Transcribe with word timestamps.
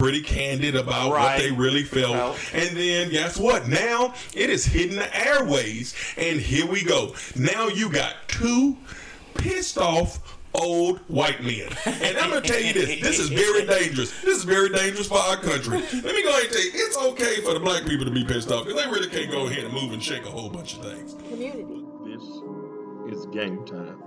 pretty 0.00 0.22
candid 0.22 0.74
about 0.74 1.12
Right. 1.12 1.34
what 1.34 1.38
they 1.42 1.50
really 1.52 1.82
felt. 1.84 2.14
Felt. 2.16 2.38
And 2.54 2.76
then 2.76 3.10
guess 3.10 3.36
what? 3.36 3.68
Now 3.68 4.14
it 4.34 4.48
is 4.48 4.64
hitting 4.64 4.96
the 4.96 5.14
airways, 5.28 5.94
and 6.16 6.40
here 6.40 6.66
we 6.66 6.82
go. 6.82 7.14
Now 7.36 7.68
you 7.68 7.90
got 7.90 8.14
two 8.26 8.76
pissed 9.34 9.76
off 9.76 10.18
old 10.54 10.98
white 11.08 11.42
men. 11.44 11.68
And 11.84 12.16
I'm 12.16 12.30
gonna 12.30 12.40
tell 12.40 12.60
you 12.60 12.72
this: 12.72 13.00
this 13.02 13.18
is 13.18 13.28
very 13.28 13.66
dangerous. 13.66 14.10
This 14.22 14.38
is 14.38 14.44
very 14.44 14.70
dangerous 14.70 15.06
for 15.06 15.18
our 15.18 15.36
country. 15.36 15.78
Let 15.78 16.14
me 16.14 16.22
go 16.22 16.30
ahead 16.30 16.44
and 16.44 16.52
tell 16.52 16.62
you, 16.64 16.70
it's 16.74 16.96
okay 16.96 17.40
for 17.42 17.52
the 17.52 17.60
black 17.60 17.84
people 17.84 18.06
to 18.06 18.10
be 18.10 18.24
pissed 18.24 18.50
off 18.50 18.66
because 18.66 18.82
they 18.82 18.90
really 18.90 19.08
can't 19.08 19.30
go 19.30 19.46
ahead 19.48 19.64
and 19.64 19.72
move 19.74 19.92
and 19.92 20.02
shake 20.02 20.24
a 20.24 20.30
whole 20.30 20.48
bunch 20.48 20.76
of 20.78 20.82
things. 20.84 21.14
Community. 21.28 21.84
This 22.06 22.22
is 23.18 23.26
game 23.26 23.64
time. 23.66 23.98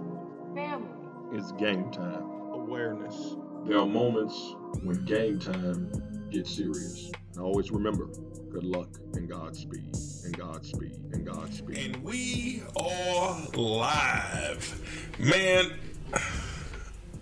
Family. 0.55 0.89
It's 1.33 1.51
game 1.53 1.91
time. 1.91 2.23
Awareness. 2.51 3.35
There 3.65 3.77
are 3.77 3.85
moments 3.85 4.55
when 4.83 5.05
game 5.05 5.39
time 5.39 5.89
gets 6.29 6.53
serious. 6.53 7.09
And 7.33 7.41
always 7.41 7.71
remember, 7.71 8.07
good 8.51 8.65
luck 8.65 8.89
and 9.13 9.29
Godspeed, 9.29 9.95
and 10.25 10.37
Godspeed, 10.37 10.99
and 11.13 11.25
Godspeed. 11.25 11.77
And 11.77 12.03
we 12.03 12.61
are 12.75 13.39
live. 13.55 15.15
Man, 15.17 15.71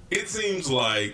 it 0.09 0.29
seems 0.29 0.67
like 0.67 1.13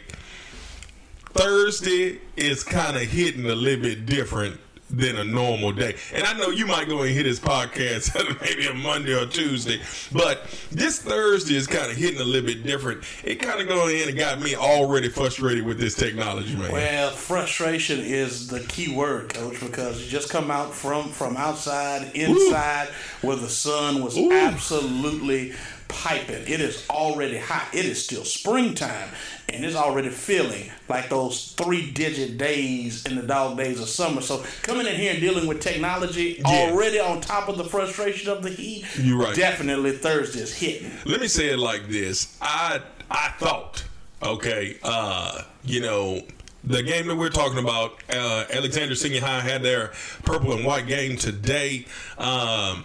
Thursday 1.33 2.21
is 2.37 2.63
kind 2.63 2.95
of 2.95 3.03
hitting 3.03 3.45
a 3.47 3.55
little 3.55 3.83
bit 3.83 4.05
different 4.05 4.61
than 4.89 5.17
a 5.17 5.23
normal 5.23 5.71
day. 5.71 5.95
And 6.13 6.23
I 6.23 6.33
know 6.37 6.49
you 6.49 6.65
might 6.65 6.87
go 6.87 7.01
and 7.01 7.13
hit 7.13 7.25
his 7.25 7.39
podcast 7.39 8.13
maybe 8.41 8.67
a 8.67 8.73
Monday 8.73 9.13
or 9.13 9.25
Tuesday, 9.25 9.81
but 10.11 10.45
this 10.71 11.01
Thursday 11.01 11.55
is 11.55 11.67
kind 11.67 11.91
of 11.91 11.97
hitting 11.97 12.21
a 12.21 12.23
little 12.23 12.47
bit 12.47 12.63
different. 12.63 13.03
It 13.23 13.35
kind 13.35 13.59
of 13.59 13.67
going 13.67 13.97
in 13.97 14.09
and 14.09 14.17
got 14.17 14.39
me 14.39 14.55
already 14.55 15.09
frustrated 15.09 15.65
with 15.65 15.79
this 15.79 15.95
technology, 15.95 16.55
man. 16.55 16.71
Well, 16.71 17.11
frustration 17.11 17.99
is 17.99 18.47
the 18.47 18.61
key 18.61 18.93
word, 18.93 19.33
Coach, 19.33 19.59
because 19.59 20.03
you 20.03 20.09
just 20.09 20.29
come 20.29 20.49
out 20.49 20.73
from 20.73 21.09
from 21.09 21.35
outside, 21.37 22.11
inside, 22.13 22.87
where 23.21 23.35
the 23.35 23.49
sun 23.49 24.03
was 24.03 24.17
Ooh. 24.17 24.31
absolutely 24.31 25.53
piping. 25.87 26.43
It 26.47 26.61
is 26.61 26.85
already 26.89 27.37
hot. 27.37 27.67
It 27.73 27.85
is 27.85 28.03
still 28.03 28.23
springtime, 28.25 29.09
and 29.49 29.63
it's 29.65 29.75
already 29.75 30.09
feeling 30.09 30.71
like 30.89 31.09
those 31.09 31.53
three-digit 31.53 32.37
days 32.37 33.05
in 33.05 33.15
the 33.15 33.21
dog 33.23 33.57
days 33.57 33.79
of 33.79 33.89
summer. 33.89 34.21
So 34.21 34.43
coming 34.63 34.87
in 34.87 34.95
here 34.95 35.11
and 35.13 35.21
dealing 35.21 35.47
with 35.47 35.61
technology 35.61 36.41
Yeah. 36.45 36.69
already 36.71 36.99
on 36.99 37.21
top 37.21 37.47
of 37.49 37.57
the 37.57 37.63
frustration 37.65 38.29
of 38.31 38.43
the 38.43 38.49
heat, 38.49 38.85
You're 38.99 39.17
right. 39.19 39.35
definitely 39.35 39.91
Thursday's 39.93 40.53
hitting. 40.53 40.91
let 41.05 41.21
me 41.21 41.27
say 41.27 41.49
it 41.49 41.59
like 41.59 41.87
this 41.87 42.37
i 42.41 42.79
i 43.09 43.29
thought 43.39 43.83
okay 44.23 44.77
uh 44.83 45.41
you 45.63 45.79
know 45.81 46.21
the 46.63 46.83
game 46.83 47.07
that 47.07 47.15
we're 47.15 47.29
talking 47.29 47.59
about 47.59 47.93
uh 48.09 48.45
alexandria 48.51 48.95
senior 48.95 49.21
high 49.21 49.41
had 49.41 49.61
their 49.63 49.91
purple 50.23 50.51
and 50.53 50.65
white 50.65 50.87
game 50.87 51.15
today 51.17 51.85
um 52.17 52.83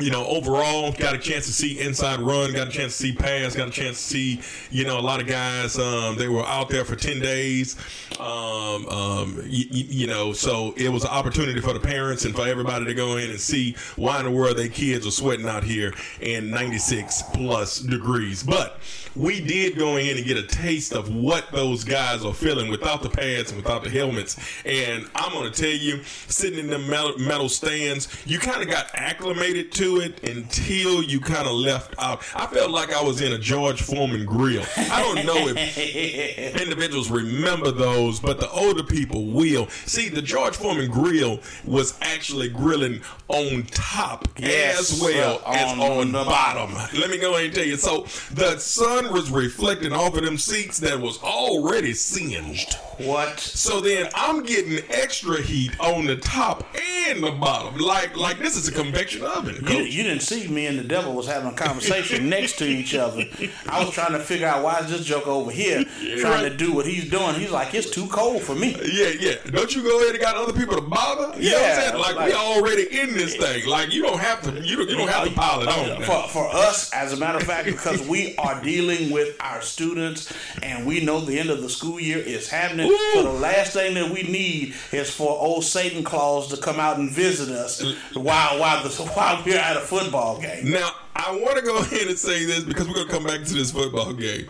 you 0.00 0.10
know, 0.10 0.26
overall, 0.26 0.92
got 0.92 1.14
a 1.14 1.18
chance 1.18 1.46
to 1.46 1.52
see 1.52 1.80
inside 1.80 2.20
run, 2.20 2.52
got 2.52 2.68
a 2.68 2.70
chance 2.70 2.96
to 2.96 3.02
see 3.04 3.12
pass, 3.14 3.54
got 3.54 3.68
a 3.68 3.70
chance 3.70 3.96
to 3.98 4.02
see, 4.02 4.40
you 4.70 4.84
know, 4.84 4.98
a 4.98 5.00
lot 5.00 5.20
of 5.20 5.26
guys. 5.26 5.78
Um, 5.78 6.16
they 6.16 6.28
were 6.28 6.44
out 6.44 6.68
there 6.68 6.84
for 6.84 6.96
ten 6.96 7.20
days, 7.20 7.76
um, 8.20 8.86
um, 8.88 9.36
y- 9.36 9.44
y- 9.72 9.86
you 9.88 10.06
know, 10.06 10.32
so 10.32 10.74
it 10.76 10.88
was 10.90 11.04
an 11.04 11.10
opportunity 11.10 11.60
for 11.60 11.72
the 11.72 11.80
parents 11.80 12.24
and 12.24 12.34
for 12.34 12.46
everybody 12.46 12.84
to 12.84 12.94
go 12.94 13.16
in 13.16 13.30
and 13.30 13.40
see 13.40 13.74
why 13.96 14.18
in 14.18 14.24
the 14.26 14.30
world 14.30 14.56
their 14.56 14.68
kids 14.68 15.06
are 15.06 15.10
sweating 15.10 15.48
out 15.48 15.64
here 15.64 15.92
in 16.20 16.50
96 16.50 17.22
plus 17.34 17.78
degrees. 17.78 18.42
But 18.42 18.78
we 19.14 19.40
did 19.40 19.76
go 19.78 19.96
in 19.96 20.16
and 20.18 20.26
get 20.26 20.36
a 20.36 20.46
taste 20.46 20.92
of 20.92 21.14
what 21.14 21.50
those 21.52 21.84
guys 21.84 22.22
are 22.24 22.34
feeling 22.34 22.70
without 22.70 23.02
the 23.02 23.08
pads 23.08 23.50
and 23.50 23.62
without 23.62 23.82
the 23.82 23.88
helmets. 23.90 24.36
And 24.66 25.08
I'm 25.14 25.32
going 25.32 25.50
to 25.50 25.58
tell 25.62 25.70
you, 25.70 26.02
sitting 26.28 26.58
in 26.58 26.66
the 26.68 26.78
metal 27.18 27.48
stands, 27.48 28.08
you 28.26 28.38
kind 28.38 28.62
of 28.62 28.68
got 28.68 28.88
acclimated 28.94 29.72
to 29.72 29.85
it 29.94 30.22
until 30.28 31.02
you 31.02 31.20
kind 31.20 31.46
of 31.46 31.54
left 31.54 31.94
out. 31.98 32.22
I 32.34 32.46
felt 32.46 32.70
like 32.70 32.92
I 32.92 33.02
was 33.02 33.20
in 33.20 33.32
a 33.32 33.38
George 33.38 33.80
Foreman 33.82 34.26
grill. 34.26 34.64
I 34.76 35.00
don't 35.02 35.24
know 35.24 35.48
if 35.48 36.60
individuals 36.60 37.10
remember 37.10 37.70
those, 37.70 38.20
but 38.20 38.40
the 38.40 38.50
older 38.50 38.82
people 38.82 39.26
will. 39.26 39.68
See, 39.68 40.08
the 40.08 40.22
George 40.22 40.56
Foreman 40.56 40.90
grill 40.90 41.40
was 41.64 41.96
actually 42.02 42.48
grilling 42.48 43.00
on 43.28 43.62
top 43.70 44.28
Yes, 44.38 44.92
as 44.92 45.00
well 45.00 45.40
uh, 45.46 45.52
as 45.52 45.72
on 45.72 45.80
on 45.80 46.12
the 46.12 46.18
the 46.18 46.24
bottom. 46.24 46.74
Let 46.98 47.10
me 47.10 47.18
go 47.18 47.34
ahead 47.34 47.46
and 47.46 47.54
tell 47.54 47.64
you. 47.64 47.76
So 47.76 48.02
the 48.32 48.58
sun 48.58 49.12
was 49.12 49.30
reflecting 49.30 49.92
off 49.92 50.16
of 50.16 50.24
them 50.24 50.38
seats 50.38 50.78
that 50.78 51.00
was 51.00 51.22
already 51.22 51.92
singed. 51.94 52.76
What? 52.98 53.38
So 53.40 53.80
then 53.80 54.08
I'm 54.14 54.42
getting 54.42 54.78
extra 54.90 55.40
heat 55.42 55.78
on 55.80 56.06
the 56.06 56.16
top 56.16 56.64
and 57.08 57.22
the 57.22 57.30
bottom. 57.32 57.78
Like 57.78 58.16
like 58.16 58.38
this 58.38 58.56
is 58.56 58.68
a 58.68 58.72
convection 58.72 59.22
oven. 59.22 59.64
You, 59.68 59.78
you 59.78 60.02
didn't 60.02 60.22
see 60.22 60.48
me 60.48 60.66
and 60.66 60.78
the 60.78 60.84
devil 60.84 61.12
was 61.12 61.26
having 61.26 61.50
a 61.50 61.54
conversation 61.54 62.28
next 62.30 62.58
to 62.58 62.64
each 62.64 62.94
other. 62.94 63.24
I 63.68 63.84
was 63.84 63.92
trying 63.94 64.12
to 64.12 64.18
figure 64.20 64.46
out 64.46 64.62
why 64.64 64.78
is 64.80 64.90
this 64.90 65.04
joker 65.04 65.30
over 65.30 65.50
here 65.50 65.84
trying 66.18 66.50
to 66.50 66.56
do 66.56 66.72
what 66.72 66.86
he's 66.86 67.08
doing. 67.10 67.34
He's 67.34 67.50
like, 67.50 67.74
it's 67.74 67.90
too 67.90 68.06
cold 68.08 68.42
for 68.42 68.54
me. 68.54 68.76
Yeah, 68.90 69.08
yeah. 69.18 69.34
Don't 69.50 69.74
you 69.74 69.82
go 69.82 69.98
ahead 70.00 70.14
and 70.14 70.20
got 70.20 70.36
other 70.36 70.52
people 70.52 70.76
to 70.76 70.80
bother? 70.82 71.38
You 71.40 71.50
know 71.50 71.56
what 71.58 71.64
I'm 71.64 71.68
Yeah, 71.70 71.80
saying? 71.90 71.98
Like, 72.00 72.16
like- 72.16 72.28
we 72.28 72.34
already 72.34 73.00
in 73.00 73.14
this 73.14 73.36
thing. 73.36 73.66
Like 73.66 73.92
you 73.92 74.02
don't 74.02 74.18
have 74.20 74.42
to. 74.42 74.52
You 74.66 74.76
don't, 74.76 74.88
you 74.88 74.96
don't 74.96 75.08
have 75.08 75.28
to 75.28 75.34
pile 75.34 75.60
it 75.62 75.68
on. 75.68 76.00
now. 76.00 76.06
For, 76.06 76.28
for 76.28 76.48
us, 76.54 76.92
as 76.92 77.12
a 77.12 77.16
matter 77.16 77.38
of 77.38 77.44
fact, 77.44 77.66
because 77.66 78.00
we 78.08 78.34
are 78.36 78.62
dealing 78.62 79.10
with 79.10 79.36
our 79.40 79.60
students 79.60 80.32
and 80.62 80.86
we 80.86 81.04
know 81.04 81.20
the 81.20 81.38
end 81.38 81.50
of 81.50 81.60
the 81.62 81.68
school 81.68 82.00
year 82.00 82.18
is 82.18 82.48
happening. 82.48 82.85
Ooh. 82.86 83.10
So 83.14 83.22
the 83.22 83.30
last 83.30 83.72
thing 83.72 83.94
that 83.94 84.10
we 84.10 84.22
need 84.22 84.74
is 84.92 85.10
for 85.10 85.30
old 85.30 85.64
Satan 85.64 86.04
Claus 86.04 86.48
to 86.48 86.56
come 86.56 86.80
out 86.80 86.98
and 86.98 87.10
visit 87.10 87.48
us 87.54 87.82
while 88.14 88.58
while 88.58 88.82
the 88.82 88.90
while 89.14 89.42
we're 89.44 89.58
at 89.58 89.76
a 89.76 89.80
football 89.80 90.40
game. 90.40 90.70
Now, 90.70 90.90
I 91.14 91.32
want 91.32 91.56
to 91.56 91.62
go 91.62 91.78
ahead 91.80 92.08
and 92.08 92.18
say 92.18 92.44
this 92.44 92.64
because 92.64 92.86
we're 92.88 92.94
going 92.94 93.08
to 93.08 93.12
come 93.12 93.24
back 93.24 93.44
to 93.44 93.54
this 93.54 93.70
football 93.70 94.12
game. 94.12 94.48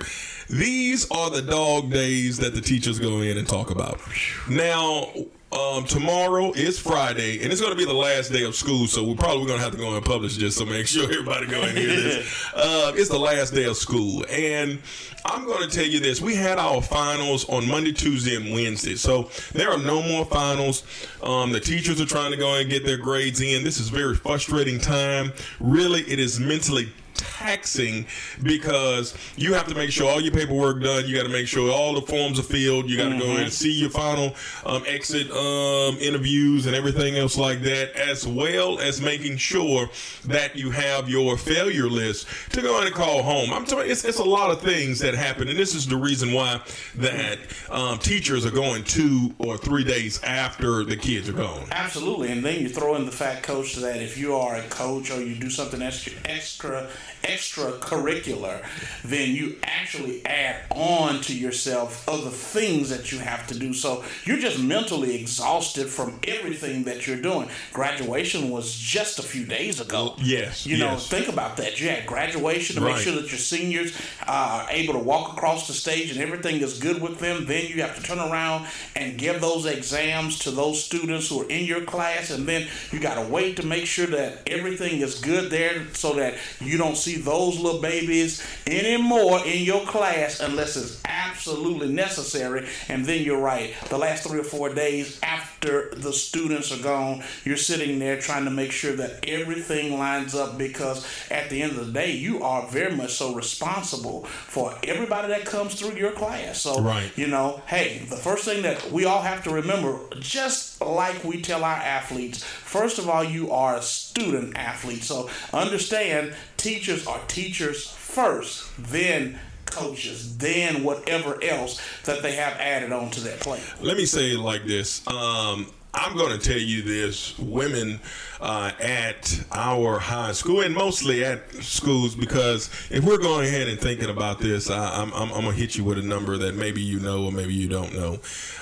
These 0.48 1.10
are 1.10 1.30
the 1.30 1.42
dog 1.42 1.90
days 1.90 2.38
that 2.38 2.54
the 2.54 2.60
teachers 2.60 2.98
go 2.98 3.20
in 3.20 3.36
and 3.36 3.48
talk 3.48 3.70
about. 3.70 4.00
Now, 4.48 5.12
um, 5.52 5.84
tomorrow 5.84 6.52
is 6.52 6.78
Friday, 6.78 7.42
and 7.42 7.52
it's 7.52 7.60
going 7.60 7.72
to 7.72 7.78
be 7.78 7.84
the 7.84 7.94
last 7.94 8.32
day 8.32 8.42
of 8.42 8.56
school, 8.56 8.86
so 8.88 9.04
we're 9.04 9.14
probably 9.14 9.46
going 9.46 9.58
to 9.58 9.64
have 9.64 9.72
to 9.72 9.78
go 9.78 9.94
and 9.94 10.04
publish 10.04 10.36
this, 10.36 10.56
so 10.56 10.64
make 10.66 10.86
sure 10.86 11.04
everybody 11.10 11.46
go 11.46 11.62
and 11.62 11.78
hear 11.78 11.88
this. 11.88 12.46
Uh, 12.54 12.92
it's 12.96 13.08
the 13.08 13.18
last 13.18 13.54
day 13.54 13.64
of 13.64 13.76
school, 13.76 14.24
and 14.28 14.80
I'm 15.24 15.46
going 15.46 15.68
to 15.68 15.74
tell 15.74 15.86
you 15.86 16.00
this. 16.00 16.20
We 16.20 16.34
had 16.34 16.58
our 16.58 16.82
finals 16.82 17.48
on 17.48 17.68
Monday, 17.68 17.92
Tuesday, 17.92 18.34
and 18.34 18.52
Wednesday, 18.52 18.96
so 18.96 19.30
there 19.52 19.70
are 19.70 19.78
no 19.78 20.02
more 20.02 20.24
finals. 20.24 20.82
Um, 21.22 21.52
the 21.52 21.60
teachers 21.60 22.00
are 22.00 22.06
trying 22.06 22.32
to 22.32 22.36
go 22.36 22.56
and 22.56 22.68
get 22.68 22.84
their 22.84 22.98
grades 22.98 23.40
in. 23.40 23.62
This 23.62 23.78
is 23.78 23.88
a 23.88 23.92
very 23.92 24.16
frustrating 24.16 24.80
time. 24.80 25.32
Really, 25.60 26.00
it 26.02 26.18
is 26.18 26.40
mentally 26.40 26.92
taxing 27.16 28.06
because 28.42 29.14
you 29.36 29.54
have 29.54 29.66
to 29.68 29.74
make 29.74 29.90
sure 29.90 30.10
all 30.10 30.20
your 30.20 30.32
paperwork 30.32 30.82
done. 30.82 31.06
You 31.06 31.16
got 31.16 31.24
to 31.24 31.28
make 31.28 31.46
sure 31.46 31.70
all 31.70 31.94
the 31.94 32.02
forms 32.02 32.38
are 32.38 32.42
filled. 32.42 32.88
You 32.88 32.96
got 32.96 33.10
to 33.10 33.18
go 33.18 33.30
in 33.32 33.42
and 33.42 33.52
see 33.52 33.72
your 33.72 33.90
final 33.90 34.34
um, 34.64 34.82
exit 34.86 35.30
um, 35.30 35.96
interviews 35.98 36.66
and 36.66 36.74
everything 36.74 37.16
else 37.16 37.36
like 37.36 37.62
that, 37.62 37.94
as 37.96 38.26
well 38.26 38.78
as 38.78 39.00
making 39.00 39.36
sure 39.36 39.88
that 40.26 40.56
you 40.56 40.70
have 40.70 41.08
your 41.08 41.36
failure 41.36 41.88
list 41.88 42.26
to 42.52 42.62
go 42.62 42.80
in 42.80 42.86
and 42.86 42.94
call 42.94 43.22
home. 43.22 43.52
I'm 43.52 43.64
telling 43.64 43.86
you, 43.86 43.92
it's, 43.92 44.04
it's 44.04 44.18
a 44.18 44.24
lot 44.24 44.50
of 44.50 44.60
things 44.60 44.98
that 45.00 45.14
happen, 45.14 45.48
and 45.48 45.58
this 45.58 45.74
is 45.74 45.86
the 45.86 45.96
reason 45.96 46.32
why 46.32 46.60
that 46.96 47.38
um, 47.70 47.98
teachers 47.98 48.46
are 48.46 48.50
going 48.50 48.84
two 48.84 49.34
or 49.38 49.56
three 49.56 49.84
days 49.84 50.22
after 50.22 50.84
the 50.84 50.96
kids 50.96 51.28
are 51.28 51.32
gone. 51.32 51.66
Absolutely, 51.70 52.30
and 52.30 52.44
then 52.44 52.60
you 52.60 52.68
throw 52.68 52.96
in 52.96 53.04
the 53.06 53.12
fact, 53.12 53.42
coach, 53.42 53.74
that 53.76 54.02
if 54.02 54.16
you 54.18 54.34
are 54.34 54.56
a 54.56 54.62
coach 54.68 55.10
or 55.10 55.22
you 55.22 55.34
do 55.34 55.50
something 55.50 55.82
extra, 55.82 56.12
extra, 56.24 56.88
extracurricular, 57.26 58.64
then 59.04 59.30
you 59.30 59.56
actually 59.62 60.24
add 60.24 60.56
on 60.70 61.20
to 61.22 61.36
yourself 61.36 62.08
other 62.08 62.30
things 62.30 62.90
that 62.90 63.12
you 63.12 63.18
have 63.18 63.46
to 63.48 63.58
do. 63.58 63.72
So 63.72 64.04
you're 64.24 64.38
just 64.38 64.62
mentally 64.62 65.14
exhausted 65.14 65.88
from 65.88 66.18
everything 66.26 66.84
that 66.84 67.06
you're 67.06 67.20
doing. 67.20 67.48
Graduation 67.72 68.50
was 68.50 68.74
just 68.74 69.18
a 69.18 69.22
few 69.22 69.44
days 69.44 69.80
ago. 69.80 70.14
Yes, 70.18 70.66
you 70.66 70.78
know, 70.78 70.92
yes. 70.92 71.08
think 71.08 71.28
about 71.28 71.56
that. 71.58 71.80
You 71.80 71.88
had 71.88 72.06
graduation 72.06 72.76
to 72.76 72.82
make 72.82 72.96
sure 72.96 73.14
that 73.14 73.30
your 73.30 73.38
seniors 73.38 73.96
uh, 74.26 74.66
able 74.70 74.94
to 74.94 75.00
walk 75.00 75.32
across 75.36 75.66
the 75.66 75.72
stage 75.72 76.10
and 76.10 76.20
everything 76.20 76.60
is 76.60 76.78
good 76.78 77.00
with 77.00 77.18
them. 77.18 77.46
Then 77.46 77.66
you 77.66 77.82
have 77.82 77.96
to 77.96 78.02
turn 78.02 78.18
around 78.18 78.66
and 78.94 79.18
give 79.18 79.40
those 79.40 79.66
exams 79.66 80.38
to 80.40 80.50
those 80.50 80.82
students 80.82 81.28
who 81.28 81.42
are 81.42 81.48
in 81.48 81.64
your 81.64 81.82
class, 81.82 82.30
and 82.30 82.46
then 82.46 82.68
you 82.92 83.00
got 83.00 83.22
to 83.22 83.30
wait 83.30 83.56
to 83.56 83.66
make 83.66 83.86
sure 83.86 84.06
that 84.06 84.42
everything 84.46 85.00
is 85.00 85.20
good 85.20 85.50
there 85.50 85.86
so 85.94 86.14
that 86.14 86.34
you 86.60 86.78
don't 86.78 86.96
see 86.96 87.16
those 87.16 87.58
little 87.58 87.80
babies 87.80 88.44
anymore 88.66 89.40
in 89.44 89.62
your 89.62 89.84
class 89.86 90.40
unless 90.40 90.76
it's 90.76 91.02
absolutely 91.36 91.88
necessary. 91.92 92.66
And 92.88 93.04
then 93.04 93.22
you're 93.22 93.40
right. 93.40 93.74
The 93.90 93.98
last 93.98 94.24
three 94.26 94.40
or 94.40 94.44
four 94.44 94.72
days 94.72 95.20
after 95.22 95.90
the 95.94 96.12
students 96.12 96.72
are 96.72 96.82
gone, 96.82 97.22
you're 97.44 97.56
sitting 97.58 97.98
there 97.98 98.18
trying 98.18 98.44
to 98.46 98.50
make 98.50 98.72
sure 98.72 98.96
that 98.96 99.28
everything 99.28 99.98
lines 99.98 100.34
up 100.34 100.56
because 100.56 101.06
at 101.30 101.50
the 101.50 101.60
end 101.62 101.72
of 101.76 101.86
the 101.86 101.92
day, 101.92 102.12
you 102.12 102.42
are 102.42 102.66
very 102.68 102.94
much 102.96 103.12
so 103.12 103.34
responsible 103.34 104.24
for 104.24 104.74
everybody 104.84 105.28
that 105.28 105.44
comes 105.44 105.74
through 105.74 105.96
your 105.96 106.12
class. 106.12 106.60
So, 106.62 106.80
Right. 106.80 107.10
you 107.16 107.26
know, 107.26 107.60
hey, 107.66 108.06
the 108.08 108.16
first 108.16 108.44
thing 108.44 108.62
that 108.62 108.90
we 108.90 109.04
all 109.04 109.22
have 109.22 109.44
to 109.44 109.50
remember, 109.50 109.98
just 110.18 110.80
like 110.80 111.22
we 111.22 111.42
tell 111.42 111.64
our 111.64 111.76
athletes, 111.76 112.42
first 112.42 112.98
of 112.98 113.08
all, 113.08 113.22
you 113.24 113.50
are 113.52 113.76
a 113.76 113.82
student 113.82 114.56
athlete. 114.56 115.04
So 115.04 115.28
understand 115.52 116.34
teachers 116.56 117.06
are 117.06 117.20
teachers 117.28 117.90
first, 117.90 118.64
then 118.78 119.38
coaches, 119.76 120.36
then 120.38 120.82
whatever 120.82 121.42
else 121.42 121.80
that 122.04 122.22
they 122.22 122.32
have 122.32 122.54
added 122.54 122.92
on 122.92 123.10
to 123.10 123.20
their 123.20 123.36
plate. 123.38 123.62
Let 123.80 123.96
me 123.96 124.06
say 124.06 124.32
it 124.32 124.38
like 124.38 124.64
this. 124.64 125.06
Um, 125.06 125.66
I'm 125.94 126.16
going 126.16 126.38
to 126.38 126.44
tell 126.44 126.58
you 126.58 126.82
this: 126.82 127.38
women 127.38 128.00
uh, 128.40 128.72
at 128.80 129.44
our 129.52 129.98
high 129.98 130.32
school, 130.32 130.60
and 130.60 130.74
mostly 130.74 131.24
at 131.24 131.50
schools, 131.54 132.14
because 132.14 132.68
if 132.90 133.04
we're 133.04 133.18
going 133.18 133.46
ahead 133.46 133.68
and 133.68 133.78
thinking 133.80 134.10
about 134.10 134.38
this, 134.40 134.70
I, 134.70 135.00
I'm, 135.02 135.12
I'm, 135.14 135.32
I'm 135.32 135.42
going 135.42 135.54
to 135.54 135.60
hit 135.60 135.76
you 135.76 135.84
with 135.84 135.98
a 135.98 136.02
number 136.02 136.36
that 136.38 136.54
maybe 136.54 136.80
you 136.82 137.00
know 137.00 137.24
or 137.24 137.32
maybe 137.32 137.54
you 137.54 137.68
don't 137.68 137.94
know. 137.94 138.18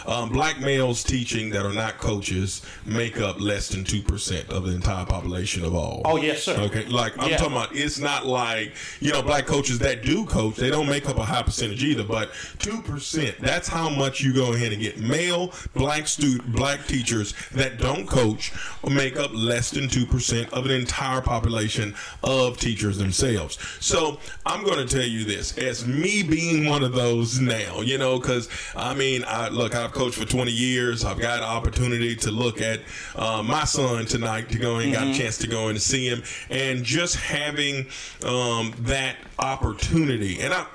Um, 0.06 0.28
black 0.28 0.60
males 0.60 1.02
teaching 1.02 1.50
that 1.50 1.64
are 1.64 1.72
not 1.72 1.98
coaches 1.98 2.62
make 2.84 3.18
up 3.20 3.40
less 3.40 3.68
than 3.68 3.84
two 3.84 4.02
percent 4.02 4.50
of 4.50 4.64
the 4.66 4.74
entire 4.74 5.06
population 5.06 5.64
of 5.64 5.74
all. 5.74 6.02
Oh 6.04 6.16
yes, 6.16 6.42
sir. 6.42 6.56
Okay, 6.60 6.84
like 6.86 7.16
I'm 7.18 7.30
Yeah. 7.30 7.36
talking 7.38 7.54
about, 7.54 7.74
it's 7.74 7.98
not 7.98 8.26
like 8.26 8.74
you 9.00 9.12
know 9.12 9.22
black 9.22 9.46
coaches 9.46 9.78
that 9.78 10.02
do 10.04 10.26
coach. 10.26 10.56
They 10.56 10.68
don't 10.70 10.88
make 10.88 11.08
up 11.08 11.16
a 11.16 11.24
high 11.24 11.42
percentage 11.42 11.82
either, 11.82 12.04
but 12.04 12.30
two 12.58 12.82
percent. 12.82 13.36
That's 13.40 13.66
how 13.66 13.88
much 13.88 14.20
you 14.20 14.34
go 14.34 14.52
ahead 14.52 14.72
and 14.72 14.82
get. 14.82 14.98
Male 14.98 15.52
black 15.74 16.06
student, 16.06 16.52
black 16.52 16.86
teachers 16.86 17.32
that 17.52 17.78
don't 17.78 18.06
coach 18.06 18.52
make 18.88 19.16
up 19.16 19.30
less 19.32 19.63
than 19.70 19.88
two 19.88 20.06
percent 20.06 20.52
of 20.52 20.64
an 20.64 20.70
entire 20.70 21.20
population 21.20 21.94
of 22.22 22.58
teachers 22.58 22.98
themselves. 22.98 23.58
So 23.80 24.18
I'm 24.46 24.64
going 24.64 24.86
to 24.86 24.92
tell 24.94 25.06
you 25.06 25.24
this, 25.24 25.56
as 25.58 25.86
me 25.86 26.22
being 26.22 26.66
one 26.66 26.82
of 26.82 26.92
those 26.92 27.40
now, 27.40 27.80
you 27.80 27.98
know, 27.98 28.18
because 28.18 28.48
I 28.76 28.94
mean, 28.94 29.24
I 29.26 29.48
look, 29.48 29.74
I've 29.74 29.92
coached 29.92 30.16
for 30.16 30.24
20 30.24 30.50
years. 30.50 31.04
I've 31.04 31.20
got 31.20 31.38
an 31.38 31.44
opportunity 31.44 32.16
to 32.16 32.30
look 32.30 32.60
at 32.60 32.80
uh, 33.16 33.42
my 33.42 33.64
son 33.64 34.06
tonight 34.06 34.48
to 34.50 34.58
go 34.58 34.76
and 34.76 34.92
got 34.92 35.06
a 35.06 35.14
chance 35.14 35.38
to 35.38 35.46
go 35.46 35.68
and 35.68 35.80
see 35.80 36.08
him, 36.08 36.22
and 36.50 36.84
just 36.84 37.16
having 37.16 37.86
um, 38.24 38.74
that 38.80 39.16
opportunity, 39.38 40.40
and 40.40 40.52
I, 40.54 40.66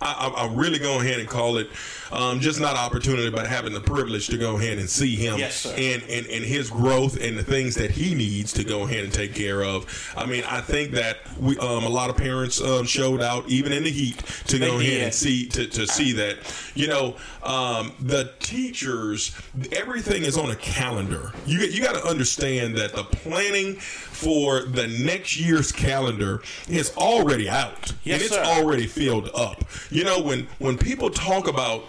I, 0.00 0.28
I 0.36 0.52
really 0.54 0.78
go 0.78 1.00
ahead 1.00 1.20
and 1.20 1.28
call 1.28 1.58
it 1.58 1.68
um, 2.10 2.40
just 2.40 2.60
not 2.60 2.76
opportunity, 2.76 3.30
but 3.30 3.46
having 3.46 3.72
the 3.74 3.80
privilege 3.80 4.28
to 4.28 4.38
go 4.38 4.56
ahead 4.56 4.78
and 4.78 4.88
see 4.88 5.14
him 5.16 5.38
Yes, 5.38 5.66
and, 5.66 6.02
and 6.04 6.26
and 6.26 6.44
his 6.44 6.70
growth 6.70 7.20
and 7.20 7.36
the 7.38 7.42
things 7.44 7.74
that 7.74 7.90
he 7.90 8.14
needs 8.14 8.52
to 8.54 8.64
go 8.64 8.82
ahead 8.84 9.04
and 9.04 9.12
take 9.12 9.34
care 9.34 9.62
of. 9.62 10.12
I 10.16 10.24
mean, 10.26 10.44
I 10.48 10.60
think 10.60 10.92
that 10.92 11.18
we 11.38 11.58
um, 11.58 11.84
a 11.84 11.88
lot 11.88 12.10
of 12.10 12.16
parents 12.16 12.60
um, 12.60 12.86
showed 12.86 13.20
out 13.20 13.46
even 13.48 13.72
in 13.72 13.84
the 13.84 13.90
heat 13.90 14.18
to 14.46 14.58
go 14.58 14.78
They 14.78 14.86
ahead 14.86 14.90
did. 14.98 15.02
and 15.04 15.14
see 15.14 15.46
to, 15.48 15.66
to 15.66 15.86
see 15.86 16.12
that 16.12 16.38
you 16.74 16.88
know 16.88 17.16
um, 17.42 17.92
the 18.00 18.32
teachers 18.40 19.36
everything 19.72 20.24
is 20.24 20.36
on 20.38 20.50
a 20.50 20.56
calendar. 20.56 21.32
You 21.46 21.60
you 21.60 21.82
got 21.82 21.94
to 21.94 22.04
understand 22.08 22.76
that 22.78 22.94
the 22.94 23.04
planning 23.04 23.74
for 23.74 24.62
the 24.62 24.86
next 24.88 25.38
year's 25.38 25.70
calendar 25.70 26.42
is 26.68 26.96
already 26.96 27.48
out 27.48 27.92
Yes, 28.08 28.22
and 28.22 28.22
it's 28.26 28.34
sir. 28.34 28.42
already 28.44 28.86
filled 28.86 29.30
up. 29.34 29.64
You 29.90 30.04
know 30.04 30.20
when 30.20 30.48
when 30.58 30.78
people 30.78 31.10
talk 31.10 31.46
about 31.48 31.84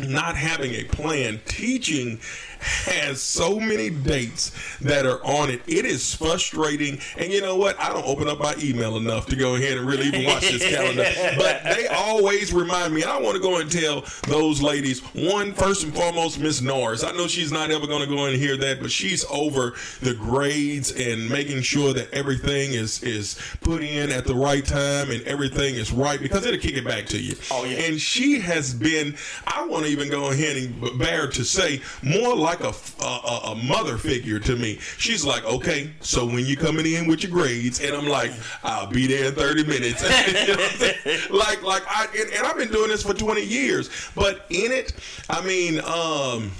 not 0.00 0.36
having 0.36 0.72
a 0.74 0.84
plan. 0.84 1.40
Teaching 1.46 2.20
has 2.60 3.22
so 3.22 3.58
many 3.58 3.90
dates 3.90 4.52
that 4.80 5.06
are 5.06 5.24
on 5.24 5.50
it. 5.50 5.62
It 5.66 5.84
is 5.84 6.14
frustrating. 6.14 6.98
And 7.16 7.32
you 7.32 7.40
know 7.40 7.56
what? 7.56 7.78
I 7.80 7.92
don't 7.92 8.06
open 8.06 8.28
up 8.28 8.38
my 8.38 8.54
email 8.62 8.96
enough 8.96 9.26
to 9.26 9.36
go 9.36 9.56
ahead 9.56 9.78
and 9.78 9.86
really 9.86 10.06
even 10.06 10.24
watch 10.24 10.48
this 10.50 10.62
calendar. 10.62 11.04
But 11.36 11.64
they 11.64 11.86
always 11.88 12.52
remind 12.52 12.94
me. 12.94 13.04
I 13.04 13.18
want 13.18 13.36
to 13.36 13.42
go 13.42 13.58
and 13.58 13.70
tell 13.70 14.04
those 14.28 14.62
ladies, 14.62 15.00
one, 15.14 15.52
first 15.52 15.84
and 15.84 15.94
foremost, 15.94 16.38
Miss 16.38 16.60
Norris. 16.60 17.04
I 17.04 17.12
know 17.12 17.26
she's 17.26 17.52
not 17.52 17.70
ever 17.70 17.86
going 17.86 18.00
to 18.00 18.06
go 18.06 18.26
and 18.26 18.36
hear 18.36 18.56
that, 18.56 18.80
but 18.80 18.90
she's 18.90 19.24
over 19.30 19.74
the 20.00 20.14
grades 20.14 20.92
and 20.92 21.28
making 21.28 21.62
sure 21.62 21.92
that 21.94 22.10
everything 22.12 22.72
is, 22.72 23.02
is 23.02 23.38
put 23.60 23.82
in 23.82 24.10
at 24.10 24.24
the 24.24 24.34
right 24.34 24.64
time 24.64 25.10
and 25.10 25.22
everything 25.22 25.74
is 25.74 25.92
right 25.92 26.20
because 26.20 26.46
it'll 26.46 26.60
kick 26.60 26.76
it 26.76 26.84
back 26.84 27.06
to 27.06 27.20
you. 27.20 27.36
Oh, 27.50 27.64
yeah. 27.64 27.78
And 27.78 28.00
she 28.00 28.40
has 28.40 28.74
been, 28.74 29.16
I 29.46 29.64
want 29.66 29.84
to 29.84 29.90
even 29.90 30.08
go 30.10 30.30
ahead 30.30 30.56
and 30.56 30.98
bear 30.98 31.28
to 31.28 31.44
say, 31.44 31.80
more 32.02 32.34
like 32.46 32.60
a, 32.60 32.72
a, 33.02 33.40
a 33.50 33.54
mother 33.56 33.98
figure 33.98 34.38
to 34.38 34.54
me. 34.54 34.78
She's 34.98 35.24
like, 35.24 35.44
okay, 35.44 35.90
so 36.00 36.24
when 36.24 36.46
you 36.46 36.56
coming 36.56 36.86
in 36.86 37.08
with 37.08 37.24
your 37.24 37.32
grades, 37.32 37.80
and 37.80 37.94
I'm 37.94 38.06
like, 38.06 38.30
I'll 38.62 38.86
be 38.86 39.08
there 39.08 39.26
in 39.26 39.34
30 39.34 39.64
minutes. 39.64 40.02
You 40.02 40.56
know 41.30 41.36
like, 41.36 41.62
like 41.64 41.82
I, 41.88 42.06
and, 42.16 42.32
and 42.32 42.46
I've 42.46 42.56
been 42.56 42.70
doing 42.70 42.88
this 42.88 43.02
for 43.02 43.14
20 43.14 43.42
years, 43.42 43.90
but 44.14 44.46
in 44.48 44.70
it, 44.70 44.92
I 45.28 45.44
mean, 45.44 45.80
um, 45.80 46.52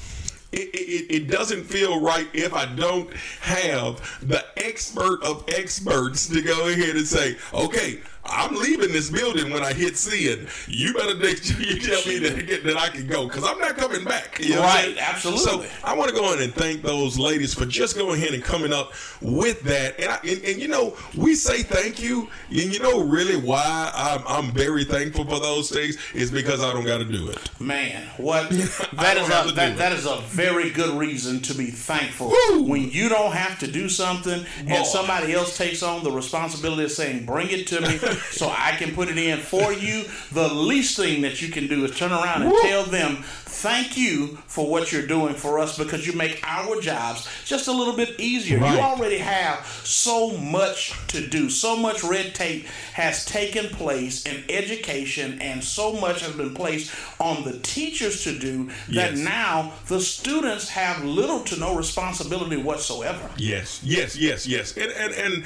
it, 0.52 0.70
it, 0.74 1.14
it 1.14 1.30
doesn't 1.30 1.64
feel 1.64 2.00
right 2.00 2.26
if 2.32 2.52
I 2.52 2.66
don't 2.66 3.12
have 3.40 4.00
the 4.22 4.44
expert 4.56 5.22
of 5.22 5.44
experts 5.48 6.28
to 6.28 6.42
go 6.42 6.68
ahead 6.68 6.96
and 6.96 7.06
say, 7.06 7.36
okay, 7.54 8.00
I'm 8.28 8.54
leaving 8.54 8.92
this 8.92 9.10
building 9.10 9.52
when 9.52 9.62
I 9.62 9.72
hit 9.72 9.96
and 10.06 10.48
you 10.68 10.92
better 10.94 11.14
make 11.16 11.42
sure 11.42 11.60
you 11.60 11.80
tell 11.80 12.04
me 12.06 12.18
that, 12.18 12.64
that 12.64 12.76
I 12.76 12.88
can 12.88 13.06
go 13.06 13.26
because 13.26 13.44
I'm 13.44 13.58
not 13.58 13.76
coming 13.76 14.04
back. 14.04 14.38
You 14.38 14.56
know 14.56 14.60
Right, 14.60 14.96
absolutely. 14.98 15.68
So 15.68 15.76
I 15.84 15.94
want 15.96 16.10
to 16.10 16.16
go 16.16 16.32
in 16.32 16.42
and 16.42 16.54
thank 16.54 16.82
those 16.82 17.18
ladies 17.18 17.54
for 17.54 17.66
just 17.66 17.96
going 17.96 18.20
ahead 18.20 18.34
and 18.34 18.42
coming 18.42 18.72
up 18.72 18.92
with 19.20 19.62
that. 19.62 19.98
And, 19.98 20.10
I, 20.10 20.18
and, 20.24 20.44
and 20.44 20.60
you 20.60 20.68
know, 20.68 20.96
we 21.16 21.34
say 21.34 21.62
thank 21.62 22.00
you, 22.00 22.28
and 22.50 22.72
you 22.72 22.80
know 22.80 23.02
really 23.02 23.36
why 23.36 23.90
I'm, 23.94 24.22
I'm 24.26 24.52
very 24.52 24.84
thankful 24.84 25.24
for 25.24 25.40
those 25.40 25.70
things 25.70 25.96
is 26.14 26.30
because 26.30 26.62
I 26.62 26.72
don't 26.72 26.84
got 26.84 26.98
to 26.98 27.04
do 27.04 27.28
it. 27.30 27.60
Man, 27.60 28.06
what 28.16 28.50
that 28.50 29.16
is 29.16 29.26
a 29.28 29.52
that, 29.54 29.76
that 29.78 29.92
is 29.92 30.06
a 30.06 30.16
very 30.22 30.70
good 30.70 30.98
reason 30.98 31.40
to 31.42 31.54
be 31.54 31.70
thankful 31.70 32.28
Woo! 32.28 32.62
when 32.62 32.90
you 32.90 33.08
don't 33.08 33.32
have 33.32 33.58
to 33.60 33.66
do 33.66 33.88
something 33.88 34.42
Boy. 34.42 34.72
and 34.72 34.86
somebody 34.86 35.32
else 35.32 35.56
takes 35.56 35.82
on 35.82 36.04
the 36.04 36.10
responsibility 36.10 36.84
of 36.84 36.92
saying 36.92 37.24
bring 37.24 37.48
it 37.50 37.66
to 37.68 37.80
me 37.80 37.98
so 38.30 38.48
I 38.48 38.72
can 38.78 38.94
put 38.94 39.08
it 39.08 39.18
in 39.18 39.38
for 39.38 39.72
you. 39.72 40.04
The 40.32 40.48
least 40.52 40.96
thing 40.96 41.22
that 41.22 41.40
you 41.42 41.48
can 41.48 41.66
do 41.66 41.84
is 41.84 41.96
turn 41.96 42.12
around 42.12 42.42
and 42.42 42.50
Woo! 42.52 42.62
tell 42.62 42.84
them 42.84 43.22
thank 43.22 43.96
you 43.96 44.38
for 44.46 44.68
what 44.68 44.92
you're 44.92 45.06
doing 45.06 45.34
for 45.34 45.58
us 45.58 45.78
because 45.78 46.06
you 46.06 46.12
make 46.12 46.40
our 46.44 46.80
jobs 46.80 47.28
just 47.44 47.68
a 47.68 47.72
little 47.72 47.96
bit 47.96 48.20
easier. 48.20 48.58
Right. 48.58 48.74
You 48.74 48.80
already 48.80 49.18
have 49.18 49.64
so 49.84 50.36
much 50.36 50.92
to 51.08 51.26
do. 51.26 51.48
So 51.48 51.76
much 51.76 52.04
red 52.04 52.34
tape 52.34 52.66
has 52.92 53.24
taken 53.24 53.68
place 53.70 54.26
in 54.26 54.44
education, 54.50 55.40
and 55.40 55.62
so 55.64 55.92
much 55.94 56.20
has 56.20 56.32
been 56.34 56.54
placed 56.54 56.94
on 57.18 57.44
the 57.44 57.58
teachers 57.60 58.24
to 58.24 58.38
do 58.38 58.66
that 58.88 59.12
Yes. 59.14 59.18
now 59.18 59.72
the 59.88 60.00
students 60.00 60.68
have 60.70 61.04
little 61.04 61.40
to 61.44 61.56
no 61.58 61.74
responsibility 61.74 62.56
whatsoever. 62.56 63.30
Yes, 63.36 63.80
yes, 63.82 64.16
yes, 64.16 64.46
yes. 64.46 64.76
And 64.76 64.90
and 64.92 65.14
and 65.14 65.44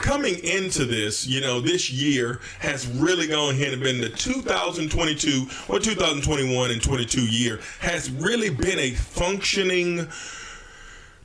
coming 0.00 0.38
into 0.42 0.86
this, 0.86 1.26
you 1.26 1.40
know, 1.40 1.60
this 1.60 1.90
year 1.90 2.40
has 2.58 2.86
really 2.86 3.28
gone 3.28 3.54
ahead 3.54 3.72
and 3.72 3.82
been 3.82 4.00
the 4.00 4.08
2022 4.08 5.46
or 5.68 5.78
2021 5.78 6.70
and 6.70 6.82
22 6.82 7.26
year 7.26 7.60
has 7.80 8.10
really 8.10 8.50
been 8.50 8.78
a 8.78 8.90
functioning 8.92 10.08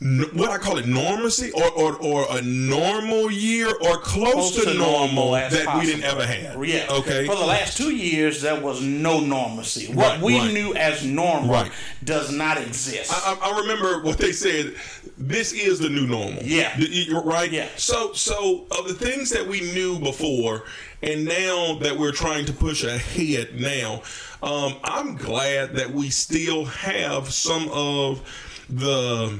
what 0.01 0.49
I 0.51 0.57
call 0.57 0.77
it 0.77 0.87
normalcy 0.87 1.51
or, 1.51 1.71
or, 1.71 1.95
or 1.95 2.25
a 2.29 2.41
normal 2.41 3.31
year 3.31 3.69
or 3.69 3.97
close, 3.99 4.55
to, 4.61 4.73
normal, 4.73 5.35
as 5.35 5.53
that 5.53 5.79
we 5.79 5.85
didn't 5.85 6.03
ever 6.03 6.25
have. 6.25 6.63
Yeah. 6.65 6.85
Okay. 6.89 7.25
For 7.25 7.35
the 7.35 7.45
last 7.45 7.77
two 7.77 7.95
years, 7.95 8.41
there 8.41 8.59
was 8.59 8.81
no 8.81 9.21
normalcy. 9.21 9.87
What 9.93 10.15
Right, 10.15 10.21
we 10.21 10.37
right. 10.39 10.53
knew 10.53 10.73
as 10.75 11.05
normal 11.05 11.49
Right. 11.49 11.71
does 12.03 12.31
not 12.31 12.57
exist. 12.57 13.11
I, 13.13 13.37
I 13.41 13.59
remember 13.61 14.01
what 14.03 14.17
they 14.17 14.33
said. 14.33 14.75
This 15.17 15.53
is 15.53 15.79
the 15.79 15.89
new 15.89 16.05
normal. 16.07 16.43
Yeah. 16.43 16.77
Right. 17.23 17.49
Yeah. 17.49 17.69
So, 17.77 18.11
so 18.11 18.65
of 18.77 18.89
the 18.89 18.93
things 18.93 19.29
that 19.29 19.47
we 19.47 19.61
knew 19.61 19.97
before, 19.97 20.63
and 21.01 21.23
now 21.23 21.75
that 21.79 21.97
we're 21.97 22.11
trying 22.11 22.45
to 22.47 22.53
push 22.53 22.83
ahead 22.83 23.55
now, 23.59 24.01
um, 24.43 24.75
I'm 24.83 25.15
glad 25.15 25.75
that 25.75 25.89
we 25.91 26.09
still 26.09 26.65
have 26.65 27.31
some 27.31 27.69
of 27.71 28.21
the 28.69 29.39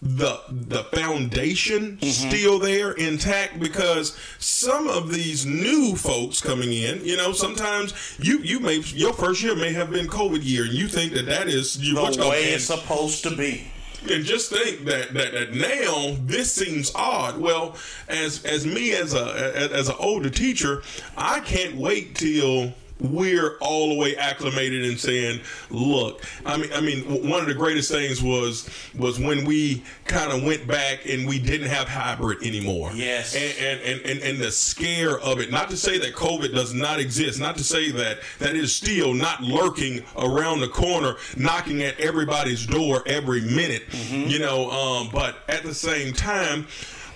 the 0.00 0.40
the 0.50 0.84
foundation 0.84 1.96
mm-hmm. 1.96 2.06
still 2.06 2.58
there 2.58 2.92
intact 2.92 3.58
because 3.58 4.16
some 4.38 4.86
of 4.86 5.12
these 5.12 5.44
new 5.44 5.96
folks 5.96 6.40
coming 6.40 6.72
in, 6.72 7.04
you 7.04 7.16
know, 7.16 7.32
sometimes 7.32 8.16
you 8.20 8.38
you 8.38 8.60
may 8.60 8.76
your 8.76 9.12
first 9.12 9.42
year 9.42 9.56
may 9.56 9.72
have 9.72 9.90
been 9.90 10.06
COVID 10.06 10.44
year, 10.44 10.64
and 10.64 10.72
you 10.72 10.86
think 10.86 11.12
that 11.14 11.26
that 11.26 11.48
is 11.48 11.78
you 11.78 11.94
the 11.94 12.28
way 12.28 12.44
it's 12.44 12.64
supposed 12.64 13.24
to 13.24 13.34
be. 13.34 13.66
and 14.08 14.24
just 14.24 14.50
think 14.52 14.84
that, 14.84 15.12
that 15.14 15.32
that 15.32 15.54
now 15.54 16.16
this 16.20 16.52
seems 16.52 16.92
odd. 16.94 17.38
Well, 17.38 17.76
as 18.08 18.44
as 18.44 18.64
me 18.64 18.92
as 18.92 19.14
a 19.14 19.52
as, 19.56 19.72
as 19.72 19.88
an 19.88 19.96
older 19.98 20.30
teacher, 20.30 20.82
I 21.16 21.40
can't 21.40 21.76
wait 21.76 22.14
till 22.14 22.72
we're 23.00 23.56
all 23.58 23.90
the 23.90 23.94
way 23.94 24.16
acclimated 24.16 24.84
and 24.84 24.98
saying, 24.98 25.40
look, 25.70 26.24
I 26.44 26.56
mean, 26.56 26.70
I 26.72 26.80
mean, 26.80 27.28
one 27.28 27.40
of 27.40 27.46
the 27.46 27.54
greatest 27.54 27.90
things 27.90 28.22
was 28.22 28.68
was 28.96 29.18
when 29.18 29.44
we 29.44 29.82
kind 30.04 30.32
of 30.32 30.42
went 30.42 30.66
back 30.66 31.06
and 31.06 31.26
we 31.26 31.38
didn't 31.38 31.68
have 31.68 31.88
hybrid 31.88 32.42
anymore. 32.42 32.90
Yes. 32.94 33.34
And, 33.34 33.58
and, 33.58 33.80
and, 33.82 34.06
and, 34.06 34.22
and 34.22 34.38
the 34.38 34.50
scare 34.50 35.18
of 35.18 35.40
it, 35.40 35.50
not 35.50 35.70
to 35.70 35.76
say 35.76 35.98
that 35.98 36.14
COVID 36.14 36.54
does 36.54 36.74
not 36.74 36.98
exist, 36.98 37.40
not 37.40 37.56
to 37.56 37.64
say 37.64 37.90
that 37.92 38.18
that 38.38 38.56
is 38.56 38.74
still 38.74 39.14
not 39.14 39.42
lurking 39.42 40.02
around 40.16 40.60
the 40.60 40.68
corner, 40.68 41.14
knocking 41.36 41.82
at 41.82 41.98
everybody's 42.00 42.66
door 42.66 43.02
every 43.06 43.40
minute, 43.40 43.82
you 44.10 44.38
know, 44.38 44.70
um, 44.70 45.08
but 45.12 45.36
at 45.48 45.62
the 45.62 45.74
same 45.74 46.12
time, 46.12 46.66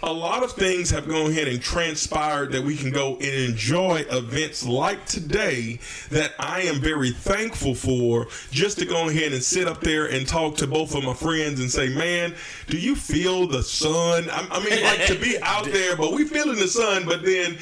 a 0.03 0.13
lot 0.13 0.43
of 0.43 0.53
things 0.53 0.91
have 0.91 1.09
gone 1.09 1.31
ahead 1.31 1.47
and 1.47 1.63
transpired 1.63 2.51
that 2.53 2.63
we 2.63 2.77
can 2.77 2.91
go 2.91 3.15
and 3.15 3.25
enjoy 3.25 4.05
events 4.11 4.67
like 4.67 5.05
today 5.07 5.79
that 6.11 6.33
I 6.41 6.63
am 6.63 6.81
very 6.81 7.13
thankful 7.13 7.75
for 7.75 8.27
just 8.51 8.79
to 8.81 8.85
go 8.85 9.09
ahead 9.09 9.33
and 9.33 9.43
sit 9.43 9.69
up 9.69 9.81
there 9.81 10.07
and 10.07 10.27
talk 10.27 10.57
to 10.57 10.67
both 10.67 10.95
of 10.97 11.05
my 11.05 11.15
friends 11.15 11.61
and 11.61 11.71
say, 11.71 11.89
man, 11.89 12.35
do 12.67 12.79
you 12.79 12.97
feel 12.97 13.47
the 13.47 13.63
sun? 13.63 14.29
I, 14.31 14.47
I 14.51 14.65
mean, 14.65 14.83
like 14.83 15.07
to 15.07 15.19
be 15.19 15.39
out 15.41 15.65
there, 15.73 15.97
but 15.97 16.13
we 16.13 16.25
feeling 16.25 16.59
the 16.59 16.69
sun, 16.69 17.05
but 17.05 17.25
then, 17.25 17.57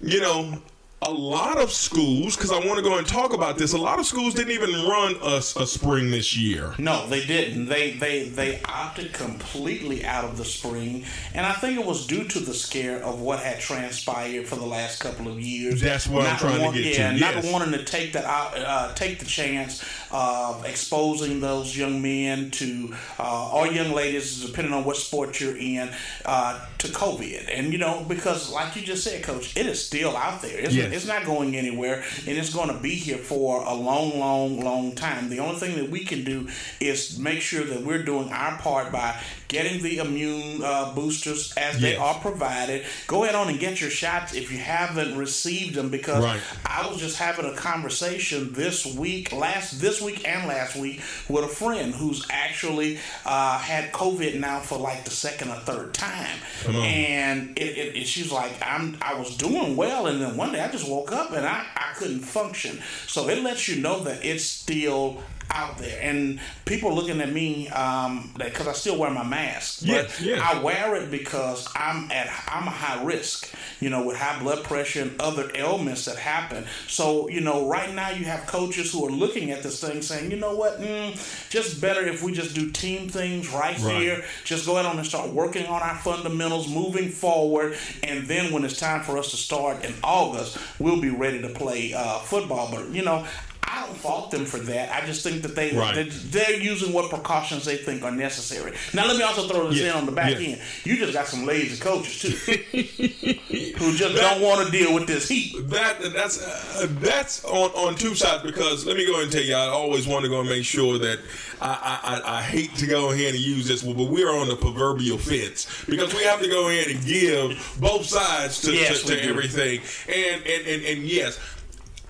you 0.00 0.20
know, 0.20 0.62
a 1.02 1.10
lot 1.10 1.56
of 1.58 1.72
schools, 1.72 2.36
because 2.36 2.52
I 2.52 2.58
want 2.58 2.76
to 2.76 2.82
go 2.82 2.98
and 2.98 3.06
talk 3.06 3.32
about 3.32 3.56
this, 3.56 3.72
a 3.72 3.78
lot 3.78 3.98
of 3.98 4.04
schools 4.04 4.34
didn't 4.34 4.52
even 4.52 4.70
run 4.86 5.16
a, 5.22 5.36
a 5.36 5.66
spring 5.66 6.10
this 6.10 6.36
year. 6.36 6.74
No, 6.76 7.06
they 7.06 7.24
didn't. 7.24 7.66
They 7.66 7.92
they 7.92 8.28
they 8.28 8.60
opted 8.66 9.14
completely 9.14 10.04
out 10.04 10.24
of 10.24 10.36
the 10.36 10.44
spring, 10.44 11.04
and 11.32 11.46
I 11.46 11.52
think 11.52 11.80
it 11.80 11.86
was 11.86 12.06
due 12.06 12.24
to 12.24 12.40
the 12.40 12.52
scare 12.52 13.02
of 13.02 13.20
what 13.20 13.40
had 13.40 13.60
transpired 13.60 14.46
for 14.46 14.56
the 14.56 14.66
last 14.66 15.00
couple 15.00 15.28
of 15.28 15.40
years. 15.40 15.80
That's 15.80 16.06
what 16.06 16.26
I'm 16.26 16.36
trying 16.36 16.58
to 16.58 16.64
want- 16.64 16.76
get 16.76 16.94
to, 16.94 17.00
yeah, 17.00 17.12
yes. 17.12 17.44
not 17.44 17.52
wanting 17.52 17.72
to 17.72 17.84
take 17.84 18.12
that 18.12 18.24
out, 18.24 18.58
uh, 18.58 18.92
take 18.94 19.20
the 19.20 19.24
chance 19.24 19.82
of 20.10 20.66
exposing 20.66 21.40
those 21.40 21.74
young 21.76 22.02
men 22.02 22.50
to 22.50 22.94
uh, 23.18 23.50
or 23.54 23.66
young 23.68 23.92
ladies, 23.92 24.44
depending 24.44 24.74
on 24.74 24.84
what 24.84 24.96
sport 24.98 25.40
you're 25.40 25.56
in, 25.56 25.88
uh, 26.26 26.60
to 26.76 26.88
COVID. 26.88 27.48
And 27.50 27.72
you 27.72 27.78
know, 27.78 28.04
because 28.06 28.52
like 28.52 28.76
you 28.76 28.82
just 28.82 29.02
said, 29.02 29.22
Coach, 29.22 29.56
it 29.56 29.64
is 29.64 29.82
still 29.84 30.14
out 30.14 30.42
there. 30.42 30.58
It's, 30.58 30.74
Yes. 30.90 31.02
it's 31.02 31.06
not 31.06 31.24
going 31.24 31.56
anywhere, 31.56 32.02
and 32.26 32.38
it's 32.38 32.52
going 32.52 32.68
to 32.68 32.78
be 32.78 32.94
here 32.94 33.18
for 33.18 33.62
a 33.62 33.74
long, 33.74 34.18
long, 34.18 34.60
long 34.60 34.92
time. 34.92 35.28
The 35.28 35.38
only 35.38 35.58
thing 35.58 35.76
that 35.76 35.90
we 35.90 36.04
can 36.04 36.24
do 36.24 36.48
is 36.80 37.18
make 37.18 37.40
sure 37.40 37.64
that 37.64 37.82
we're 37.82 38.02
doing 38.02 38.30
our 38.30 38.58
part 38.58 38.92
by 38.92 39.20
getting 39.50 39.82
the 39.82 39.98
immune 39.98 40.62
uh, 40.62 40.94
boosters 40.94 41.52
as 41.56 41.80
they 41.80 41.96
are 41.96 42.14
provided. 42.20 42.84
Go 43.08 43.24
ahead 43.24 43.34
on 43.34 43.48
and 43.48 43.58
get 43.58 43.80
your 43.80 43.90
shots 43.90 44.32
if 44.32 44.50
you 44.52 44.58
haven't 44.58 45.18
received 45.18 45.74
them, 45.74 45.90
because 45.90 46.22
Right. 46.24 46.40
I 46.64 46.88
was 46.88 46.98
just 46.98 47.18
having 47.18 47.44
a 47.46 47.54
conversation 47.54 48.52
this 48.52 48.86
week, 48.86 49.32
last 49.32 49.80
this 49.80 50.00
week 50.00 50.26
and 50.26 50.46
last 50.46 50.76
week, 50.76 51.00
with 51.28 51.44
a 51.44 51.48
friend 51.48 51.92
who's 51.94 52.24
actually 52.30 52.98
uh, 53.26 53.58
had 53.58 53.92
COVID 53.92 54.38
now 54.38 54.60
for 54.60 54.78
like 54.78 55.04
the 55.04 55.10
second 55.10 55.50
or 55.50 55.56
third 55.56 55.92
time, 55.94 56.38
and 56.68 57.58
it, 57.58 57.76
it, 57.76 57.96
it, 57.96 58.06
she's 58.06 58.30
like, 58.30 58.52
I'm 58.62 58.96
I 59.02 59.14
was 59.18 59.36
doing 59.36 59.76
well, 59.76 60.06
and 60.06 60.20
then 60.22 60.36
one 60.36 60.52
day 60.52 60.60
I 60.60 60.68
just 60.70 60.88
woke 60.88 61.10
up 61.12 61.32
and 61.32 61.44
I, 61.44 61.64
I 61.74 61.92
couldn't 61.94 62.20
function. 62.20 62.78
So 63.08 63.28
it 63.28 63.42
lets 63.42 63.66
you 63.68 63.82
know 63.82 64.00
that 64.04 64.24
it's 64.24 64.44
still 64.44 65.22
out 65.50 65.78
there, 65.78 65.98
and 66.02 66.40
people 66.64 66.94
looking 66.94 67.20
at 67.20 67.32
me 67.32 67.68
um, 67.68 68.30
because 68.36 68.66
I 68.66 68.72
still 68.72 68.98
wear 68.98 69.10
my 69.10 69.24
mask. 69.24 69.80
But 69.80 69.88
Yes, 69.88 70.20
yes. 70.20 70.40
I 70.42 70.62
wear 70.62 70.94
it 70.96 71.10
because 71.10 71.68
I'm 71.74 72.10
at 72.10 72.28
I'm 72.48 72.66
a 72.66 72.70
high 72.70 73.02
risk, 73.04 73.52
you 73.80 73.90
know, 73.90 74.04
with 74.06 74.16
high 74.16 74.38
blood 74.40 74.64
pressure 74.64 75.02
and 75.02 75.20
other 75.20 75.50
ailments 75.54 76.04
that 76.06 76.16
happen. 76.16 76.64
So 76.86 77.28
you 77.28 77.40
know, 77.40 77.68
right 77.68 77.92
now 77.94 78.10
you 78.10 78.24
have 78.26 78.46
coaches 78.46 78.92
who 78.92 79.06
are 79.06 79.10
looking 79.10 79.50
at 79.50 79.62
this 79.62 79.80
thing 79.80 80.02
saying, 80.02 80.30
you 80.30 80.36
know 80.36 80.54
what, 80.54 80.80
mm, 80.80 81.50
just 81.50 81.80
better 81.80 82.06
if 82.06 82.22
we 82.22 82.32
just 82.32 82.54
do 82.54 82.70
team 82.70 83.08
things 83.08 83.48
right, 83.50 83.78
Right. 83.80 84.00
here. 84.00 84.24
Just 84.44 84.66
go 84.66 84.74
ahead 84.74 84.86
on 84.86 84.98
and 84.98 85.06
start 85.06 85.30
working 85.30 85.66
on 85.66 85.82
our 85.82 85.96
fundamentals, 85.96 86.68
moving 86.68 87.08
forward, 87.10 87.76
and 88.02 88.26
then 88.26 88.52
when 88.52 88.64
it's 88.64 88.78
time 88.78 89.02
for 89.02 89.18
us 89.18 89.30
to 89.30 89.36
start 89.36 89.84
in 89.84 89.94
August, 90.02 90.58
we'll 90.78 91.00
be 91.00 91.10
ready 91.10 91.40
to 91.42 91.48
play 91.48 91.92
uh, 91.94 92.18
football. 92.20 92.70
But 92.70 92.90
you 92.90 93.02
know. 93.02 93.26
I 93.72 93.86
don't 93.86 93.96
fault 93.96 94.32
them 94.32 94.44
for 94.46 94.58
that. 94.58 94.90
I 94.92 95.06
just 95.06 95.22
think 95.22 95.42
that 95.42 95.54
they 95.54 95.70
Right. 95.76 95.94
that 95.94 96.10
they're 96.32 96.56
using 96.60 96.92
what 96.92 97.08
precautions 97.08 97.64
they 97.64 97.76
think 97.76 98.02
are 98.02 98.10
necessary. 98.10 98.72
Now, 98.92 99.06
let 99.06 99.16
me 99.16 99.22
also 99.22 99.46
throw 99.46 99.68
this 99.68 99.78
Yeah, 99.78 99.90
in 99.90 99.96
on 99.98 100.06
the 100.06 100.12
back 100.12 100.32
yeah. 100.40 100.48
end. 100.48 100.60
You 100.84 100.96
just 100.96 101.12
got 101.12 101.28
some 101.28 101.46
lazy 101.46 101.78
coaches 101.80 102.20
too, 102.20 102.30
who 103.78 103.94
just 103.94 104.16
don't 104.16 104.40
want 104.40 104.64
to 104.66 104.72
deal 104.72 104.92
with 104.92 105.06
this 105.06 105.28
heat. 105.28 105.54
That 105.68 106.02
that's 106.12 106.42
uh, 106.42 106.86
that's 107.00 107.44
on 107.44 107.70
on 107.70 107.94
two 107.94 108.14
sides 108.14 108.42
because 108.42 108.84
let 108.86 108.96
me 108.96 109.06
go 109.06 109.12
ahead 109.12 109.24
and 109.24 109.32
tell 109.32 109.42
you, 109.42 109.54
I 109.54 109.66
always 109.68 110.06
want 110.06 110.24
to 110.24 110.28
go 110.28 110.40
and 110.40 110.48
make 110.48 110.64
sure 110.64 110.98
that 110.98 111.20
I 111.60 112.00
I, 112.02 112.16
I, 112.16 112.38
I 112.38 112.42
hate 112.42 112.74
to 112.76 112.86
go 112.86 113.12
ahead 113.12 113.34
and 113.34 113.42
use 113.42 113.68
this, 113.68 113.82
but 113.82 113.94
we're 113.96 114.30
on 114.36 114.48
the 114.48 114.56
proverbial 114.56 115.18
fence 115.18 115.66
because 115.88 116.12
we 116.12 116.24
have 116.24 116.40
to 116.42 116.48
go 116.48 116.68
ahead 116.68 116.88
and 116.88 117.04
give 117.04 117.76
both 117.80 118.06
sides 118.06 118.60
to, 118.62 118.72
Yes, 118.72 119.02
to, 119.04 119.14
to 119.16 119.22
everything. 119.22 119.80
And, 120.08 120.42
and 120.44 120.66
and 120.66 120.82
and 120.84 121.02
yes, 121.04 121.38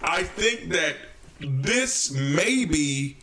I 0.03 0.23
think 0.23 0.71
that 0.71 0.97
this 1.41 2.11
maybe 2.11 3.19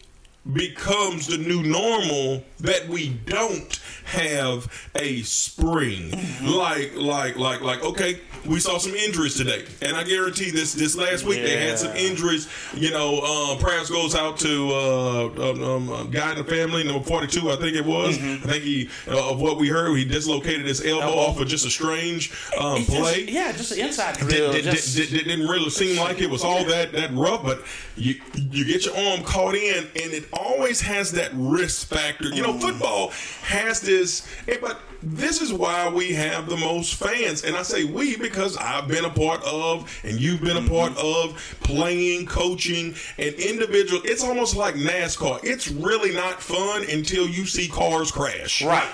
becomes 0.54 1.28
the 1.28 1.38
new 1.38 1.62
normal 1.64 2.44
that 2.60 2.88
we 2.88 3.10
don't 3.26 3.80
have 4.06 4.90
a 4.96 5.22
spring 5.24 6.12
Mm-hmm. 6.12 6.48
like 6.48 6.96
like 6.96 7.36
like 7.38 7.62
like 7.62 7.84
okay 7.84 8.20
we 8.46 8.60
saw 8.60 8.78
some 8.78 8.94
injuries 8.94 9.36
today 9.36 9.66
and 9.82 9.96
i 9.98 10.04
guarantee 10.04 10.50
this 10.52 10.74
this 10.74 10.96
last 10.96 11.26
week 11.26 11.42
they 11.44 11.58
had 11.68 11.78
some 11.80 11.96
injuries 11.96 12.48
you 12.76 12.92
know 12.92 13.20
uh 13.24 13.58
prayers 13.58 13.90
goes 13.90 14.16
out 14.16 14.38
to 14.38 14.70
uh 14.72 15.52
um, 15.52 15.64
um, 15.64 15.90
a 15.90 16.10
guy 16.10 16.32
in 16.32 16.38
the 16.38 16.44
family 16.44 16.84
number 16.84 17.04
42 17.04 17.50
i 17.52 17.56
think 17.56 17.76
it 17.76 17.86
was 17.86 18.18
i 18.18 18.38
think 18.38 18.64
he 18.64 18.90
uh, 19.08 19.32
of 19.32 19.42
what 19.42 19.58
we 19.58 19.68
heard 19.68 19.96
he 19.98 20.06
dislocated 20.06 20.66
his 20.66 20.80
elbow, 20.86 20.98
Mm-hmm. 21.08 21.08
Elbow. 21.10 21.32
off 21.32 21.40
of 21.42 21.48
just 21.48 21.66
a 21.66 21.70
strange 21.70 22.32
um, 22.60 22.78
just- 22.78 22.90
play 22.92 23.26
yeah, 23.28 23.52
just 23.52 23.72
an 23.74 23.80
inside 23.80 24.18
drill. 24.18 24.52
did, 24.52 24.64
just, 24.64 24.96
did, 24.96 25.10
did, 25.10 25.26
didn't 25.26 25.48
really 25.48 25.70
seem 25.70 26.00
like 26.00 26.22
it 26.22 26.30
was 26.30 26.44
all 26.44 26.64
that 26.66 26.92
that 26.94 27.12
rough, 27.14 27.44
but 27.44 27.64
you 27.96 28.16
you 28.52 28.64
get 28.66 28.86
your 28.86 28.96
arm 28.98 29.24
caught 29.24 29.56
in, 29.56 29.84
and 29.84 30.14
it 30.14 30.26
always 30.38 30.82
has 30.82 31.12
that 31.14 31.32
risk 31.34 31.88
factor. 31.88 32.30
You 32.30 32.42
know, 32.44 32.54
Mm. 32.54 32.62
football 32.62 33.12
has 33.44 33.82
this, 33.82 34.24
eh, 34.48 34.58
but 34.62 34.80
this 35.04 35.42
is 35.42 35.52
why 35.54 35.90
we 35.90 36.14
have 36.14 36.48
the 36.50 36.58
most 36.58 36.96
fans, 36.96 37.44
and 37.44 37.56
I 37.56 37.62
say 37.64 37.84
we 37.84 38.16
because 38.16 38.58
I've 38.58 38.88
been 38.88 39.06
a 39.06 39.10
part 39.10 39.44
of, 39.44 39.90
and 40.04 40.20
you've 40.20 40.42
been 40.42 40.58
a 40.58 40.68
part 40.70 40.94
Mm-hmm. 40.96 41.34
of 41.36 41.58
playing, 41.64 42.26
coaching, 42.26 42.96
and 43.18 43.34
individual. 43.36 44.02
It's 44.06 44.24
almost 44.24 44.56
like 44.56 44.76
NASCAR. 44.76 45.40
It's 45.44 45.68
really 45.68 46.14
not 46.14 46.42
fun 46.42 46.84
until 46.90 47.28
you 47.28 47.46
see 47.46 47.68
cars 47.68 48.12
crash. 48.12 48.62
right, 48.64 48.88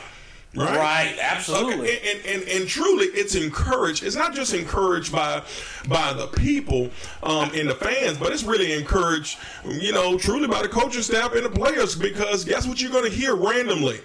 Right. 0.55 0.77
right, 0.77 1.17
absolutely. 1.19 1.89
Okay, 1.89 2.12
and, 2.12 2.25
and, 2.25 2.41
and, 2.43 2.62
and 2.62 2.69
truly, 2.69 3.07
it's 3.07 3.33
encouraged. 3.33 4.03
It's 4.03 4.15
not 4.15 4.36
just 4.36 4.53
encouraged 4.53 5.12
by 5.12 5.41
by 5.88 6.13
the 6.13 6.27
people 6.27 6.91
um, 7.24 7.50
and 7.55 7.67
the 7.67 7.75
fans, 7.75 8.19
but 8.19 8.31
it's 8.31 8.43
really 8.43 8.74
encouraged, 8.74 9.39
you 9.65 9.91
know, 9.91 10.15
truly 10.17 10.48
by 10.48 10.62
the 10.62 10.67
coaching 10.67 11.01
staff 11.01 11.33
and 11.33 11.43
the 11.43 11.50
players. 11.50 11.95
Because 11.95 12.45
guess 12.45 12.67
what 12.67 12.79
you're 12.79 12.91
going 12.91 13.10
to 13.10 13.15
hear 13.15 13.36
randomly? 13.36 14.00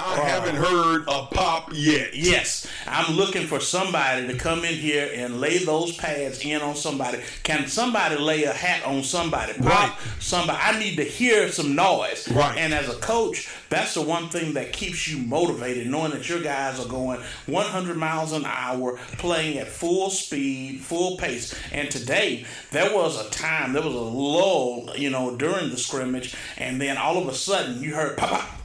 I 0.00 0.20
haven't 0.28 0.56
heard 0.56 1.02
a 1.08 1.26
pop 1.26 1.70
yet. 1.72 2.14
Yes, 2.14 2.66
I'm 2.86 3.16
looking 3.16 3.46
for 3.46 3.60
somebody 3.60 4.26
to 4.28 4.36
come 4.36 4.64
in 4.64 4.74
here 4.74 5.10
and 5.14 5.40
lay 5.40 5.58
those 5.58 5.96
pads 5.96 6.40
in 6.44 6.62
on 6.62 6.76
somebody. 6.76 7.20
Can 7.42 7.66
somebody 7.66 8.16
lay 8.16 8.44
a 8.44 8.52
hat 8.52 8.84
on 8.84 9.02
somebody? 9.02 9.54
Pop 9.54 9.64
Right. 9.64 9.92
somebody. 10.20 10.58
I 10.60 10.78
need 10.78 10.96
to 10.96 11.04
hear 11.04 11.50
some 11.50 11.74
noise. 11.74 12.28
Right. 12.30 12.56
And 12.58 12.72
as 12.72 12.88
a 12.88 12.94
coach, 12.94 13.48
that's 13.70 13.94
the 13.94 14.02
one 14.02 14.28
thing 14.28 14.54
that 14.54 14.72
keeps 14.72 15.08
you 15.08 15.18
motivated, 15.18 15.86
knowing 15.88 16.12
that 16.12 16.28
your 16.28 16.40
guys 16.40 16.80
are 16.80 16.88
going 16.88 17.20
100 17.46 17.96
miles 17.96 18.32
an 18.32 18.44
hour, 18.46 18.98
playing 19.18 19.58
at 19.58 19.68
full 19.68 20.10
speed, 20.10 20.80
full 20.80 21.16
pace. 21.16 21.54
And 21.72 21.90
today, 21.90 22.44
there 22.70 22.94
was 22.94 23.20
a 23.24 23.28
time, 23.30 23.72
there 23.72 23.82
was 23.82 23.94
a 23.94 23.98
lull, 23.98 24.90
you 24.96 25.10
know, 25.10 25.36
during 25.36 25.70
the 25.70 25.76
scrimmage, 25.76 26.34
and 26.56 26.80
then 26.80 26.96
all 26.96 27.18
of 27.18 27.28
a 27.28 27.34
sudden 27.34 27.82
you 27.82 27.94
heard 27.94 28.16
pop, 28.16 28.28
pop, 28.28 28.57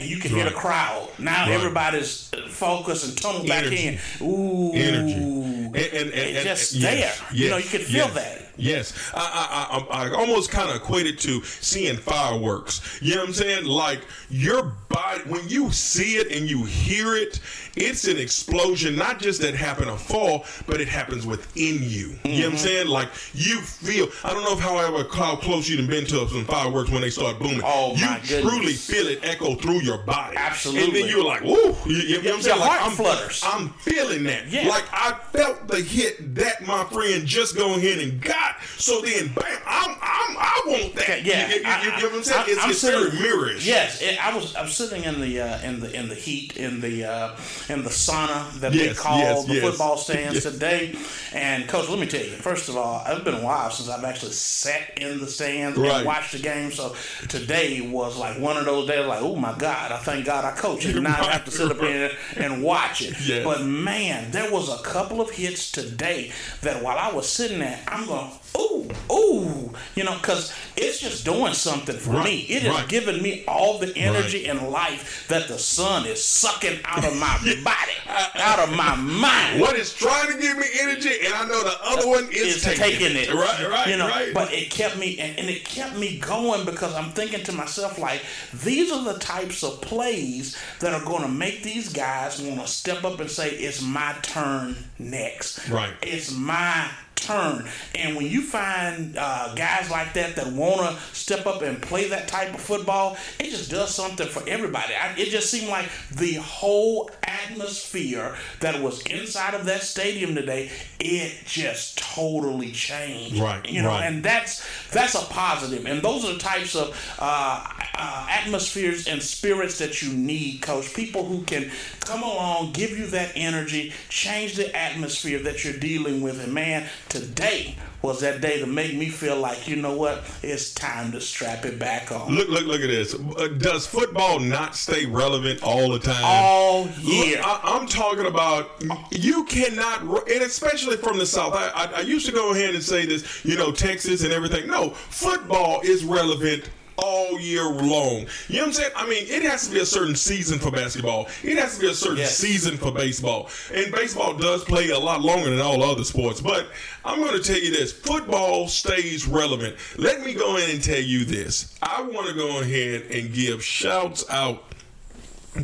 and 0.00 0.08
you 0.08 0.18
can 0.18 0.30
hear 0.30 0.44
the 0.44 0.50
Right. 0.50 0.58
crowd. 0.60 1.08
Now 1.18 1.44
Right. 1.46 1.52
everybody's 1.52 2.30
focused 2.50 3.04
and 3.04 3.16
tunneled 3.20 3.46
back 3.48 3.64
in. 3.66 3.98
Ooh, 4.22 4.72
Energy. 4.74 5.12
And, 5.12 5.76
and, 5.76 5.76
and, 5.76 6.12
it's 6.14 6.36
and- 6.38 6.46
just 6.48 6.72
yes, 6.74 7.18
there. 7.18 7.36
you 7.36 7.50
know, 7.50 7.56
you 7.58 7.68
can 7.68 7.80
feel 7.80 8.06
yes. 8.06 8.14
that. 8.14 8.44
Yes, 8.60 8.92
I 9.14 9.86
I, 9.90 9.98
I, 9.98 10.08
I 10.08 10.14
almost 10.14 10.50
kind 10.50 10.68
of 10.68 10.74
equate 10.76 11.06
it 11.06 11.20
to 11.20 11.44
seeing 11.44 11.96
fireworks. 11.96 12.80
You 13.00 13.14
know 13.14 13.20
what 13.20 13.28
I'm 13.28 13.34
saying? 13.34 13.64
Like 13.66 14.00
your 14.30 14.74
body, 14.88 15.20
when 15.28 15.48
you 15.48 15.70
see 15.70 16.16
it 16.16 16.32
and 16.32 16.50
you 16.50 16.64
hear 16.64 17.14
it, 17.14 17.38
it's 17.80 18.06
an 18.06 18.16
explosion. 18.18 18.96
Not 18.96 19.18
just 19.20 19.40
that 19.42 19.54
happen 19.54 19.88
a 19.88 19.96
fall, 19.96 20.44
but 20.66 20.80
it 20.80 20.88
happens 20.88 21.26
within 21.26 21.78
you. 21.82 22.18
You 22.24 22.40
know 22.42 22.44
what 22.46 22.52
I'm 22.52 22.58
saying? 22.58 22.88
Like 22.88 23.08
you 23.34 23.60
feel. 23.60 24.08
I 24.24 24.32
don't 24.32 24.44
know 24.44 24.52
if 24.52 24.60
however 24.60 25.06
how 25.12 25.36
close 25.36 25.68
you've 25.68 25.88
been 25.88 26.04
to 26.06 26.28
some 26.28 26.44
fireworks 26.44 26.90
when 26.90 27.02
they 27.02 27.10
start 27.10 27.38
booming. 27.38 27.60
Oh, 27.64 27.94
you 27.96 28.40
truly 28.42 28.72
feel 28.74 29.06
it 29.06 29.20
echo 29.22 29.54
through 29.54 29.80
your 29.80 29.98
body. 29.98 30.36
Absolutely. 30.36 30.84
And 30.84 30.94
then 30.94 31.06
you're 31.08 31.24
like, 31.24 31.42
woo. 31.42 31.74
You, 31.86 31.96
you 31.96 32.22
know 32.22 32.30
what 32.30 32.34
I'm 32.36 32.42
saying? 32.42 32.56
Your 32.56 32.66
Like, 32.66 32.78
heart 32.78 32.90
I'm, 32.90 32.96
flutters. 32.96 33.42
I'm 33.44 33.68
feeling 33.80 34.24
that. 34.24 34.48
Yeah. 34.48 34.68
Like 34.68 34.84
I 34.92 35.18
felt 35.32 35.66
the 35.68 35.80
hit 35.80 36.34
that 36.36 36.66
my 36.66 36.84
friend 36.84 37.26
just 37.26 37.56
go 37.56 37.74
ahead 37.74 37.98
and 37.98 38.20
got. 38.20 38.56
So 38.76 39.00
then, 39.00 39.28
bam, 39.28 39.44
I'm, 39.66 39.90
I'm, 40.00 40.36
I 40.38 40.62
want 40.66 40.94
that. 40.96 41.24
Yeah, 41.24 41.48
you, 41.48 41.56
you, 41.56 41.62
I- 41.64 41.82
you 41.82 41.90
know 41.90 41.96
what 42.08 42.14
I'm 42.16 42.22
saying? 42.24 42.40
I- 42.46 42.50
it's 42.50 42.62
I'm 42.64 42.70
it's 42.70 42.78
sitting- 42.80 43.10
very 43.10 43.28
mirrorish. 43.32 43.66
Yes, 43.66 44.00
it, 44.02 44.24
I 44.24 44.34
was. 44.34 44.54
I'm 44.56 44.68
sitting 44.68 45.04
in 45.04 45.20
the 45.20 45.40
uh, 45.40 45.60
in 45.62 45.80
the 45.80 45.92
in 45.98 46.08
the 46.08 46.14
heat 46.14 46.56
in 46.56 46.80
the 46.80 47.04
uh, 47.04 47.36
in 47.68 47.82
the 47.82 47.90
sauna 47.90 48.50
that 48.60 48.72
Yes, 48.74 48.88
they 48.96 49.02
call 49.02 49.18
yes, 49.18 49.44
the 49.44 49.54
yes. 49.54 49.62
football 49.64 49.96
stands 49.96 50.42
today. 50.42 50.94
And 51.32 51.68
coach, 51.68 51.88
let 51.88 51.98
me 51.98 52.06
tell 52.06 52.20
you. 52.22 52.30
First 52.36 52.68
of 52.68 52.76
all, 52.76 53.02
it's 53.06 53.24
been 53.24 53.34
a 53.34 53.44
while 53.44 53.70
since 53.70 53.88
I've 53.88 54.04
actually 54.04 54.32
sat 54.32 54.96
in 54.98 55.18
the 55.20 55.26
stands 55.26 55.76
Right. 55.78 55.96
and 55.96 56.06
watched 56.06 56.32
the 56.32 56.38
game. 56.38 56.72
So 56.72 56.96
today 57.28 57.80
was 57.80 58.16
like 58.16 58.38
one 58.38 58.56
of 58.56 58.64
those 58.64 58.88
days. 58.88 59.06
Like, 59.06 59.22
oh 59.22 59.36
my 59.36 59.56
God! 59.58 59.92
I 59.92 59.98
thank 59.98 60.24
God 60.24 60.44
I 60.44 60.52
coach 60.52 60.84
and 60.86 61.02
not 61.02 61.16
have 61.26 61.44
to 61.44 61.50
sit 61.50 61.70
up 61.70 61.78
here 61.80 62.10
and 62.36 62.62
watch 62.62 63.02
it. 63.02 63.14
But 63.44 63.62
man, 63.64 64.30
there 64.30 64.50
was 64.50 64.68
a 64.68 64.82
couple 64.82 65.20
of 65.20 65.30
hits 65.30 65.70
today 65.70 66.32
that 66.62 66.82
while 66.82 66.98
I 66.98 67.12
was 67.12 67.28
sitting 67.28 67.58
there, 67.60 67.80
I'm 67.88 68.06
going, 68.06 68.30
ooh, 68.56 68.88
ooh, 69.12 69.72
you 69.94 70.04
know, 70.04 70.16
because 70.16 70.52
it's 70.76 71.00
just 71.00 71.24
doing 71.24 71.54
something 71.54 71.96
for 71.96 72.10
Right, 72.10 72.24
me. 72.24 72.38
It 72.40 72.64
is 72.64 72.70
right. 72.70 72.88
giving 72.88 73.22
me 73.22 73.44
all 73.46 73.78
the 73.78 73.94
energy 73.96 74.46
and 74.46 74.68
life 74.68 75.26
that 75.28 75.48
the 75.48 75.58
sun 75.58 76.06
is 76.06 76.24
sucking 76.24 76.80
out 76.84 77.04
of 77.04 77.16
my 77.16 77.36
body, 77.64 77.92
out 78.36 78.58
of 78.60 78.74
my 78.76 78.94
mind. 78.96 79.60
What 79.60 79.76
is 79.76 79.92
trying 79.92 80.32
to 80.32 80.40
give 80.40 80.56
me 80.56 80.66
energy, 80.80 81.10
and 81.24 81.34
I 81.34 81.44
know 81.46 81.62
the 81.62 81.76
other 81.82 82.06
one 82.06 82.28
is, 82.30 82.56
is 82.56 82.62
taking, 82.62 82.82
taking 82.82 83.16
it. 83.16 83.32
Right, 83.34 83.68
right, 83.68 83.86
you 83.88 83.96
know, 83.96 84.08
right. 84.08 84.32
But 84.32 84.52
it 84.52 84.70
kept 84.70 84.96
me, 84.98 85.18
and, 85.18 85.38
and 85.38 85.48
it 85.48 85.64
kept 85.64 85.96
me 85.96 86.18
going 86.18 86.64
because 86.64 86.94
I'm 86.94 87.10
thinking 87.10 87.42
to 87.44 87.52
myself, 87.52 87.98
like, 87.98 88.22
these 88.64 88.92
are 88.92 89.04
the 89.04 89.18
types 89.18 89.62
of 89.62 89.80
plays 89.80 90.56
that 90.80 90.92
are 90.92 91.04
going 91.04 91.22
to 91.22 91.28
make 91.28 91.62
these 91.62 91.92
guys 91.92 92.40
want 92.40 92.60
to 92.60 92.66
step 92.66 93.04
up 93.04 93.20
and 93.20 93.30
say, 93.30 93.50
it's 93.50 93.82
my 93.82 94.14
turn 94.22 94.76
next. 94.98 95.68
Right. 95.68 95.92
It's 96.02 96.32
my 96.32 96.88
turn. 97.20 97.68
And 97.94 98.16
when 98.16 98.26
you 98.26 98.42
find 98.42 99.16
uh, 99.18 99.54
guys 99.54 99.90
like 99.90 100.14
that 100.14 100.36
that 100.36 100.52
want 100.52 100.80
to 100.80 101.00
step 101.14 101.46
up 101.46 101.62
and 101.62 101.80
play 101.80 102.08
that 102.08 102.28
type 102.28 102.54
of 102.54 102.60
football, 102.60 103.16
it 103.38 103.50
just 103.50 103.70
does 103.70 103.94
something 103.94 104.28
for 104.28 104.42
everybody. 104.48 104.94
I, 104.94 105.14
it 105.16 105.28
just 105.28 105.50
seemed 105.50 105.68
like 105.68 105.88
the 106.12 106.34
whole 106.34 107.10
atmosphere 107.24 108.34
that 108.60 108.82
was 108.82 109.02
inside 109.06 109.54
of 109.54 109.64
that 109.66 109.82
stadium 109.82 110.34
today, 110.34 110.70
it 111.00 111.32
just 111.44 111.98
totally 111.98 112.72
changed. 112.72 113.40
Right, 113.40 113.68
You 113.68 113.82
know, 113.82 113.88
right. 113.88 114.04
and 114.04 114.22
that's 114.22 114.66
that's 114.90 115.14
a 115.14 115.24
positive. 115.26 115.86
And 115.86 116.02
those 116.02 116.24
are 116.24 116.32
the 116.34 116.38
types 116.38 116.74
of 116.74 116.96
uh, 117.18 117.66
uh, 117.94 118.26
atmospheres 118.30 119.06
and 119.08 119.22
spirits 119.22 119.78
that 119.78 120.02
you 120.02 120.12
need, 120.12 120.62
coach. 120.62 120.94
People 120.94 121.24
who 121.24 121.42
can 121.42 121.70
come 122.00 122.22
along, 122.22 122.72
give 122.72 122.90
you 122.98 123.06
that 123.08 123.32
energy, 123.34 123.92
change 124.08 124.56
the 124.56 124.74
atmosphere 124.74 125.38
that 125.40 125.64
you're 125.64 125.74
dealing 125.78 126.20
with. 126.20 126.42
And 126.42 126.52
man, 126.52 126.86
today 127.08 127.76
was 128.00 128.20
that 128.20 128.40
day 128.40 128.60
to 128.60 128.66
make 128.66 128.94
me 128.94 129.08
feel 129.08 129.36
like, 129.36 129.66
you 129.66 129.74
know 129.74 129.94
what, 129.94 130.22
it's 130.42 130.72
time 130.72 131.10
to 131.10 131.20
strap 131.20 131.64
it 131.64 131.78
back 131.78 132.12
on. 132.12 132.32
Look, 132.32 132.48
look, 132.48 132.64
look 132.64 132.80
at 132.80 132.86
this. 132.86 133.14
Uh, 133.14 133.48
Does 133.58 133.86
football 133.86 134.38
not 134.38 134.76
stay 134.76 135.04
relevant 135.06 135.62
all 135.62 135.90
the 135.90 135.98
time? 135.98 136.22
All 136.24 136.84
Look, 136.84 136.96
year. 137.00 137.40
I, 137.42 137.60
I'm 137.64 137.88
talking 137.88 138.26
about 138.26 138.82
you 139.10 139.44
cannot, 139.44 140.02
and 140.02 140.42
especially 140.42 140.96
from 140.96 141.18
the 141.18 141.26
South. 141.26 141.54
I, 141.54 141.68
I, 141.74 141.98
I 141.98 142.00
used 142.00 142.26
to 142.26 142.32
go 142.32 142.52
ahead 142.52 142.74
and 142.74 142.82
say 142.82 143.04
this, 143.04 143.44
you 143.44 143.56
know, 143.56 143.72
Texas 143.72 144.22
and 144.22 144.32
everything. 144.32 144.68
No, 144.68 144.90
football 144.90 145.80
is 145.82 146.04
relevant 146.04 146.70
all 146.98 147.38
year 147.40 147.64
long. 147.64 148.26
You 148.48 148.56
know 148.56 148.62
what 148.62 148.66
I'm 148.66 148.72
saying? 148.72 148.90
I 148.96 149.08
mean, 149.08 149.24
it 149.28 149.42
has 149.42 149.66
to 149.68 149.72
be 149.74 149.80
a 149.80 149.86
certain 149.86 150.16
season 150.16 150.58
for 150.58 150.70
basketball. 150.70 151.28
It 151.42 151.56
has 151.58 151.76
to 151.76 151.80
be 151.80 151.88
a 151.88 151.94
certain 151.94 152.18
Yes. 152.18 152.36
season 152.36 152.76
for 152.76 152.90
baseball. 152.92 153.48
And 153.72 153.92
baseball 153.92 154.34
does 154.34 154.64
play 154.64 154.90
a 154.90 154.98
lot 154.98 155.22
longer 155.22 155.48
than 155.50 155.60
all 155.60 155.82
other 155.82 156.04
sports. 156.04 156.40
But 156.40 156.66
I'm 157.04 157.20
going 157.20 157.40
to 157.40 157.42
tell 157.42 157.58
you 157.60 157.70
this 157.70 157.92
football 157.92 158.68
stays 158.68 159.26
relevant. 159.26 159.76
Let 159.96 160.22
me 160.22 160.34
go 160.34 160.56
in 160.56 160.68
and 160.70 160.82
tell 160.82 161.00
you 161.00 161.24
this. 161.24 161.76
I 161.82 162.02
want 162.02 162.26
to 162.28 162.34
go 162.34 162.60
ahead 162.60 163.02
and 163.10 163.32
give 163.32 163.64
shouts 163.64 164.24
out 164.28 164.64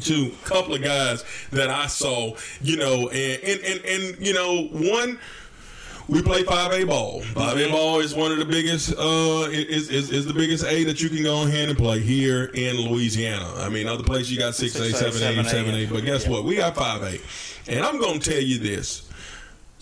to 0.00 0.33
a 0.33 0.47
couple 0.49 0.75
of 0.75 0.83
guys 0.83 1.25
that 1.53 1.71
I 1.71 1.87
saw, 1.87 2.35
you 2.62 2.76
know, 2.76 3.09
and 3.11 3.43
and, 3.43 3.61
and, 3.64 3.85
and 3.85 4.26
you 4.26 4.33
know, 4.33 4.64
one 4.73 5.19
we 6.08 6.23
play 6.23 6.42
5A 6.42 6.87
ball. 6.87 7.23
5A 7.23 7.70
ball 7.70 8.00
is 8.00 8.14
one 8.14 8.32
of 8.32 8.38
the 8.38 8.44
biggest 8.44 8.92
uh 8.99 9.49
is, 9.50 9.88
is 9.88 10.11
is 10.11 10.26
the 10.26 10.34
biggest 10.34 10.64
A 10.64 10.84
that 10.84 11.00
you 11.00 11.08
can 11.08 11.23
go 11.23 11.42
ahead 11.42 11.68
and 11.68 11.78
play 11.78 12.00
here 12.00 12.44
in 12.54 12.76
Louisiana. 12.76 13.52
I 13.56 13.68
mean 13.68 13.87
other 13.88 14.04
places 14.04 14.32
you 14.32 14.38
got 14.38 14.52
6A, 14.54 14.92
7A, 14.92 15.44
7A, 15.44 15.90
but 15.90 16.04
guess 16.04 16.26
what? 16.28 16.44
We 16.44 16.56
got 16.56 16.75
5A. 16.75 17.21
And 17.69 17.84
I'm 17.84 17.99
going 17.99 18.21
to 18.21 18.30
tell 18.30 18.43
you 18.43 18.58
this. 18.58 19.08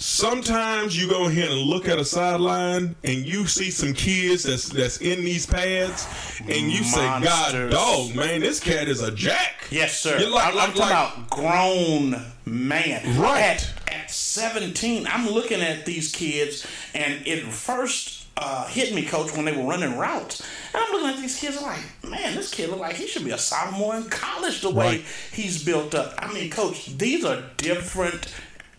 Sometimes 0.02 1.00
you 1.00 1.08
go 1.08 1.26
ahead 1.26 1.48
and 1.48 1.60
look 1.60 1.86
at 1.88 1.96
a 1.96 2.04
sideline 2.04 2.96
and 3.04 3.24
you 3.24 3.46
see 3.46 3.70
some 3.70 3.92
kids 3.94 4.42
that's 4.42 4.68
that's 4.68 4.96
in 4.96 5.24
these 5.24 5.46
pads 5.46 6.08
and 6.40 6.72
you 6.72 6.82
say, 6.82 6.96
God 7.06 7.22
Monsters. 7.22 7.72
dog, 7.72 8.14
man, 8.16 8.40
this 8.40 8.58
cat 8.58 8.88
is 8.88 9.00
a 9.00 9.12
jack. 9.12 9.68
Yes, 9.70 10.00
sir. 10.00 10.18
You're 10.18 10.28
like- 10.30 10.54
I'm, 10.56 10.58
I'm 10.70 10.74
like- 10.74 10.90
about 10.90 11.30
grown 11.30 12.20
man. 12.44 13.16
Right. 13.20 13.42
At, 13.42 13.72
at 13.86 14.10
17, 14.10 15.06
I'm 15.06 15.28
looking 15.28 15.60
at 15.60 15.86
these 15.86 16.10
kids, 16.10 16.66
and 16.96 17.24
it 17.24 17.44
first 17.44 18.26
uh, 18.36 18.66
hit 18.66 18.92
me, 18.92 19.04
coach, 19.04 19.30
when 19.36 19.44
they 19.44 19.52
were 19.56 19.68
running 19.68 19.96
routes. 19.98 20.40
And 20.74 20.82
I'm 20.82 20.90
looking 20.92 21.10
at 21.10 21.16
these 21.18 21.38
kids, 21.38 21.58
I'm 21.58 21.62
like, 21.62 22.10
man, 22.10 22.34
this 22.34 22.50
kid 22.52 22.70
look 22.70 22.80
like 22.80 22.96
he 22.96 23.06
should 23.06 23.24
be 23.24 23.30
a 23.30 23.38
sophomore 23.38 23.94
in 23.94 24.04
college 24.10 24.62
the 24.62 24.70
way 24.70 24.86
Right. 24.86 25.04
he's 25.32 25.64
built 25.64 25.94
up. 25.94 26.14
I 26.18 26.32
mean, 26.32 26.50
coach, 26.50 26.86
these 26.98 27.24
are 27.24 27.42
different 27.56 28.34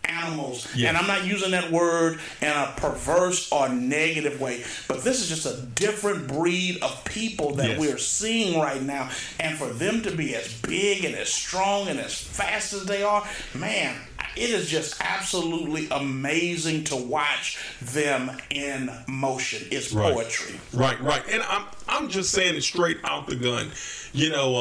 animals. 0.08 0.66
Yeah. 0.74 0.88
And 0.88 0.96
I'm 0.96 1.06
not 1.06 1.24
using 1.26 1.50
that 1.52 1.70
word 1.70 2.18
in 2.40 2.48
a 2.48 2.72
perverse 2.76 3.50
or 3.52 3.68
negative 3.68 4.40
way, 4.40 4.64
but 4.88 5.02
this 5.04 5.20
is 5.20 5.28
just 5.28 5.46
a 5.46 5.62
different 5.74 6.28
breed 6.28 6.82
of 6.82 7.04
people 7.04 7.54
that 7.56 7.70
Yes. 7.70 7.78
we're 7.80 7.98
seeing 7.98 8.58
right 8.60 8.82
now. 8.82 9.10
And 9.40 9.56
for 9.58 9.68
them 9.68 10.02
to 10.02 10.10
be 10.10 10.34
as 10.34 10.52
big 10.62 11.04
and 11.04 11.14
as 11.14 11.32
strong 11.32 11.88
and 11.88 11.98
as 12.00 12.14
fast 12.14 12.72
as 12.72 12.84
they 12.84 13.02
are, 13.02 13.26
man, 13.54 13.96
it 14.36 14.50
is 14.50 14.68
just 14.68 14.96
absolutely 15.00 15.86
amazing 15.90 16.82
to 16.84 16.96
watch 16.96 17.58
them 17.80 18.32
in 18.50 18.90
motion. 19.06 19.66
It's 19.70 19.92
Right. 19.92 20.12
poetry. 20.12 20.58
Right, 20.72 21.00
right. 21.00 21.22
And 21.30 21.42
I'm 21.44 21.64
I'm 21.86 22.08
just 22.08 22.32
saying 22.32 22.56
it 22.56 22.62
straight 22.62 22.98
out 23.04 23.26
the 23.28 23.36
gun. 23.36 23.70
You 24.12 24.30
know, 24.30 24.56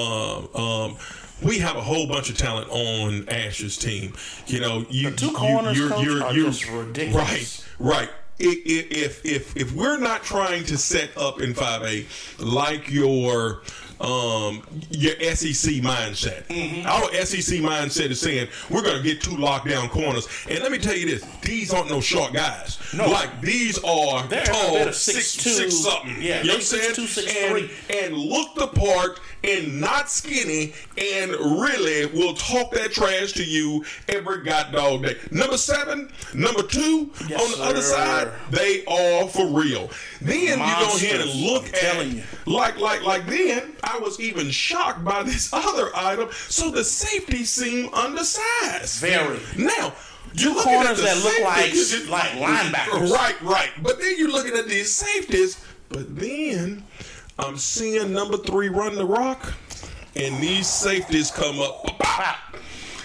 um, 0.56 0.62
um, 0.62 0.98
we 1.44 1.60
have 1.60 1.76
a 1.76 1.82
whole 1.82 2.08
bunch 2.08 2.30
of 2.30 2.38
talent 2.38 2.70
on 2.70 3.28
Ash's 3.30 3.78
team. 3.78 4.14
You 4.48 4.60
know, 4.62 4.86
you 4.90 5.10
The 5.12 5.16
two 5.18 5.26
you- 5.28 5.34
corners, 5.34 5.78
you're, 5.78 5.90
coach, 5.90 6.06
you're, 6.06 6.24
are 6.24 6.34
you're, 6.34 6.46
just 6.48 6.70
ridiculous. 6.70 7.66
Right, 7.80 8.00
right. 8.00 8.10
I- 8.42 8.46
i- 8.46 8.88
If 8.90 9.24
if 9.26 9.56
if 9.56 9.72
we're 9.74 9.98
not 10.00 10.24
trying 10.24 10.64
to 10.66 10.78
set 10.78 11.16
up 11.18 11.40
in 11.40 11.54
five 11.54 11.84
A 11.84 12.06
like 12.40 12.90
your 12.90 13.62
um 14.04 14.62
your 14.92 15.13
SEC 15.36 15.76
mindset, 15.82 16.44
Mm-hmm. 16.48 16.86
our 16.88 17.12
SEC 17.26 17.60
mindset 17.60 18.10
is 18.12 18.20
saying 18.20 18.48
we're 18.70 18.82
going 18.84 18.98
to 18.98 19.04
get 19.04 19.22
two 19.22 19.32
lockdown 19.38 19.89
corners. 19.89 20.28
And 20.50 20.60
let 20.60 20.72
me 20.72 20.78
tell 20.78 20.96
you 20.96 21.06
this: 21.06 21.24
these 21.42 21.74
aren't 21.74 21.89
no 21.89 22.02
short 22.02 22.34
guys. 22.34 22.80
No. 22.94 23.08
like 23.10 23.42
these 23.42 23.80
are 23.84 24.28
They're- 24.28 24.44
tall, 24.44 24.74
they're 24.76 24.94
six, 24.94 25.32
six 25.32 25.44
two. 25.44 25.50
six 25.50 25.78
something. 25.80 26.22
Yeah, 26.22 26.42
you 26.42 26.48
know 26.50 26.54
what 26.56 26.58
I'm 26.58 26.62
saying? 26.62 26.92
6'2", 26.94 27.26
6'3". 27.26 27.70
and, 27.89 28.06
and 28.06 28.18
look 28.18 28.54
the 28.56 28.68
part 28.68 29.20
and 29.44 29.82
not 29.82 30.10
skinny 30.10 30.74
and 30.98 31.32
really 31.32 32.06
will 32.08 32.34
talk 32.36 32.72
that 32.72 32.92
trash 32.94 33.32
to 33.34 33.44
you 33.44 33.84
every 34.10 34.44
god 34.44 34.72
dog 34.72 35.04
day. 35.04 35.18
Number 35.32 35.58
seven, 35.58 36.12
number 36.34 36.62
two 36.63 37.10
Yes, 37.28 37.42
on 37.44 37.60
the 37.60 37.66
other 37.66 37.82
side, 37.82 38.30
they 38.52 38.86
are 38.86 39.28
for 39.28 39.48
real. 39.48 39.89
Then 40.22 40.60
you 40.60 40.76
go 40.76 40.96
ahead 40.96 41.22
and 41.22 41.32
look 41.42 41.63
I'm 41.63 41.70
at 41.70 41.76
telling 41.82 42.12
you. 42.18 42.24
like 42.46 42.78
like 42.80 43.02
like 43.04 43.26
then 43.26 43.74
I 43.84 43.93
was 44.00 44.20
even 44.20 44.50
shocked 44.52 45.04
by 45.04 45.24
this 45.24 45.52
other 45.54 45.90
item. 45.96 46.30
So 46.50 46.72
the 46.72 46.84
safety 46.84 47.44
seem 47.46 47.94
undersized. 47.94 49.00
Very. 49.00 49.40
Now. 49.58 49.94
You're 50.36 50.58
at 50.58 50.64
corners 50.64 50.98
the 50.98 51.04
that 51.04 51.18
look 51.24 51.40
like- 51.42 51.70
like 52.10 52.32
linebackers. 52.74 53.12
Right, 53.12 53.40
right. 53.44 53.70
But 53.84 54.00
then 54.02 54.16
you're 54.18 54.32
looking 54.32 54.56
at 54.58 54.68
these 54.68 54.92
safeties. 54.92 55.64
But 55.90 56.16
then 56.18 56.84
I'm 57.38 57.56
seeing 57.56 58.12
number 58.14 58.38
three 58.38 58.70
run 58.70 58.96
the 58.96 59.06
rock, 59.06 59.54
and 60.16 60.42
these 60.42 60.68
safeties 60.68 61.30
come 61.30 61.60
up. 61.60 61.86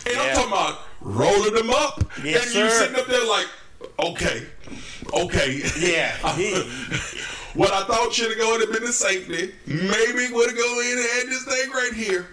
And 0.07 0.17
I'm 0.19 0.35
talking 0.35 0.49
about 0.53 0.79
rolling 1.03 1.53
them 1.53 1.69
up. 1.69 2.03
Yes, 2.25 2.47
and 2.47 2.55
you 2.55 2.71
sir. 2.71 2.79
sitting 2.87 2.97
up 2.97 3.07
there 3.09 3.27
like, 3.29 3.47
okay, 4.01 4.47
okay. 5.13 5.61
Yeah, 5.79 6.17
he- 6.35 6.63
what 7.55 7.73
I 7.73 7.85
thought 7.85 8.13
should 8.13 8.31
have 8.31 8.39
gone 8.39 8.61
have 8.61 8.73
been 8.73 8.85
the 8.85 8.93
safety. 8.93 9.55
Maybe 9.67 10.33
would 10.33 10.51
have 10.51 10.59
gone 10.59 10.85
in 10.85 10.99
and 10.99 11.09
had 11.09 11.27
this 11.27 11.45
thing 11.45 11.71
right 11.71 11.93
here. 11.95 12.27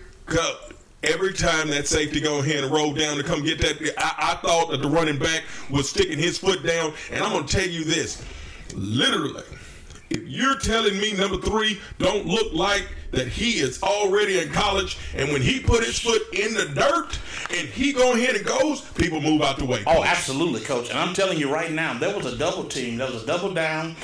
Every 1.04 1.34
time 1.34 1.70
that 1.70 1.88
safety 1.88 2.20
go 2.20 2.40
ahead 2.40 2.64
and 2.64 2.74
roll 2.74 2.92
down 2.92 3.18
to 3.18 3.24
come 3.24 3.44
get 3.44 3.60
that, 3.60 3.94
I, 3.98 4.32
I 4.32 4.36
thought 4.48 4.72
that 4.72 4.82
the 4.82 4.90
running 4.90 5.20
back 5.20 5.44
was 5.70 5.88
sticking 5.88 6.18
his 6.18 6.40
foot 6.40 6.66
down. 6.66 6.94
And 7.12 7.24
I'm 7.24 7.32
going 7.32 7.46
to 7.46 7.58
tell 7.58 7.68
you 7.68 7.84
this, 7.84 8.26
literally, 8.74 9.44
if 10.10 10.28
you're 10.28 10.58
telling 10.58 10.98
me 11.00 11.14
number 11.14 11.38
three 11.38 11.80
don't 12.00 12.26
look 12.26 12.54
like 12.54 12.88
that 13.12 13.28
he 13.28 13.60
is 13.60 13.82
already 13.84 14.40
in 14.40 14.50
college, 14.52 14.98
and 15.16 15.32
when 15.32 15.42
he 15.42 15.60
put 15.60 15.84
his 15.84 16.00
foot 16.00 16.22
in 16.34 16.54
the 16.54 16.66
dirt 16.74 17.20
and 17.52 17.68
he 17.70 17.94
go 17.94 18.14
ahead 18.14 18.36
and 18.36 18.46
goes, 18.46 18.82
people 18.82 19.22
move 19.22 19.42
out 19.42 19.58
the 19.58 19.66
way. 19.66 19.84
Oh, 19.86 20.04
absolutely, 20.04 20.62
coach. 20.62 20.90
And 20.90 20.98
I'm 20.98 21.14
telling 21.14 21.38
you 21.38 21.54
right 21.54 21.72
now, 21.72 21.94
there 21.98 22.16
was 22.16 22.26
a 22.26 22.36
double 22.36 22.66
team. 22.66 22.98
There 22.98 23.12
was 23.12 23.24
a 23.24 23.26
double 23.26 23.54
down. 23.54 23.96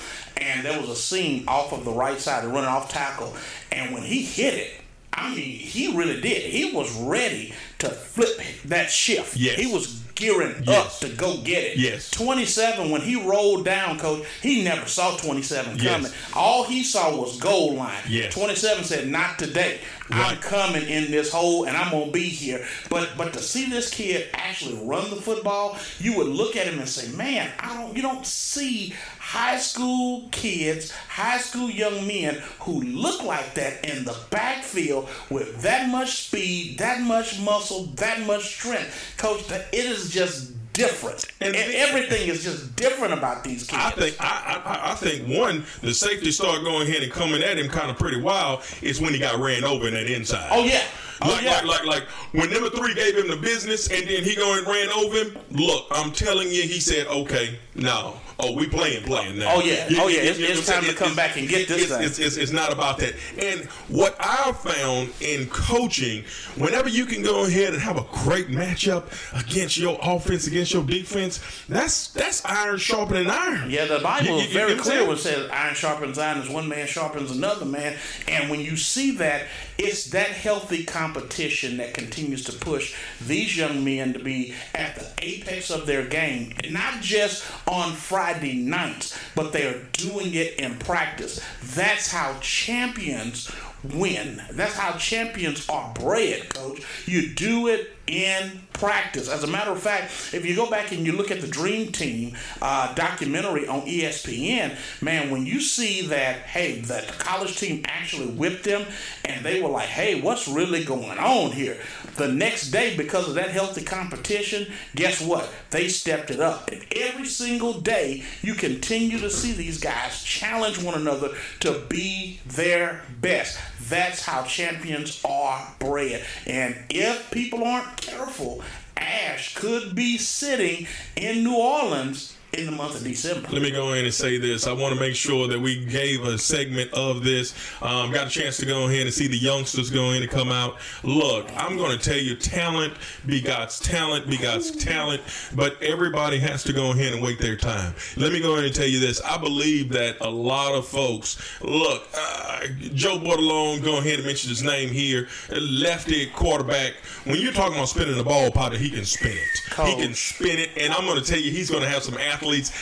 And 0.42 0.66
there 0.66 0.80
was 0.80 0.90
a 0.90 0.96
seam 0.96 1.48
off 1.48 1.72
of 1.72 1.86
the 1.86 1.92
right 1.92 2.20
side, 2.20 2.44
of 2.44 2.52
running 2.52 2.70
off 2.70 2.90
tackle, 2.92 3.34
and 3.72 3.94
when 3.94 4.04
he 4.04 4.24
hit 4.24 4.54
it, 4.56 4.74
I 5.14 5.30
mean, 5.36 5.38
he 5.60 5.96
really 5.96 6.22
did. 6.22 6.42
He 6.44 6.72
was 6.72 6.92
ready 7.02 7.54
to 7.80 7.90
flip 7.90 8.40
that 8.66 8.90
shift. 8.90 9.36
Yes. 9.36 9.60
He 9.60 9.68
was 9.68 10.00
gearing 10.16 10.64
Yes. 10.66 10.78
up 10.78 11.00
to 11.10 11.16
go 11.16 11.38
get 11.38 11.64
it. 11.64 11.78
Yes. 11.78 12.10
27, 12.12 12.90
when 12.92 13.02
he 13.02 13.16
rolled 13.16 13.66
down, 13.66 14.00
coach, 14.00 14.24
he 14.42 14.64
never 14.64 14.88
saw 14.88 15.18
27 15.18 15.78
Yes. 15.80 15.92
coming. 15.92 16.12
All 16.34 16.64
he 16.64 16.84
saw 16.84 17.14
was 17.16 17.38
goal 17.40 17.76
line. 17.76 18.04
Yes. 18.08 18.34
27 18.34 18.84
said, 18.86 19.08
Not 19.10 19.38
today. 19.38 19.80
I'm 20.12 20.38
coming 20.38 20.88
in 20.88 21.12
this 21.12 21.32
hole 21.32 21.66
and 21.66 21.76
I'm 21.76 21.92
gonna 21.92 22.12
be 22.12 22.28
here. 22.28 22.66
But 22.90 23.12
but 23.18 23.34
to 23.34 23.40
see 23.40 23.70
this 23.70 23.90
kid 23.90 24.30
actually 24.34 24.76
run 24.86 25.10
the 25.10 25.16
football, 25.16 25.78
you 26.00 26.18
would 26.18 26.28
look 26.28 26.56
at 26.56 26.68
him 26.68 26.80
and 26.80 26.90
say, 26.90 27.12
Man, 27.16 27.52
I 27.60 27.76
don't 27.76 27.96
you 27.96 28.02
don't 28.02 28.26
see 28.26 28.94
high 29.20 29.58
school 29.58 30.28
kids, 30.32 30.92
high 30.92 31.38
school 31.38 31.70
young 31.70 32.06
men 32.06 32.42
who 32.60 32.82
look 32.82 33.24
like 33.24 33.54
that 33.56 33.86
in 33.86 34.04
the 34.04 34.18
backfield 34.30 35.10
with 35.30 35.62
that 35.62 35.90
much 35.90 36.28
speed, 36.28 36.78
that 36.80 37.02
much 37.02 37.40
muscle, 37.40 37.86
that 37.96 38.26
much 38.26 38.56
strength. 38.56 39.14
Coach, 39.18 39.48
that 39.48 39.68
it 39.74 39.86
is 39.86 40.10
just 40.10 40.52
different. 40.74 41.26
And 41.42 41.56
And, 41.56 41.74
everything 41.74 42.28
is 42.30 42.44
just 42.44 42.76
different 42.76 43.14
about 43.14 43.44
these 43.44 43.66
kids. 43.68 43.82
I 43.84 43.92
think 43.92 44.16
I, 44.20 44.62
I 44.66 44.92
I 44.92 44.96
think 44.96 45.28
one 45.28 45.66
the 45.82 45.94
safety 45.94 46.32
started 46.32 46.64
going 46.64 46.88
ahead 46.88 47.04
and 47.04 47.12
coming 47.12 47.44
at 47.44 47.58
him 47.58 47.68
kind 47.70 47.90
of 47.92 47.98
pretty 47.98 48.20
wild 48.22 48.62
is 48.82 49.02
when 49.02 49.14
he 49.14 49.20
got 49.20 49.40
ran 49.40 49.64
over 49.64 49.88
in 49.88 49.94
that 49.94 50.08
inside. 50.10 50.50
Oh 50.52 50.64
yeah. 50.64 50.84
Oh 51.24 51.30
Like, 51.30 51.44
yeah. 51.44 51.62
like, 51.62 51.66
like, 51.66 51.86
like, 51.86 52.04
when 52.32 52.50
number 52.52 52.70
three 52.72 52.96
gave 52.96 53.16
him 53.16 53.28
the 53.28 53.36
business 53.38 53.88
and 53.92 54.08
then 54.08 54.24
he 54.24 54.36
going 54.36 54.66
ran 54.66 54.90
over 54.90 55.18
him. 55.18 55.38
Look, 55.52 55.86
I'm 55.92 56.12
telling 56.12 56.48
you, 56.48 56.64
he 56.64 56.80
said, 56.80 57.06
okay, 57.06 57.60
no. 57.76 58.16
Oh, 58.44 58.54
we 58.54 58.68
playing, 58.68 59.04
playing 59.04 59.38
now. 59.38 59.56
Oh, 59.56 59.62
yeah. 59.62 59.88
Oh, 59.92 60.08
yeah. 60.08 60.22
It's- 60.22 60.40
know 60.40 60.46
it's 60.46 60.68
time 60.68 60.84
to 60.84 60.94
come 60.94 61.16
back 61.16 61.38
and 61.38 61.48
get 61.48 61.68
this 61.68 61.84
it's, 61.84 61.92
thing. 61.92 62.26
It's, 62.26 62.38
it's, 62.38 62.52
not 62.52 62.74
about 62.74 62.98
that. 62.98 63.14
And 63.38 63.66
what 63.88 64.16
I 64.20 64.52
found 64.52 65.12
in 65.22 65.48
coaching, 65.48 66.24
whenever 66.56 66.90
you 66.90 67.06
can 67.06 67.22
go 67.22 67.46
ahead 67.46 67.74
and 67.74 67.82
have 67.82 67.98
a 67.98 68.06
great 68.24 68.48
matchup 68.48 69.06
against 69.34 69.78
your 69.78 69.98
offense, 70.02 70.48
against 70.48 70.74
your 70.74 70.84
defense, 70.84 71.40
that's 71.70 72.10
that's 72.10 72.44
iron 72.46 72.78
sharpening 72.78 73.30
iron. 73.30 73.70
Yeah, 73.70 73.86
the 73.86 74.00
Bible 74.00 74.40
is 74.40 74.52
very 74.52 74.76
clear 74.76 75.04
when 75.04 75.18
it 75.18 75.20
says 75.20 75.50
iron 75.52 75.76
sharpens 75.76 76.18
iron 76.18 76.40
as 76.40 76.50
one 76.50 76.68
man 76.68 76.88
sharpens 76.88 77.32
another 77.32 77.66
man. 77.66 77.98
And 78.28 78.50
when 78.50 78.60
you 78.60 78.76
see 78.76 79.12
that, 79.18 79.48
it's 79.78 80.06
that 80.12 80.28
healthy 80.28 80.84
competition 80.84 81.78
that 81.78 81.94
continues 81.94 82.44
to 82.46 82.54
push 82.54 82.96
these 83.22 83.56
young 83.56 83.84
men 83.84 84.14
to 84.14 84.20
be 84.20 84.54
at 84.76 84.96
the 84.96 85.12
apex 85.22 85.70
of 85.70 85.86
their 85.86 86.06
game, 86.06 86.54
not 86.70 87.02
just 87.02 87.46
on 87.68 87.94
Friday 87.94 88.31
nights, 88.40 89.18
but 89.36 89.54
they 89.54 89.66
are 89.68 89.80
doing 89.94 90.34
it 90.34 90.60
in 90.60 90.78
practice. 90.78 91.42
That's 91.76 92.12
how 92.12 92.38
champions 92.42 93.52
win. 93.84 94.42
That's 94.52 94.76
how 94.76 94.98
champions 94.98 95.68
are 95.70 95.94
bred, 95.94 96.54
coach. 96.54 96.82
You 97.06 97.30
do 97.30 97.68
it 97.68 97.92
in 98.08 98.62
practice. 98.74 99.30
As 99.30 99.44
a 99.44 99.48
matter 99.48 99.72
of 99.72 99.82
fact, 99.82 100.34
if 100.34 100.46
you 100.46 100.56
go 100.56 100.70
back 100.70 100.92
and 100.92 101.06
you 101.06 101.14
look 101.14 101.32
at 101.32 101.42
the 101.42 101.48
Dream 101.48 101.92
Team 101.92 102.36
uh, 102.62 102.94
documentary 102.94 103.68
on 103.68 103.82
ESPN, 103.82 104.76
man, 105.02 105.30
when 105.30 105.46
you 105.46 105.62
see 105.62 106.08
that, 106.08 106.38
hey, 106.40 106.82
that 106.82 107.08
college 107.20 107.58
team 107.58 107.84
actually 107.88 108.28
whipped 108.28 108.64
them 108.64 108.86
and 109.26 109.46
they 109.46 109.62
were 109.62 109.70
like, 109.70 109.88
hey, 109.88 110.20
what's 110.22 110.48
really 110.48 110.84
going 110.84 111.18
on 111.18 111.52
here? 111.52 111.78
The 112.18 112.28
next 112.28 112.72
day, 112.72 112.96
because 112.98 113.28
of 113.28 113.36
that 113.36 113.52
healthy 113.52 113.84
competition, 113.84 114.72
guess 114.96 115.22
what? 115.22 115.50
They 115.70 115.88
stepped 115.88 116.30
it 116.30 116.40
up. 116.40 116.70
And 116.72 116.86
every 116.96 117.26
single 117.26 117.80
day, 117.80 118.24
you 118.42 118.54
continue 118.54 119.20
to 119.20 119.30
see 119.30 119.54
these 119.54 119.80
guys 119.80 120.24
challenge 120.24 120.82
one 120.82 120.96
another 120.96 121.30
to 121.62 121.84
be 121.90 122.40
their 122.46 123.04
best. 123.20 123.60
That's 123.90 124.24
how 124.24 124.44
champions 124.44 125.22
are 125.24 125.76
bred. 125.80 126.24
And 126.46 126.76
if 126.90 127.32
people 127.32 127.64
aren't 127.64 127.98
careful, 127.98 128.62
Ash 128.98 129.56
could 129.56 129.96
be 129.96 130.18
sitting 130.18 130.88
in 131.16 131.44
New 131.44 131.56
Orleans 131.56 132.38
in 132.54 132.66
the 132.66 132.72
month 132.72 132.96
of 132.96 133.04
December. 133.04 133.48
Let 133.50 133.62
me 133.62 133.72
go 133.72 133.94
in 133.94 134.04
and 134.04 134.14
say 134.14 134.38
this. 134.38 134.68
I 134.68 134.74
want 134.74 134.94
to 134.94 135.00
make 135.00 135.16
sure 135.16 135.48
that 135.48 135.60
we 135.60 135.86
gave 135.86 136.24
a 136.26 136.38
segment 136.38 136.92
of 136.94 137.24
this. 137.24 137.54
Um, 137.82 138.12
got 138.12 138.28
a 138.28 138.30
chance 138.30 138.58
to 138.58 138.66
go 138.66 138.88
ahead 138.88 139.04
and 139.04 139.14
see 139.14 139.28
the 139.28 139.38
youngsters 139.38 139.90
go 139.90 140.12
in 140.12 140.22
and 140.22 140.30
come 140.30 140.52
out. 140.52 140.78
Look, 141.04 141.50
I'm 141.56 141.78
going 141.78 141.98
to 141.98 142.04
tell 142.04 142.18
you, 142.18 142.36
talent 142.36 142.94
begots 143.26 143.82
talent 143.82 144.28
begots 144.28 144.78
talent, 144.84 145.22
but 145.56 145.82
everybody 145.82 146.40
has 146.40 146.64
to 146.64 146.74
go 146.74 146.92
ahead 146.92 147.14
and 147.14 147.24
wait 147.24 147.40
their 147.40 147.56
time. 147.56 147.94
Let 148.18 148.34
me 148.34 148.42
go 148.42 148.58
in 148.58 148.66
and 148.66 148.76
tell 148.76 148.88
you 148.88 149.00
this. 149.00 149.22
I 149.22 149.38
believe 149.38 149.90
that 149.94 150.18
a 150.20 150.30
lot 150.30 150.74
of 150.74 150.86
folks, 150.86 151.42
look, 151.62 152.06
uh, 152.14 152.68
Joe 152.94 153.18
Bordelon, 153.18 153.82
go 153.82 154.00
ahead 154.00 154.16
and 154.16 154.26
mention 154.26 154.50
his 154.50 154.62
name 154.62 154.90
here, 154.90 155.30
lefty 155.50 156.26
quarterback. 156.28 156.96
When 157.24 157.38
you're 157.38 157.54
talking 157.54 157.76
about 157.76 157.88
spinning 157.88 158.18
the 158.18 158.24
ball, 158.26 158.52
Potter, 158.52 158.78
he 158.78 158.90
can 158.90 159.06
spin 159.06 159.32
it. 159.32 159.88
He 159.88 159.96
can 159.96 160.14
spin 160.14 160.60
it, 160.60 160.70
and 160.76 160.92
I'm 160.94 161.06
going 161.06 161.18
to 161.18 161.26
tell 161.26 161.40
you, 161.40 161.52
he's 161.52 161.70
going 161.70 161.84
to 161.84 161.90
have 161.90 162.04
some 162.04 162.18
athletes 162.18 162.41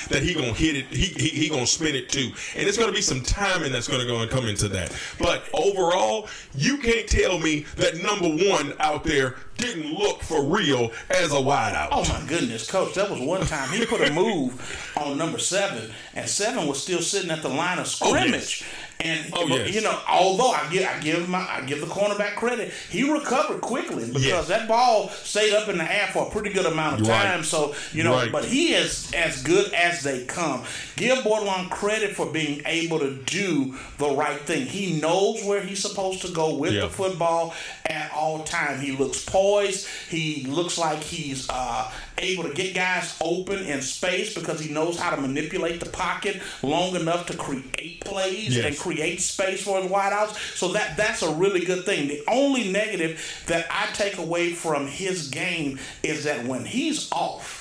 that 0.09 0.23
he 0.23 0.33
to 0.33 0.53
hit 0.53 0.75
it. 0.75 0.85
He 0.87 1.07
he, 1.07 1.29
he 1.29 1.49
to 1.49 1.67
spin 1.67 1.95
it 1.95 2.09
too, 2.09 2.31
and 2.55 2.67
it's 2.67 2.77
to 2.89 2.95
be 2.95 3.01
some 3.01 3.21
timing 3.21 3.71
that's 3.71 3.87
to 4.01 4.07
go 4.07 4.21
and 4.21 4.29
come 4.29 4.47
into 4.47 4.67
that. 4.69 4.95
But 5.17 5.43
overall, 5.53 6.27
you 6.55 6.77
can't 6.77 7.07
tell 7.07 7.39
me 7.39 7.65
that 7.77 7.97
number 7.97 8.29
one 8.49 8.73
out 8.79 9.03
there 9.03 9.35
didn't 9.57 9.93
look 9.93 10.21
for 10.21 10.43
real 10.43 10.91
as 11.09 11.31
a 11.31 11.35
wideout. 11.35 11.89
Oh 11.91 12.07
my 12.07 12.25
goodness, 12.27 12.69
coach! 12.69 12.95
That 12.95 13.09
was 13.09 13.19
one 13.19 13.41
time 13.41 13.69
he 13.69 13.85
put 13.85 14.01
a 14.01 14.11
move 14.13 14.93
on 14.97 15.17
number 15.17 15.39
seven, 15.39 15.91
and 16.15 16.29
seven 16.29 16.67
was 16.67 16.81
still 16.81 17.01
sitting 17.01 17.31
at 17.31 17.41
the 17.41 17.49
line 17.49 17.79
of 17.79 17.87
Oh, 18.01 18.15
yes. 18.15 18.63
And 19.01 19.29
Oh, 19.31 19.47
yes. 19.47 19.73
you 19.73 19.79
know, 19.79 19.97
although 20.09 20.51
I 20.51 20.67
give 20.69 20.83
I 20.85 20.99
give 20.99 21.29
my 21.29 21.39
I 21.39 21.61
give 21.65 21.79
the 21.79 21.85
cornerback 21.87 22.35
credit, 22.35 22.73
he 22.89 23.09
recovered 23.09 23.61
quickly 23.61 24.05
because 24.07 24.25
Yes. 24.25 24.47
that 24.49 24.67
ball 24.67 25.09
stayed 25.23 25.53
up 25.53 25.69
in 25.69 25.77
the 25.77 25.85
air 25.89 26.09
for 26.11 26.27
a 26.27 26.29
pretty 26.29 26.49
good 26.49 26.65
amount 26.65 26.99
of 26.99 27.07
Right. 27.07 27.23
time. 27.23 27.45
So 27.45 27.73
you 27.93 28.03
know, 28.03 28.11
Right. 28.15 28.29
but 28.29 28.43
he 28.43 28.73
is 28.73 29.09
as 29.13 29.41
good 29.41 29.71
as 29.73 30.03
they 30.03 30.25
come. 30.25 30.63
Give 30.97 31.19
Bordelon 31.19 31.69
credit 31.69 32.13
for 32.13 32.25
being 32.25 32.61
able 32.65 32.99
to 32.99 33.11
do 33.25 33.73
the 33.99 34.09
right 34.09 34.45
thing. 34.45 34.65
He 34.65 34.99
knows 34.99 35.45
where 35.45 35.61
he's 35.61 35.81
supposed 35.81 36.21
to 36.23 36.27
go 36.27 36.55
with 36.55 36.73
Yeah. 36.73 36.81
the 36.81 36.89
football 36.89 37.53
at 37.85 38.11
all 38.13 38.43
time. 38.43 38.81
He 38.81 38.91
looks 38.91 39.19
poised. 39.21 39.87
He 40.09 40.45
looks 40.49 40.77
like 40.77 41.01
he's 41.01 41.47
uh, 41.49 41.89
able 42.19 42.43
to 42.43 42.53
get 42.53 42.73
guys 42.75 43.15
open 43.21 43.59
in 43.65 43.81
space 43.81 44.33
because 44.33 44.59
he 44.59 44.71
knows 44.73 44.99
how 44.99 45.15
to 45.15 45.21
manipulate 45.21 45.79
the 45.79 45.89
pocket 45.89 46.41
long 46.61 46.95
enough 46.95 47.25
to 47.27 47.37
create 47.37 48.03
plays 48.05 48.55
Yes. 48.55 48.65
and 48.65 48.77
create 48.77 49.21
space 49.21 49.63
for 49.63 49.81
his 49.81 49.91
wideouts. 49.91 50.35
So 50.57 50.69
that 50.73 50.97
that's 50.97 51.21
a 51.21 51.31
really 51.31 51.65
good 51.65 51.85
thing. 51.85 52.07
The 52.07 52.23
only 52.27 52.71
negative 52.71 53.43
that 53.47 53.67
I 53.69 53.87
take 53.93 54.17
away 54.17 54.53
from 54.53 54.87
his 54.87 55.29
game 55.29 55.79
is 56.03 56.23
that 56.25 56.45
when 56.45 56.65
he's 56.65 57.11
off. 57.11 57.57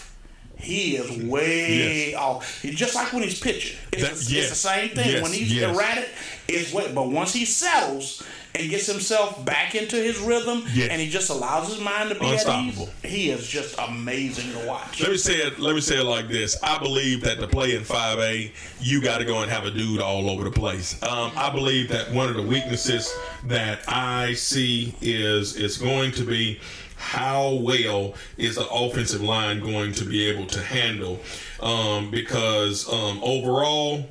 He 0.60 0.96
is 0.96 1.22
way 1.24 2.14
off. 2.16 2.62
He, 2.62 2.72
just 2.72 2.96
like 2.96 3.12
when 3.12 3.22
he's 3.22 3.38
pitching. 3.38 3.78
It's, 3.92 4.02
That- 4.02 4.16
the, 4.16 4.34
yes. 4.34 4.42
it's 4.44 4.50
the 4.50 4.68
same 4.68 4.88
thing. 4.90 5.08
Yes, 5.08 5.22
When 5.22 5.32
he's 5.32 5.54
yes. 5.54 5.72
erratic, 5.72 6.08
it's 6.48 6.72
way. 6.72 6.90
But 6.92 7.10
once 7.10 7.32
he 7.32 7.44
settles 7.44 8.24
and 8.54 8.70
gets 8.70 8.86
himself 8.86 9.44
back 9.44 9.74
into 9.74 9.96
his 9.96 10.18
rhythm, 10.18 10.64
Yes. 10.72 10.88
and 10.90 11.00
he 11.00 11.08
just 11.08 11.30
allows 11.30 11.68
his 11.68 11.78
mind 11.80 12.08
to 12.08 12.14
be 12.18 12.26
at 12.26 12.32
Unstoppable. 12.32 12.88
ease, 13.04 13.10
he 13.12 13.30
is 13.30 13.46
just 13.46 13.76
amazing 13.78 14.50
to 14.52 14.66
watch. 14.66 15.00
Let 15.00 15.10
me 15.10 15.16
say 15.18 15.34
it. 15.36 15.58
Let 15.60 15.74
me 15.74 15.80
say 15.80 16.00
it 16.00 16.04
like 16.04 16.28
this. 16.28 16.56
I 16.62 16.78
believe 16.78 17.20
that 17.22 17.38
to 17.40 17.46
play 17.46 17.74
in 17.76 17.82
5A, 17.82 18.52
you 18.80 19.00
got 19.02 19.18
to 19.18 19.24
go 19.24 19.42
and 19.42 19.50
have 19.50 19.64
a 19.64 19.70
dude 19.70 20.00
all 20.00 20.28
over 20.30 20.44
the 20.44 20.50
place. 20.50 21.00
Um, 21.02 21.30
I 21.36 21.50
believe 21.50 21.88
that 21.90 22.10
one 22.12 22.28
of 22.28 22.34
the 22.36 22.42
weaknesses 22.42 23.12
that 23.46 23.80
I 23.86 24.32
see 24.34 24.94
is 25.00 25.54
is 25.56 25.76
going 25.78 26.12
to 26.12 26.24
be 26.24 26.58
how 26.96 27.52
well 27.62 28.14
is 28.38 28.56
the 28.56 28.68
offensive 28.70 29.22
line 29.22 29.60
going 29.60 29.92
to 29.92 30.04
be 30.04 30.26
able 30.28 30.46
to 30.46 30.60
handle? 30.60 31.20
Um, 31.60 32.10
because 32.10 32.92
um, 32.92 33.20
overall, 33.22 34.04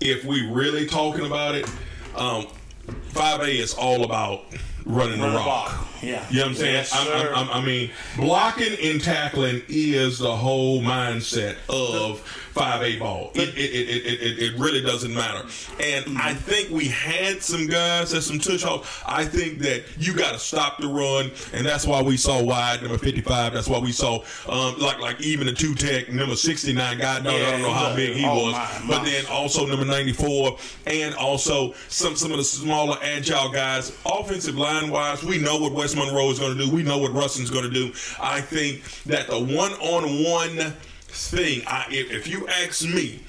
if 0.00 0.24
we 0.24 0.48
really 0.50 0.86
talking 0.86 1.24
about 1.24 1.54
it, 1.54 1.70
um, 2.16 2.46
5A 2.86 3.48
is 3.48 3.74
all 3.74 4.04
about 4.04 4.44
running 4.84 5.20
the 5.20 5.28
rock. 5.28 5.86
Yeah. 6.02 6.26
You 6.30 6.36
know 6.36 6.42
what 6.42 6.48
I'm 6.50 6.54
saying? 6.56 6.74
Yes, 6.74 6.92
I'm. 6.94 7.08
I'm, 7.12 7.34
I'm, 7.48 7.62
I 7.62 7.66
mean, 7.66 7.90
blocking 8.16 8.76
and 8.82 9.02
tackling 9.02 9.62
is 9.68 10.18
the 10.18 10.34
whole 10.36 10.80
mindset 10.82 11.56
of 11.68 12.20
5A 12.54 12.98
ball. 12.98 13.30
It, 13.34 13.48
it, 13.50 13.58
it, 13.58 14.06
it, 14.06 14.22
it, 14.22 14.42
it 14.54 14.58
really 14.58 14.80
doesn't 14.80 15.12
matter. 15.14 15.46
And 15.82 16.18
I 16.18 16.32
think 16.34 16.70
we 16.70 16.88
had 16.88 17.42
some 17.42 17.66
guys 17.66 18.10
that 18.12 18.22
some 18.22 18.38
touch 18.38 18.64
off. 18.64 19.02
I 19.06 19.24
think 19.24 19.58
that 19.60 19.84
you 19.98 20.14
got 20.14 20.32
to 20.32 20.38
stop 20.38 20.78
the 20.78 20.88
run, 20.88 21.30
and 21.52 21.66
that's 21.66 21.86
why 21.86 22.00
we 22.02 22.16
saw 22.16 22.42
wide 22.42 22.82
number 22.82 22.98
55. 22.98 23.52
That's 23.52 23.68
why 23.68 23.78
we 23.78 23.92
saw 23.92 24.22
um, 24.48 24.78
like 24.78 25.00
like 25.00 25.20
even 25.20 25.46
the 25.46 25.52
two 25.52 25.74
tech 25.74 26.10
number 26.10 26.34
69 26.36 26.98
guy. 26.98 27.20
No, 27.20 27.30
I 27.30 27.50
don't 27.50 27.62
know 27.62 27.72
how 27.72 27.94
big 27.94 28.16
he 28.16 28.24
Oh, 28.26 28.46
was, 28.46 28.52
my, 28.54 28.82
but 28.88 29.04
then 29.04 29.24
also 29.26 29.66
number 29.66 29.84
94, 29.84 30.56
and 30.86 31.14
also 31.14 31.72
some 31.88 32.16
some 32.16 32.30
of 32.32 32.38
the 32.38 32.44
smaller 32.44 32.96
agile 33.02 33.50
guys. 33.50 33.92
Offensive 34.06 34.56
line 34.56 34.90
wise, 34.90 35.22
we 35.22 35.38
know 35.38 35.58
what 35.58 35.72
West 35.86 35.96
Monroe 35.96 36.28
is 36.30 36.40
going 36.40 36.56
to 36.56 36.64
do. 36.64 36.68
We 36.68 36.82
know 36.82 36.98
what 36.98 37.12
Ruston's 37.12 37.48
going 37.48 37.62
to 37.62 37.70
do. 37.70 37.92
I 38.20 38.40
think 38.40 38.82
that 39.04 39.28
the 39.28 39.38
one 39.38 39.70
on 39.74 40.24
one 40.24 40.72
thing, 41.02 41.62
I, 41.64 41.86
if, 41.90 42.10
if 42.10 42.26
you 42.26 42.48
ask 42.48 42.82
me, 42.84 43.20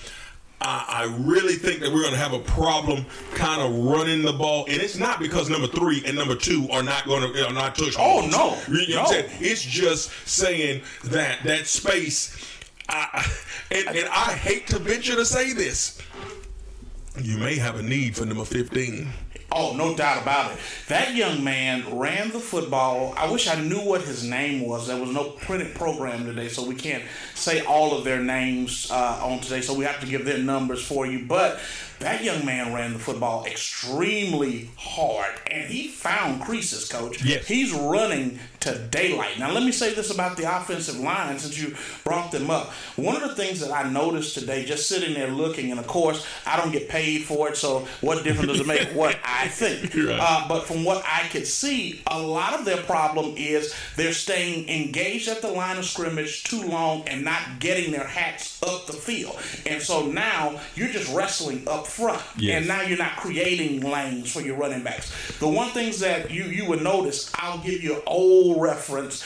I, 0.60 1.06
I 1.08 1.16
really 1.20 1.54
think 1.54 1.82
that 1.82 1.94
we're 1.94 2.02
going 2.02 2.14
to 2.16 2.20
have 2.20 2.34
a 2.34 2.40
problem 2.40 3.06
kind 3.36 3.62
of 3.62 3.76
running 3.86 4.24
the 4.24 4.34
ball, 4.34 4.66
and 4.68 4.82
it's 4.82 4.98
not 4.98 5.20
because 5.20 5.52
number 5.52 5.68
three 5.68 6.02
and 6.04 6.16
number 6.18 6.34
two 6.34 6.68
are 6.72 6.82
not 6.82 7.06
going 7.06 7.32
to 7.32 7.46
are 7.48 7.54
not 7.54 7.76
touch. 7.76 7.94
Oh, 8.00 8.28
no. 8.32 8.58
you 8.76 8.96
know 8.96 8.96
No. 8.96 9.04
what 9.04 9.16
I'm 9.18 9.30
saying? 9.30 9.38
It's 9.40 9.62
just 9.62 10.10
saying 10.28 10.82
that 11.04 11.44
that 11.44 11.68
space. 11.68 12.36
I, 12.90 13.24
and, 13.70 13.88
and 13.90 14.10
I 14.10 14.34
hate 14.34 14.66
to 14.70 14.80
venture 14.80 15.14
to 15.16 15.26
say 15.26 15.54
this. 15.54 16.02
You 17.22 17.38
may 17.38 17.56
have 17.58 17.80
a 17.80 17.84
need 17.84 18.16
for 18.16 18.26
number 18.26 18.46
fifteen. 18.46 19.10
Oh, 19.50 19.74
no 19.76 19.96
doubt 19.96 20.22
about 20.22 20.52
it. 20.52 20.58
That 20.90 21.16
young 21.16 21.42
man 21.42 21.98
ran 21.98 22.32
the 22.32 22.40
football. 22.40 23.14
I 23.16 23.32
wish 23.32 23.48
I 23.48 23.60
knew 23.62 23.80
what 23.80 24.02
his 24.02 24.24
name 24.24 24.68
was. 24.68 24.88
There 24.88 25.00
was 25.00 25.10
no 25.10 25.30
printed 25.30 25.74
program 25.74 26.26
today, 26.26 26.50
so 26.50 26.66
we 26.66 26.76
can't 26.76 27.04
say 27.34 27.62
all 27.62 27.98
of 27.98 28.04
their 28.04 28.22
names 28.22 28.92
uh, 28.92 29.22
on 29.24 29.40
today. 29.40 29.62
So 29.62 29.74
we 29.74 29.86
have 29.86 30.02
to 30.02 30.06
give 30.06 30.26
their 30.26 30.40
numbers 30.40 30.86
for 30.86 31.06
you. 31.06 31.26
But 31.26 31.62
that 32.00 32.24
young 32.24 32.46
man 32.46 32.74
ran 32.74 32.94
the 32.94 33.00
football 33.00 33.46
extremely 33.46 34.70
hard, 34.78 35.32
and 35.50 35.70
he 35.70 35.88
found 35.88 36.44
creases, 36.44 36.88
coach. 36.88 37.24
Yes. 37.24 37.48
He's 37.48 37.74
running 37.74 38.40
to 38.62 38.78
daylight. 38.78 39.40
Now, 39.40 39.52
let 39.52 39.64
me 39.64 39.72
say 39.72 39.94
this 39.94 40.12
about 40.12 40.38
the 40.38 40.44
offensive 40.44 41.00
line 41.00 41.40
since 41.40 41.60
you 41.60 41.76
brought 42.04 42.32
them 42.32 42.50
up. 42.50 42.68
One 42.96 43.16
of 43.16 43.28
the 43.28 43.36
things 43.36 43.60
that 43.62 43.72
I 43.72 43.90
noticed 43.90 44.36
today, 44.36 44.66
just 44.66 44.88
sitting 44.88 45.14
there 45.14 45.30
looking, 45.30 45.72
and 45.72 45.80
of 45.80 45.88
course, 45.88 46.26
I 46.46 46.58
don't 46.58 46.72
get 46.72 46.90
paid 46.90 47.24
for 47.24 47.50
it, 47.50 47.58
so 47.58 47.88
what 48.02 48.24
difference 48.24 48.52
does 48.52 48.62
it 48.62 48.68
make 48.68 48.90
what 48.90 49.18
I 49.26 49.48
think? 49.48 49.94
Right. 49.96 50.20
Uh, 50.20 50.48
but 50.48 50.66
from 50.66 50.84
what 50.84 51.04
I 51.06 51.28
could 51.30 51.48
see, 51.48 52.02
a 52.08 52.22
lot 52.22 52.54
of 52.60 52.66
their 52.66 52.82
problem 52.84 53.36
is 53.38 53.74
they're 53.96 54.14
staying 54.14 54.70
engaged 54.70 55.28
at 55.30 55.42
the 55.42 55.50
line 55.50 55.78
of 55.78 55.86
scrimmage 55.86 56.44
too 56.44 56.62
long 56.62 57.08
and 57.08 57.24
not 57.24 57.60
getting 57.60 57.92
their 57.92 58.08
hats 58.08 58.62
up 58.62 58.86
the 58.86 58.94
field. 58.94 59.40
And 59.66 59.82
so 59.82 60.06
now 60.08 60.60
you're 60.76 60.90
just 60.90 61.14
wrestling 61.14 61.64
up 61.68 61.87
front. 61.88 62.22
Yes. 62.38 62.58
And 62.58 62.68
now 62.68 62.82
you're 62.82 62.98
not 62.98 63.18
creating 63.18 63.82
lanes 63.82 64.32
for 64.32 64.42
your 64.42 64.58
running 64.58 64.84
backs. 64.84 65.12
The 65.40 65.48
one 65.48 65.70
things 65.70 66.00
that 66.00 66.32
you, 66.32 66.46
you 66.46 66.66
would 66.66 66.82
notice, 66.82 67.32
I'll 67.36 67.60
give 67.60 67.82
you 67.82 67.96
an 67.96 68.02
old 68.06 68.62
reference. 68.62 69.24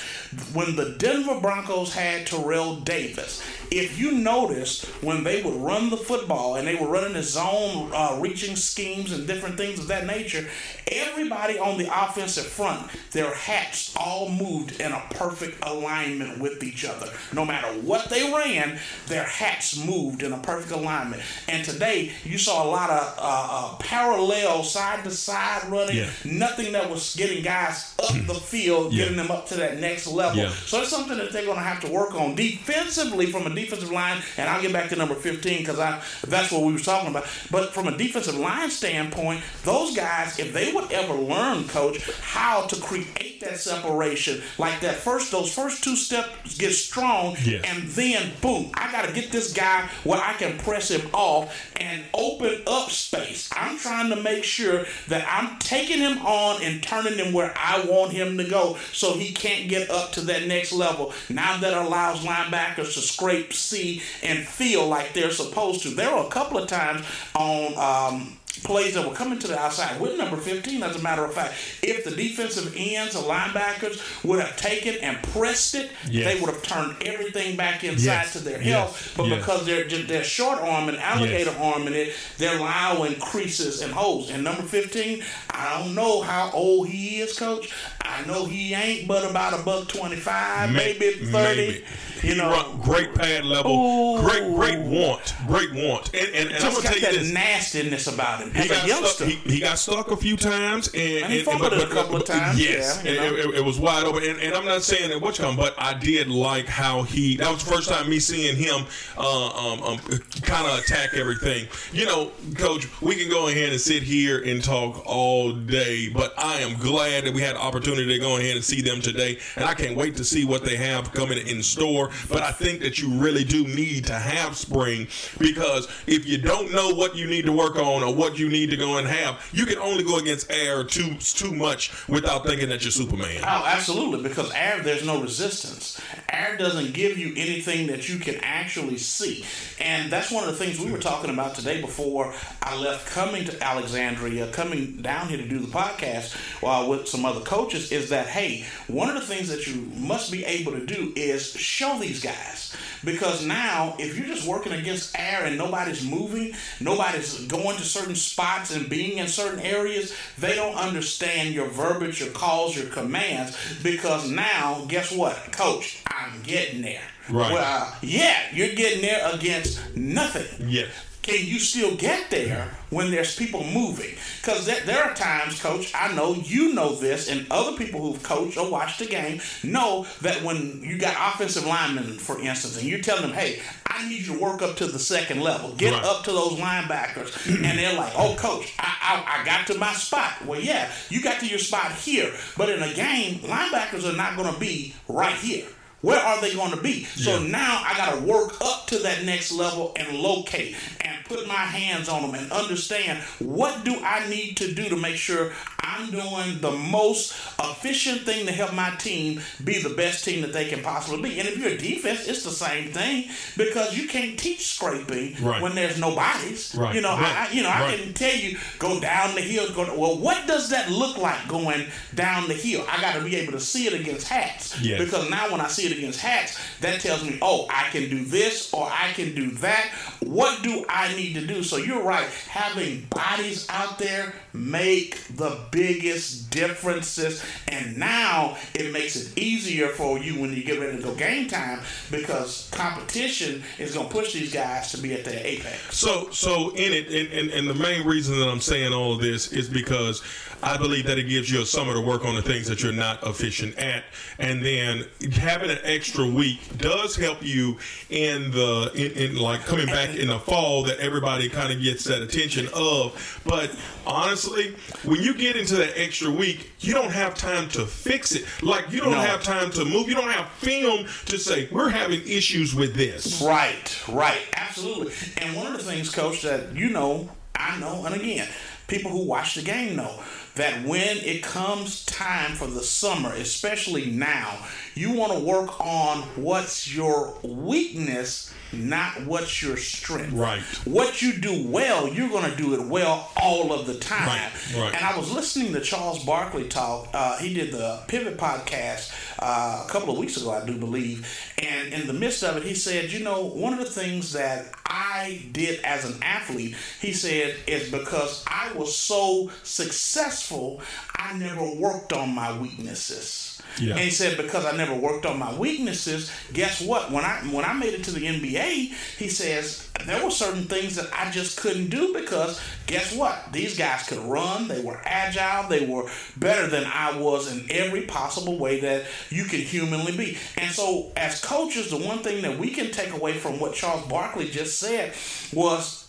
When 0.54 0.76
the 0.78 0.96
Denver 0.98 1.40
Broncos 1.42 1.94
had 1.94 2.26
Terrell 2.26 2.78
Davis, 2.78 3.44
if 3.70 4.00
you 4.00 4.14
noticed 4.14 4.86
when 5.04 5.24
they 5.26 5.42
would 5.44 5.56
run 5.56 5.90
the 5.90 5.98
football 5.98 6.56
and 6.56 6.66
they 6.66 6.76
were 6.76 6.88
running 6.88 7.14
the 7.14 7.24
zone 7.24 7.92
uh, 7.94 8.18
reaching 8.20 8.56
schemes 8.56 9.12
and 9.12 9.28
different 9.28 9.58
things 9.58 9.80
of 9.80 9.88
that 9.88 10.06
nature, 10.06 10.48
everybody 10.88 11.60
on 11.60 11.78
the 11.78 11.88
offensive 12.04 12.46
front, 12.46 12.90
their 13.12 13.34
hats 13.34 13.94
all 13.98 14.30
moved 14.30 14.80
in 14.80 14.92
a 14.94 15.04
perfect 15.12 15.58
alignment 15.66 16.40
with 16.40 16.64
each 16.64 16.86
other. 16.86 17.10
No 17.34 17.46
matter 17.46 17.68
what 17.82 18.10
they 18.10 18.32
ran, 18.32 18.80
their 19.08 19.24
hats 19.26 19.78
moved 19.78 20.24
in 20.24 20.32
a 20.32 20.38
perfect 20.40 20.72
alignment. 20.72 21.22
And 21.50 21.66
today, 21.66 22.14
you 22.24 22.38
saw 22.38 22.64
a 22.64 22.70
lot 22.70 22.90
of 22.90 23.16
uh, 23.18 23.48
uh, 23.74 23.76
parallel 23.80 24.64
side 24.64 25.04
to 25.04 25.12
side 25.12 25.70
running, 25.70 25.98
Yeah. 25.98 26.10
nothing 26.24 26.72
that 26.72 26.90
was 26.90 27.16
getting 27.18 27.44
guys 27.44 27.94
up 28.02 28.14
the 28.28 28.34
field, 28.34 28.94
Yeah. 28.94 29.04
getting 29.04 29.18
them 29.18 29.32
up 29.32 29.48
to 29.50 29.56
that 29.58 29.80
next 29.80 30.08
level. 30.08 30.21
Yeah. 30.36 30.50
So 30.50 30.82
it's 30.82 30.90
something 30.90 31.18
that 31.18 31.32
they're 31.32 31.46
going 31.46 31.58
to 31.58 31.64
have 31.64 31.80
to 31.82 31.90
work 31.92 32.14
on 32.16 32.36
defensively 32.36 33.28
from 33.32 33.46
a 33.48 33.54
defensive 33.54 33.92
line. 33.92 34.22
And 34.38 34.50
I'll 34.50 34.62
get 34.62 34.74
back 34.74 34.90
to 34.90 34.96
number 34.96 35.16
15 35.16 35.60
because 35.60 35.80
I 35.80 36.02
that's 36.28 36.52
what 36.52 36.64
we 36.64 36.74
were 36.74 36.80
talking 36.80 37.10
about. 37.10 37.26
But 37.50 37.74
from 37.74 37.88
a 37.88 37.98
defensive 37.98 38.36
line 38.38 38.70
standpoint, 38.70 39.42
those 39.64 39.96
guys, 39.96 40.40
if 40.40 40.54
they 40.54 40.72
would 40.74 40.92
ever 40.92 41.14
learn, 41.14 41.68
coach, 41.68 42.10
how 42.22 42.62
to 42.68 42.76
create 42.82 43.40
that 43.42 43.58
separation, 43.58 44.42
like 44.58 44.80
that 44.82 44.96
first, 44.96 45.32
those 45.32 45.54
first 45.54 45.84
two 45.84 45.96
steps 45.96 46.58
get 46.58 46.72
strong, 46.74 47.36
Yes. 47.44 47.64
and 47.66 47.84
then 47.90 48.32
boom, 48.42 48.72
I 48.74 48.92
got 48.92 49.06
to 49.08 49.14
get 49.14 49.32
this 49.32 49.54
guy 49.54 49.88
where 50.04 50.20
I 50.22 50.34
can 50.34 50.58
press 50.60 50.90
him 50.92 51.10
off 51.14 51.54
and 51.80 52.04
open 52.14 52.62
up 52.68 52.90
space. 52.90 53.50
I'm 53.52 53.78
trying 53.78 54.10
to 54.10 54.16
make 54.16 54.44
sure 54.44 54.86
that 55.08 55.26
I'm 55.30 55.58
taking 55.60 56.00
him 56.00 56.20
on 56.26 56.62
and 56.62 56.82
turning 56.84 57.18
him 57.18 57.34
where 57.34 57.54
I 57.58 57.84
want 57.86 58.12
him 58.14 58.38
to 58.38 58.44
go 58.44 58.78
so 58.94 59.14
he 59.14 59.32
can't 59.32 59.68
get 59.70 59.90
up 59.90 60.11
to 60.14 60.22
that 60.22 60.48
next 60.48 60.72
level. 60.72 61.14
Now 61.30 61.58
that 61.58 61.74
allows 61.74 62.20
linebackers 62.20 62.94
to 62.94 63.02
scrape, 63.02 63.54
see, 63.54 64.02
and 64.24 64.46
feel 64.48 64.88
like 64.88 65.14
they're 65.14 65.32
supposed 65.32 65.84
to. 65.84 65.90
There 65.90 66.14
were 66.14 66.24
a 66.24 66.30
couple 66.30 66.58
of 66.58 66.68
times 66.68 67.06
on 67.36 67.78
um, 67.78 68.38
plays 68.64 68.94
that 68.94 69.08
were 69.08 69.14
coming 69.16 69.40
to 69.40 69.48
the 69.48 69.58
outside 69.58 70.00
with 70.00 70.18
number 70.18 70.36
15, 70.38 70.84
as 70.84 70.96
a 70.96 71.00
matter 71.02 71.24
of 71.24 71.34
fact. 71.34 71.54
If 71.82 72.04
the 72.04 72.12
defensive 72.12 72.74
ends 72.78 73.16
or 73.16 73.24
linebackers 73.24 74.24
would 74.24 74.40
have 74.42 74.56
taken 74.58 74.96
and 75.02 75.22
pressed 75.32 75.74
it, 75.74 75.90
Yes. 76.10 76.26
they 76.34 76.40
would 76.40 76.54
have 76.54 76.62
turned 76.62 77.02
everything 77.04 77.56
back 77.56 77.84
inside 77.84 78.06
Yes. 78.06 78.34
to 78.34 78.40
their 78.40 78.60
help. 78.60 78.92
Yes. 78.92 79.10
But 79.16 79.30
because 79.30 79.66
they're 79.66 79.86
they're 79.86 80.24
short 80.24 80.60
arm 80.60 80.90
and 80.90 80.98
alligator 80.98 81.56
arming 81.60 81.94
it, 81.94 82.14
they're 82.38 82.58
allowing 82.58 83.16
creases 83.16 83.82
and 83.82 83.94
holes. 83.94 84.30
And 84.30 84.44
number 84.44 84.64
15, 84.64 85.24
I 85.50 85.80
don't 85.80 85.96
know 85.96 86.22
how 86.22 86.52
old 86.52 86.90
he 86.90 87.22
is, 87.22 87.38
coach. 87.40 87.70
I 88.02 88.26
know 88.26 88.46
he 88.46 88.74
ain't 88.74 89.08
but 89.08 89.30
about 89.30 89.58
a 89.58 89.64
buck 89.64 89.88
25, 89.88 90.72
maybe 90.72 91.12
30. 91.12 91.32
Maybe. 91.32 91.84
You 92.24 92.36
know, 92.36 92.80
great 92.84 93.16
pad 93.16 93.46
level, 93.46 93.72
Ooh. 93.74 94.22
great 94.22 94.44
great 94.56 94.78
want, 94.80 95.34
great 95.48 95.74
want, 95.74 96.14
and 96.14 96.28
and, 96.36 96.50
and 96.52 96.64
I'm 96.64 96.72
just 96.72 96.84
gonna 96.84 96.90
tell 96.90 96.96
you 96.96 97.02
that 97.02 97.14
this. 97.24 97.32
nastiness 97.32 98.06
about 98.06 98.41
He 98.52 98.60
as 98.60 98.66
a 98.66 98.70
got, 98.70 98.88
youngster. 98.88 99.30
stuck, 99.30 99.44
he, 99.46 99.54
he 99.54 99.60
got 99.60 99.78
stuck 99.78 100.12
a 100.12 100.18
few 100.18 100.36
times, 100.38 100.88
and, 100.94 101.24
And 101.26 101.34
he 101.34 101.44
fumbled 101.44 101.74
it 101.74 101.84
a 101.84 101.88
couple 101.94 102.16
of 102.16 102.26
times, 102.26 102.60
Yes, 102.60 103.02
yeah, 103.04 103.12
you 103.12 103.18
know. 103.20 103.36
it, 103.52 103.56
it- 103.60 103.62
was 103.62 103.78
wide 103.80 104.04
open. 104.06 104.24
And, 104.24 104.40
and 104.40 104.56
I'm 104.56 104.66
not 104.66 104.82
saying 104.82 105.10
that 105.12 105.22
what 105.22 105.36
come, 105.36 105.56
but 105.56 105.76
I 105.78 105.94
did 105.94 106.28
like 106.30 106.66
how 106.68 107.04
he. 107.04 107.38
That 107.38 107.52
was 107.52 107.64
the 107.64 107.72
first 107.72 107.90
time 107.90 108.10
me 108.10 108.20
seeing 108.20 108.56
him 108.56 108.86
uh, 109.18 109.48
um, 109.50 109.84
um, 109.84 109.98
kind 110.42 110.66
of 110.68 110.80
attack 110.80 111.14
everything. 111.14 111.68
You 111.94 112.06
know, 112.08 112.32
Coach, 112.56 112.88
we 113.02 113.16
can 113.16 113.30
go 113.30 113.48
ahead 113.48 113.70
and 113.72 113.80
sit 113.80 114.02
here 114.04 114.42
and 114.44 114.64
talk 114.64 115.04
all 115.06 115.54
day, 115.54 116.10
but 116.10 116.34
I 116.38 116.56
am 116.62 116.78
glad 116.80 117.26
that 117.26 117.34
we 117.34 117.42
had 117.42 117.56
the 117.56 117.62
opportunity 117.62 118.08
to 118.08 118.20
go 118.20 118.38
ahead 118.38 118.56
and 118.56 118.66
see 118.66 118.82
them 118.82 119.00
today, 119.00 119.38
and 119.56 119.64
I 119.66 119.74
can't 119.76 119.96
wait 119.96 120.16
to 120.18 120.24
see 120.24 120.44
what 120.46 120.66
they 120.66 120.76
have 120.78 121.12
coming 121.14 121.38
in 121.48 121.62
store. 121.62 122.10
But 122.30 122.42
I 122.42 122.52
think 122.52 122.82
that 122.82 123.00
you 123.00 123.10
really 123.12 123.44
do 123.44 123.66
need 123.68 124.06
to 124.08 124.14
have 124.16 124.56
spring 124.58 125.08
because 125.40 125.88
if 126.08 126.26
you 126.28 126.38
don't 126.40 126.72
know 126.72 126.90
what 126.94 127.16
you 127.16 127.28
need 127.28 127.46
to 127.46 127.52
work 127.52 127.76
on 127.76 128.04
or 128.04 128.14
what 128.14 128.31
you 128.40 128.50
need 128.50 128.70
to 128.72 128.78
go 128.78 128.98
and 128.98 129.08
have, 129.08 129.44
you 129.52 129.66
can 129.66 129.78
only 129.80 130.04
go 130.04 130.18
against 130.18 130.52
air 130.52 130.84
too 130.84 131.16
too 131.16 131.52
much 131.52 131.92
without 132.08 132.46
thinking 132.46 132.70
that 132.70 132.84
you're 132.84 132.92
Superman. 132.92 133.42
Oh, 133.44 133.64
absolutely. 133.66 134.28
Because 134.28 134.52
air, 134.54 134.82
there's 134.82 135.06
no 135.06 135.22
resistance. 135.22 136.00
Air 136.30 136.58
doesn't 136.58 136.94
give 136.94 137.18
you 137.18 137.34
anything 137.36 137.88
that 137.88 138.10
you 138.10 138.20
can 138.20 138.36
actually 138.42 138.98
see. 138.98 139.46
And 139.80 140.12
that's 140.12 140.32
one 140.32 140.44
of 140.48 140.50
the 140.50 140.64
things 140.64 140.80
we 140.80 140.92
were 140.92 140.98
talking 140.98 141.30
about 141.30 141.56
today 141.56 141.82
before 141.82 142.34
I 142.62 142.78
left 142.78 143.08
coming 143.08 143.46
to 143.46 143.64
Alexandria, 143.64 144.52
coming 144.52 145.02
down 145.02 145.28
here 145.28 145.38
to 145.38 145.48
do 145.48 145.60
the 145.60 145.68
podcast 145.68 146.36
uh, 146.64 146.88
with 146.88 147.08
some 147.08 147.26
other 147.26 147.42
coaches, 147.42 147.92
is 147.92 148.10
that, 148.10 148.28
hey, 148.28 148.66
one 148.88 149.10
of 149.10 149.16
the 149.16 149.22
things 149.22 149.50
that 149.50 149.68
you 149.68 149.82
must 149.96 150.32
be 150.32 150.46
able 150.46 150.74
to 150.74 150.86
do 150.86 151.14
is 151.16 151.52
show 151.52 151.98
these 152.00 152.22
guys. 152.22 152.76
Because 153.04 153.46
now, 153.46 153.96
if 154.00 154.18
you're 154.18 154.28
just 154.28 154.48
working 154.48 154.74
against 154.74 155.18
air 155.18 155.46
and 155.46 155.58
nobody's 155.58 156.06
moving, 156.06 156.54
nobody's 156.80 157.46
going 157.46 157.78
to 157.78 157.84
certain 157.84 158.16
spots 158.16 158.76
and 158.76 158.90
being 158.90 159.18
in 159.18 159.28
certain 159.28 159.60
areas, 159.60 160.16
they 160.38 160.56
don't 160.56 160.76
understand 160.76 161.54
your 161.54 161.68
verbiage, 161.68 162.20
your 162.20 162.30
calls, 162.30 162.76
your 162.76 162.88
commands. 162.88 163.58
Because 163.84 164.30
now, 164.30 164.86
guess 164.88 165.12
what? 165.12 165.36
Coach, 165.52 166.04
I'm 166.08 166.42
getting 166.44 166.82
there. 166.82 167.02
Right. 167.30 167.54
Well, 167.54 167.64
uh, 167.64 167.96
yeah, 168.02 168.38
you're 168.54 168.76
getting 168.76 169.02
there 169.02 169.30
against 169.34 169.96
nothing 169.96 170.68
Yes. 170.68 170.90
Can 171.22 171.46
you 171.46 171.60
still 171.60 171.96
get 171.96 172.30
there 172.32 172.70
when 172.90 173.12
there's 173.12 173.36
people 173.36 173.64
moving? 173.64 174.16
Because 174.42 174.66
there, 174.66 174.84
there 174.86 175.04
are 175.04 175.14
times, 175.14 175.62
coach, 175.62 175.92
I 175.96 176.14
know 176.14 176.34
you 176.34 176.74
know 176.74 176.96
this, 176.96 177.30
and 177.30 177.46
other 177.52 177.78
people 177.78 178.02
who've 178.02 178.24
coached 178.24 178.58
or 178.58 178.70
watched 178.72 179.00
the 179.00 179.06
game 179.06 179.40
know 179.64 180.08
that 180.22 180.42
when 180.44 180.82
you 180.82 180.98
got 180.98 181.34
offensive 181.36 181.66
linemen, 181.66 182.18
for 182.18 182.40
instance, 182.42 182.78
and 182.80 182.88
you 182.88 183.02
tell 183.02 183.22
them, 183.22 183.34
hey, 183.34 183.62
I 183.86 184.08
need 184.10 184.26
you 184.26 184.34
to 184.34 184.40
work 184.40 184.62
up 184.64 184.78
to 184.78 184.88
the 184.88 184.98
second 185.00 185.42
level, 185.42 185.74
get 185.76 185.94
Right. 185.94 186.04
up 186.04 186.24
to 186.24 186.32
those 186.32 186.54
linebackers, 186.54 187.46
and 187.48 187.78
they're 187.78 187.94
like, 187.98 188.14
oh, 188.18 188.36
coach, 188.38 188.74
I, 188.80 188.96
I, 189.28 189.42
I 189.42 189.46
got 189.46 189.68
to 189.68 189.78
my 189.78 189.94
spot. 189.94 190.44
Well, 190.46 190.60
yeah, 190.60 190.92
you 191.10 191.22
got 191.22 191.40
to 191.42 191.48
your 191.48 191.60
spot 191.60 191.92
here, 191.92 192.34
but 192.58 192.70
in 192.70 192.82
a 192.82 192.94
game, 192.94 193.40
linebackers 193.42 194.12
are 194.12 194.16
not 194.16 194.36
going 194.38 194.52
to 194.52 194.60
be 194.60 194.96
right 195.08 195.36
here. 195.36 195.66
Where 196.02 196.20
are 196.20 196.42
they 196.42 196.54
going 196.54 196.72
to 196.72 196.82
be? 196.82 197.06
So 197.06 197.38
Yeah. 197.40 197.48
now 197.48 197.84
I 197.86 197.96
got 197.96 198.16
to 198.16 198.22
work 198.22 198.56
up 198.62 198.88
to 198.88 199.00
that 199.00 199.24
next 199.24 199.52
level 199.52 199.94
and 199.96 200.18
locate 200.18 200.76
and 201.00 201.16
put 201.26 201.48
my 201.48 201.54
hands 201.54 202.10
on 202.10 202.24
them 202.24 202.34
and 202.34 202.52
understand 202.52 203.20
what 203.40 203.84
do 203.86 204.00
I 204.04 204.28
need 204.28 204.58
to 204.58 204.74
do 204.74 204.90
to 204.90 204.96
make 204.98 205.16
sure 205.16 205.54
I'm 205.80 206.10
doing 206.12 206.60
the 206.60 206.72
most 206.72 207.34
efficient 207.60 208.22
thing 208.24 208.46
to 208.46 208.52
help 208.52 208.74
my 208.74 208.92
team 208.92 209.42
be 209.64 209.80
the 209.82 209.90
best 209.90 210.24
team 210.26 210.42
that 210.42 210.54
they 210.54 210.66
can 210.70 210.82
possibly 210.82 211.22
be. 211.30 211.40
And 211.40 211.48
if 211.48 211.58
you're 211.58 211.70
a 211.72 211.78
defense, 211.78 212.28
it's 212.28 212.44
the 212.44 212.52
same 212.52 212.92
thing 212.92 213.30
because 213.58 213.96
you 213.98 214.08
can't 214.08 214.38
teach 214.40 214.68
scraping 214.68 215.36
Right. 215.42 215.62
when 215.62 215.76
there's 215.76 215.98
no 216.00 216.16
bodies. 216.16 216.74
Right. 216.76 216.96
You 216.96 217.02
know, 217.02 217.12
I, 217.12 217.22
Right. 217.22 217.50
I 217.50 217.54
you 217.54 217.64
know 217.64 217.70
I 217.70 217.96
can 217.96 218.14
tell 218.14 218.34
you 218.36 218.58
go 218.80 219.00
down 219.00 219.36
the 219.36 219.42
hill. 219.42 219.70
Go 219.74 219.84
well. 219.96 220.18
What 220.18 220.48
does 220.48 220.70
that 220.70 220.90
look 220.90 221.18
like 221.18 221.48
going 221.48 221.86
down 222.16 222.48
the 222.48 222.54
hill? 222.54 222.86
I 222.90 223.00
got 223.02 223.14
to 223.16 223.22
be 223.22 223.36
able 223.38 223.54
to 223.54 223.60
see 223.60 223.88
it 223.88 223.94
against 223.94 224.28
hats 224.28 224.76
Yes. 224.82 225.00
because 225.00 225.30
now 225.30 225.52
when 225.52 225.62
I 225.62 225.68
see 225.68 225.86
it 225.86 225.91
against 225.92 226.20
hats, 226.20 226.60
that 226.80 227.02
tells 227.02 227.24
me, 227.24 227.38
oh, 227.42 227.68
I 227.70 227.90
can 227.90 228.10
do 228.10 228.24
this 228.26 228.74
or 228.74 228.88
I 228.90 229.12
can 229.14 229.36
do 229.36 229.52
that. 229.52 229.92
What 230.22 230.64
do 230.64 230.86
I 230.90 231.14
need 231.16 231.34
to 231.34 231.46
do? 231.46 231.64
So 231.64 231.78
you're 231.78 232.04
right. 232.04 232.28
Having 232.50 233.08
bodies 233.10 233.68
out 233.70 234.00
there 234.00 234.34
make 234.54 235.22
the 235.36 235.60
biggest 235.72 236.50
differences, 236.50 237.44
and 237.68 237.98
now 237.98 238.58
it 238.74 238.92
makes 238.92 239.16
it 239.16 239.38
easier 239.38 239.90
for 239.90 240.20
you 240.20 240.40
when 240.40 240.54
you 240.54 240.64
get 240.64 240.80
ready 240.80 240.98
to 240.98 241.04
go 241.04 241.16
game 241.16 241.48
time 241.48 241.80
because 242.10 242.70
competition 242.72 243.64
is 243.80 243.94
going 243.94 244.08
to 244.08 244.14
push 244.14 244.34
these 244.34 244.54
guys 244.54 244.92
to 244.92 244.98
be 244.98 245.14
at 245.14 245.24
their 245.26 245.46
apex. 245.46 245.98
So, 245.98 246.30
so 246.32 246.72
in 246.72 246.94
it, 246.94 247.08
and, 247.08 247.34
and, 247.34 247.50
and 247.52 247.70
the 247.70 247.74
main 247.74 248.06
reason 248.06 248.40
that 248.40 248.48
I'm 248.48 248.62
saying 248.62 248.94
all 248.94 249.14
of 249.14 249.22
this 249.22 249.52
is 249.52 249.70
because 249.70 250.22
I 250.64 250.78
believe 250.78 251.06
that 251.08 251.18
it 251.18 251.24
gives 251.28 251.52
you 251.52 251.62
a 251.62 251.66
summer 251.66 251.94
to 251.94 252.02
work 252.02 252.26
on 252.26 252.36
the 252.36 252.42
things 252.42 252.68
that 252.68 252.84
you're 252.84 252.92
not 252.94 253.26
efficient 253.26 253.78
at, 253.78 254.04
and 254.40 254.64
then 254.64 255.06
having 255.34 255.70
an 255.72 255.80
extra 255.84 256.26
week 256.26 256.60
does 256.78 257.16
help 257.16 257.42
you 257.42 257.78
in 258.10 258.52
the 258.52 258.92
in, 258.96 259.32
in 259.32 259.36
like 259.38 259.66
coming 259.66 259.88
back 259.88 260.16
in 260.16 260.28
the 260.28 260.40
fall 260.40 260.84
that 260.84 261.00
everybody 261.00 261.50
kind 261.50 261.74
of 261.74 261.82
gets 261.82 262.04
that 262.06 262.22
attention 262.22 262.68
of. 262.74 263.42
But 263.46 263.76
honestly, 264.06 264.76
when 265.04 265.22
you 265.22 265.34
get 265.34 265.56
into 265.56 265.76
that 265.76 266.00
extra 266.00 266.30
week, 266.30 266.72
you 266.80 266.94
don't 266.94 267.12
have 267.12 267.36
time 267.36 267.68
to 267.70 267.86
fix 267.86 268.34
it. 268.34 268.46
Like 268.62 268.92
you 268.92 269.00
don't 269.02 269.12
No. 269.12 269.20
have 269.22 269.44
time 269.44 269.72
to 269.72 269.86
move. 269.86 270.08
You 270.08 270.16
don't 270.16 270.30
have 270.32 270.48
film 270.54 271.06
to 271.26 271.38
say 271.38 271.68
we're 271.72 271.90
having 271.90 272.22
issues 272.28 272.76
with 272.76 272.94
this. 272.96 273.42
Right, 273.42 274.00
right, 274.10 274.42
absolutely. 274.56 275.14
And 275.38 275.56
one 275.56 275.68
of 275.68 275.74
the 275.74 275.84
things, 275.84 276.10
coach, 276.14 276.42
that 276.44 276.76
you 276.76 276.90
know, 276.90 277.30
I 277.56 277.80
know, 277.80 278.06
and 278.06 278.16
again, 278.16 278.48
people 278.88 279.12
who 279.12 279.24
watch 279.26 279.56
the 279.56 279.62
game 279.62 279.96
know 279.96 280.22
that 280.56 280.86
when 280.86 281.18
it 281.18 281.44
comes 281.44 282.06
time 282.06 282.56
for 282.56 282.68
the 282.68 282.84
summer, 282.84 283.34
especially 283.34 284.12
now, 284.12 284.66
you 284.96 285.12
want 285.12 285.32
to 285.32 285.40
work 285.40 285.80
on 285.80 286.20
what's 286.36 286.94
your 286.94 287.38
weakness, 287.44 288.54
not 288.74 289.26
what's 289.26 289.62
your 289.62 289.78
strength. 289.78 290.34
Right. 290.34 290.62
What 290.86 291.22
you 291.22 291.34
do 291.34 291.68
well, 291.68 292.08
you're 292.08 292.30
going 292.30 292.50
to 292.50 292.56
do 292.56 292.74
it 292.74 292.88
well 292.88 293.32
all 293.42 293.74
of 293.74 293.88
the 293.88 293.96
time. 293.96 294.28
Right, 294.28 294.76
right. 294.78 294.96
And 294.96 295.06
I 295.06 295.18
was 295.18 295.32
listening 295.32 295.74
to 295.74 295.82
Charles 295.82 296.24
Barkley 296.24 296.68
talk. 296.68 297.10
Uh, 297.14 297.38
he 297.38 297.54
did 297.54 297.72
the 297.72 298.02
Pivot 298.08 298.38
podcast 298.38 299.14
uh, 299.40 299.84
a 299.86 299.90
couple 299.90 300.14
of 300.14 300.20
weeks 300.20 300.38
ago, 300.38 300.52
I 300.52 300.66
do 300.66 300.78
believe. 300.78 301.28
And 301.58 301.94
in 301.94 302.08
the 302.08 302.14
midst 302.14 302.44
of 302.44 302.58
it, 302.58 302.64
he 302.64 302.74
said, 302.74 303.12
you 303.12 303.24
know, 303.24 303.46
one 303.46 303.74
of 303.74 303.80
the 303.80 303.86
things 303.86 304.34
that 304.34 304.74
I 304.86 305.44
did 305.52 305.82
as 305.82 306.06
an 306.06 306.22
athlete, 306.22 306.76
he 307.00 307.14
said, 307.14 307.56
is 307.68 307.92
because 307.92 308.44
I 308.48 308.74
was 308.74 308.96
so 308.96 309.52
successful, 309.64 310.82
I 311.16 311.38
never 311.38 311.64
worked 311.76 312.14
on 312.14 312.34
my 312.34 312.58
weaknesses. 312.58 313.61
Yeah. 313.80 313.92
And 313.92 314.02
he 314.02 314.10
said 314.10 314.38
because 314.38 314.66
I 314.66 314.76
never 314.76 314.94
worked 314.94 315.26
on 315.26 315.40
my 315.40 315.54
weaknesses, 315.58 316.32
guess 316.54 316.82
what? 316.82 317.12
When 317.12 317.24
I 317.24 317.40
when 317.52 317.66
I 317.66 317.74
made 317.74 317.94
it 317.94 318.04
to 318.06 318.12
the 318.12 318.26
NBA, 318.26 318.94
he 319.18 319.28
says 319.28 319.90
there 320.06 320.24
were 320.24 320.32
certain 320.32 320.66
things 320.66 320.96
that 320.96 321.10
I 321.14 321.30
just 321.32 321.60
couldn't 321.60 321.90
do 321.90 322.14
because 322.14 322.60
guess 322.88 323.16
what? 323.16 323.38
These 323.52 323.78
guys 323.78 324.04
could 324.08 324.20
run, 324.20 324.68
they 324.68 324.82
were 324.82 325.00
agile, 325.06 325.70
they 325.70 325.86
were 325.86 326.10
better 326.38 326.68
than 326.68 326.86
I 326.86 327.18
was 327.18 327.52
in 327.52 327.66
every 327.70 328.04
possible 328.04 328.58
way 328.58 328.80
that 328.82 329.06
you 329.30 329.46
can 329.46 329.60
humanly 329.60 330.16
be. 330.18 330.38
And 330.58 330.72
so 330.72 331.12
as 331.16 331.42
coaches, 331.42 331.90
the 331.90 331.98
one 331.98 332.20
thing 332.20 332.42
that 332.42 332.58
we 332.58 332.72
can 332.72 332.92
take 332.92 333.14
away 333.14 333.34
from 333.34 333.60
what 333.60 333.74
Charles 333.74 334.06
Barkley 334.08 334.50
just 334.50 334.80
said 334.80 335.14
was 335.54 336.08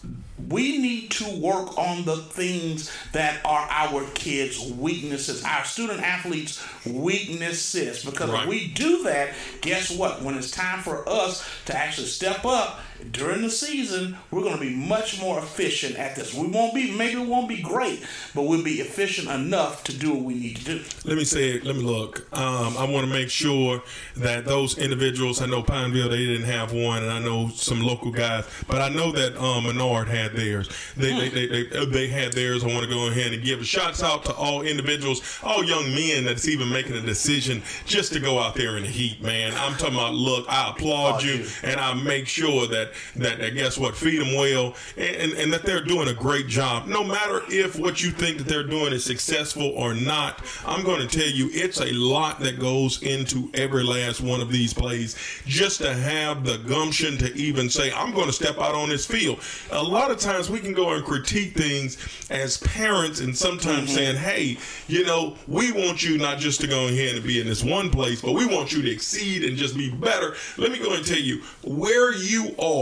we 0.49 0.79
need 0.79 1.11
to 1.13 1.29
work 1.39 1.77
on 1.79 2.05
the 2.05 2.17
things 2.17 2.91
that 3.13 3.41
are 3.45 3.67
our 3.71 4.05
kids' 4.15 4.61
weaknesses, 4.73 5.45
our 5.45 5.65
student 5.65 6.01
athletes' 6.01 6.63
weaknesses. 6.87 8.05
Because 8.05 8.31
Right. 8.31 8.43
if 8.43 8.49
we 8.49 8.67
do 8.69 9.05
that, 9.05 9.35
guess 9.61 9.91
what? 9.91 10.23
When 10.23 10.37
it's 10.37 10.51
time 10.51 10.83
for 10.83 11.09
us 11.09 11.45
to 11.67 11.77
actually 11.77 12.09
step 12.09 12.45
up 12.45 12.81
during 13.11 13.43
the 13.43 13.51
season, 13.51 14.17
we're 14.31 14.43
going 14.43 14.55
to 14.55 14.61
be 14.61 14.75
much 14.75 15.21
more 15.21 15.39
efficient 15.39 15.97
at 15.97 16.15
this. 16.15 16.35
We 16.35 16.47
won't 16.47 16.75
be, 16.75 16.97
maybe 16.97 17.21
we 17.21 17.27
won't 17.27 17.49
be 17.49 17.61
great, 17.61 18.05
but 18.35 18.43
we'll 18.43 18.63
be 18.63 18.81
efficient 18.81 19.29
enough 19.29 19.83
to 19.85 19.97
do 19.97 20.13
what 20.15 20.23
we 20.23 20.35
need 20.35 20.57
to 20.57 20.65
do. 20.65 20.85
Let 21.05 21.17
me 21.17 21.25
say, 21.25 21.61
let 21.61 21.77
me 21.77 21.83
look. 21.83 22.27
Um, 22.37 22.77
I 22.77 22.85
want 22.85 23.07
to 23.07 23.13
make 23.13 23.31
sure 23.31 23.83
that 24.17 24.45
those 24.45 24.79
individuals, 24.79 25.41
I 25.43 25.47
know 25.47 25.63
Pineville, 25.63 26.11
they 26.11 26.19
didn't 26.19 26.47
have 26.47 26.73
one, 26.73 27.03
and 27.03 27.11
I 27.11 27.19
know 27.19 27.49
some 27.49 27.81
local 27.81 28.11
guys, 28.11 28.45
but 28.69 28.81
I 28.81 28.89
know 28.89 29.11
that 29.13 29.37
um, 29.37 29.65
Menard 29.65 30.09
had 30.09 30.33
theirs. 30.33 30.69
They, 30.97 31.13
they, 31.13 31.29
they, 31.29 31.67
they, 31.67 31.87
they 31.87 32.09
had 32.09 32.33
theirs. 32.33 32.63
I 32.63 32.69
want 32.69 32.83
to 32.83 32.91
go 32.91 33.09
ahead 33.09 33.33
and 33.33 33.43
give 33.43 33.67
shouts 33.67 34.03
out 34.03 34.25
to 34.27 34.35
all 34.35 34.63
individuals, 34.63 35.39
all 35.43 35.65
young 35.65 35.95
men 35.95 36.25
that's 36.25 36.47
even 36.47 36.69
making 36.69 36.95
a 36.95 37.01
decision 37.01 37.63
just 37.87 38.13
to 38.13 38.21
go 38.21 38.39
out 38.39 38.55
there 38.55 38.77
in 38.77 38.83
the 38.83 38.89
heat, 38.89 39.23
man. 39.23 39.53
I'm 39.57 39.73
talking 39.77 39.95
about, 39.95 40.15
look, 40.15 40.47
I 40.49 40.71
applaud 40.71 41.23
you, 41.23 41.47
and 41.63 41.81
I 41.81 41.95
make 41.95 42.29
sure 42.29 42.67
that, 42.69 42.92
that, 43.17 43.39
that 43.39 43.55
guess 43.55 43.79
what, 43.79 43.97
feed 43.97 44.21
them 44.21 44.35
well, 44.35 44.75
and, 44.97 45.17
and, 45.17 45.33
and 45.33 45.53
that 45.53 45.63
they're 45.65 45.85
doing 45.85 46.09
a 46.09 46.15
great 46.15 46.47
job. 46.47 46.87
No 46.87 47.05
matter 47.05 47.43
if 47.49 47.79
what 47.79 48.03
you 48.03 48.11
think 48.11 48.39
that 48.39 48.47
they're 48.47 48.67
doing 48.67 48.93
is 48.93 49.05
successful 49.05 49.69
or 49.71 49.95
not, 49.95 50.43
I'm 50.67 50.85
going 50.85 51.07
to 51.07 51.19
tell 51.19 51.29
you, 51.29 51.49
it's 51.53 51.81
a 51.81 51.93
lot 51.93 52.41
that 52.41 52.59
goes 52.59 53.03
into 53.03 53.51
every 53.55 53.83
last 53.83 54.21
one 54.21 54.41
of 54.41 54.51
these 54.51 54.75
plays 54.75 55.17
just 55.47 55.81
to 55.81 55.93
have 55.93 56.45
the 56.45 56.59
gumption 56.59 57.19
to 57.19 57.33
even 57.35 57.69
say, 57.69 57.93
I'm 57.93 58.13
going 58.13 58.27
to 58.27 58.33
step 58.33 58.59
out 58.59 58.75
on 58.75 58.89
this 58.89 59.07
field. 59.07 59.41
A 59.71 59.83
lot 59.83 60.11
of 60.11 60.19
times 60.19 60.51
we 60.51 60.61
can 60.61 60.73
go 60.73 60.93
and 60.93 61.05
critique 61.05 61.55
things 61.55 61.99
as 62.31 62.57
parents 62.59 63.21
and 63.21 63.37
sometimes 63.37 63.89
mm-hmm. 63.89 63.97
saying, 63.97 64.17
hey, 64.17 64.59
you 64.89 65.05
know, 65.05 65.37
we 65.47 65.73
want 65.73 66.03
you 66.03 66.19
not 66.19 66.39
just 66.39 66.61
to 66.61 66.67
go 66.67 66.87
ahead 66.89 67.17
and 67.17 67.25
be 67.25 67.41
in 67.41 67.47
this 67.47 67.63
one 67.63 67.91
place, 67.91 68.21
but 68.21 68.33
we 68.33 68.47
want 68.47 68.73
you 68.73 68.83
to 68.83 68.91
exceed 68.91 69.45
and 69.45 69.57
just 69.57 69.77
be 69.77 69.91
better. 69.91 70.35
Let 70.59 70.73
me 70.73 70.79
go 70.79 70.95
and 70.95 71.05
tell 71.05 71.19
you 71.19 71.43
where 71.63 72.15
you 72.15 72.55
are, 72.59 72.82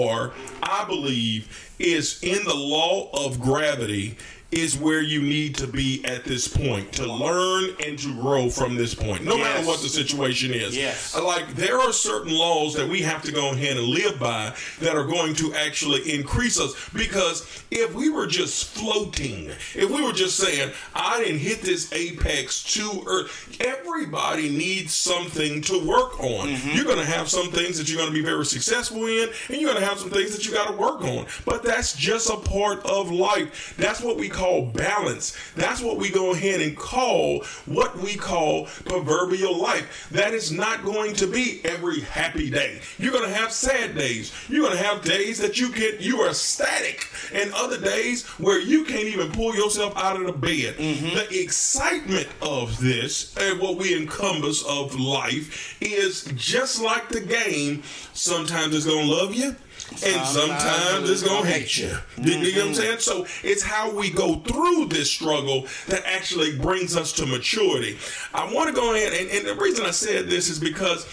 I 0.63 0.85
believe, 0.87 1.73
is 1.79 2.23
in 2.23 2.45
the 2.45 2.55
law 2.55 3.11
of 3.13 3.41
gravity 3.41 4.17
is 4.53 4.77
where 4.77 5.01
you 5.01 5.23
need 5.23 5.55
to 5.55 5.67
be 5.67 6.05
at 6.05 6.25
this 6.25 6.49
point 6.49 6.93
to 6.93 7.07
learn 7.07 7.71
and 7.87 7.99
to 7.99 8.13
grow 8.21 8.51
from 8.51 8.75
this 8.75 8.95
point, 8.95 9.25
no 9.25 9.39
matter 9.39 9.65
what 9.65 9.81
the 9.81 9.89
situation 9.89 10.53
is. 10.53 10.77
Yes. 10.77 11.17
Like 11.17 11.55
there 11.55 11.79
are 11.79 11.93
certain 11.93 12.37
laws 12.37 12.75
that 12.75 12.89
we 12.89 13.01
have 13.03 13.23
to 13.25 13.33
go 13.33 13.53
ahead 13.53 13.77
and 13.77 13.87
live 13.87 14.19
by 14.19 14.55
that 14.81 14.97
are 14.97 15.05
going 15.05 15.35
to 15.37 15.55
actually 15.55 16.13
increase 16.13 16.59
us 16.59 16.75
because 16.93 17.65
if 17.71 17.95
we 17.95 18.11
were 18.11 18.27
just 18.27 18.67
floating, 18.71 19.47
if 19.75 19.89
we 19.89 20.03
were 20.03 20.13
just 20.13 20.37
saying, 20.37 20.73
I 20.95 21.23
didn't 21.23 21.39
hit 21.39 21.63
this 21.63 21.93
apex 21.93 22.65
too 22.65 23.05
early, 23.07 23.29
everybody 23.61 24.49
needs 24.49 24.95
something 24.95 25.61
to 25.63 25.87
work 25.87 26.19
on. 26.19 26.49
Mm-hmm. 26.49 26.77
You're 26.77 26.87
going 26.87 26.99
to 26.99 27.05
have 27.05 27.29
some 27.29 27.53
things 27.53 27.79
that 27.79 27.89
you're 27.89 27.99
going 27.99 28.13
to 28.13 28.19
be 28.19 28.25
very 28.25 28.45
successful 28.45 29.07
in, 29.07 29.29
and 29.49 29.61
you're 29.61 29.71
going 29.71 29.81
to 29.81 29.89
have 29.89 29.99
some 29.99 30.11
things 30.11 30.35
that 30.35 30.45
you 30.45 30.53
got 30.53 30.69
to 30.69 30.77
work 30.77 31.03
on. 31.03 31.27
But 31.45 31.63
that's 31.63 31.95
just 31.95 32.29
a 32.29 32.37
part 32.37 32.85
of 32.85 33.13
life. 33.13 33.77
That's 33.77 34.01
what 34.01 34.17
we 34.17 34.29
call 34.29 34.40
balance. 34.75 35.37
That's 35.55 35.81
what 35.81 35.99
we 35.99 36.11
go 36.11 36.33
ahead 36.33 36.61
and 36.61 36.77
call 36.77 37.45
what 37.67 37.99
we 37.99 38.17
call 38.17 38.67
proverbial 38.85 39.61
life. 39.61 40.09
That 40.11 40.33
is 40.33 40.51
not 40.51 40.85
going 40.85 41.15
to 41.17 41.27
be 41.27 41.61
every 41.65 42.01
happy 42.01 42.51
day. 42.51 42.81
You're 42.99 43.13
going 43.13 43.29
to 43.29 43.35
have 43.35 43.53
sad 43.53 43.95
days. 43.95 44.33
You're 44.49 44.65
going 44.65 44.77
to 44.77 44.83
have 44.83 45.03
days 45.03 45.39
that 45.39 45.59
you 45.59 45.69
can 45.69 45.97
you 46.01 46.21
are 46.21 46.35
static, 46.35 47.07
and 47.33 47.53
other 47.53 47.79
days 47.79 48.27
where 48.39 48.61
you 48.61 48.85
can't 48.85 49.05
even 49.05 49.33
pull 49.33 49.55
yourself 49.55 49.97
out 49.97 50.21
of 50.21 50.27
the 50.27 50.33
bed. 50.33 50.77
Mm-hmm. 50.77 51.17
The 51.17 51.41
excitement 51.41 52.29
of 52.43 52.81
this 52.81 53.37
and 53.37 53.61
what 53.61 53.77
we 53.77 53.97
encompass 53.97 54.65
of 54.65 54.99
life 54.99 55.77
is 55.81 56.25
just 56.35 56.81
like 56.81 57.09
the 57.09 57.21
game. 57.21 57.83
Sometimes 58.13 58.75
it's 58.75 58.87
going 58.87 59.07
to 59.07 59.13
love 59.13 59.35
you. 59.35 59.57
And 60.05 60.27
sometimes 60.27 61.11
it's 61.11 61.23
gonna 61.23 61.47
hate 61.47 61.77
you. 61.77 61.97
You, 62.19 62.33
you 62.39 62.55
know 62.55 62.61
what 62.61 62.69
I'm 62.69 62.75
saying? 62.75 62.99
So 63.01 63.27
it's 63.43 63.63
how 63.63 63.93
we 63.95 64.11
go 64.11 64.37
through 64.37 64.87
this 64.87 65.11
struggle 65.11 65.67
that 65.89 66.05
actually 66.07 66.57
brings 66.59 66.97
us 66.97 67.13
to 67.15 67.27
maturity. 67.27 67.99
I 68.33 68.53
want 68.53 68.69
to 68.69 68.75
go 68.75 68.95
ahead, 68.95 69.13
and, 69.13 69.31
and 69.31 69.47
the 69.47 69.55
reason 69.55 69.85
I 69.85 69.91
said 69.91 70.29
this 70.29 70.49
is 70.49 70.59
because 70.59 71.07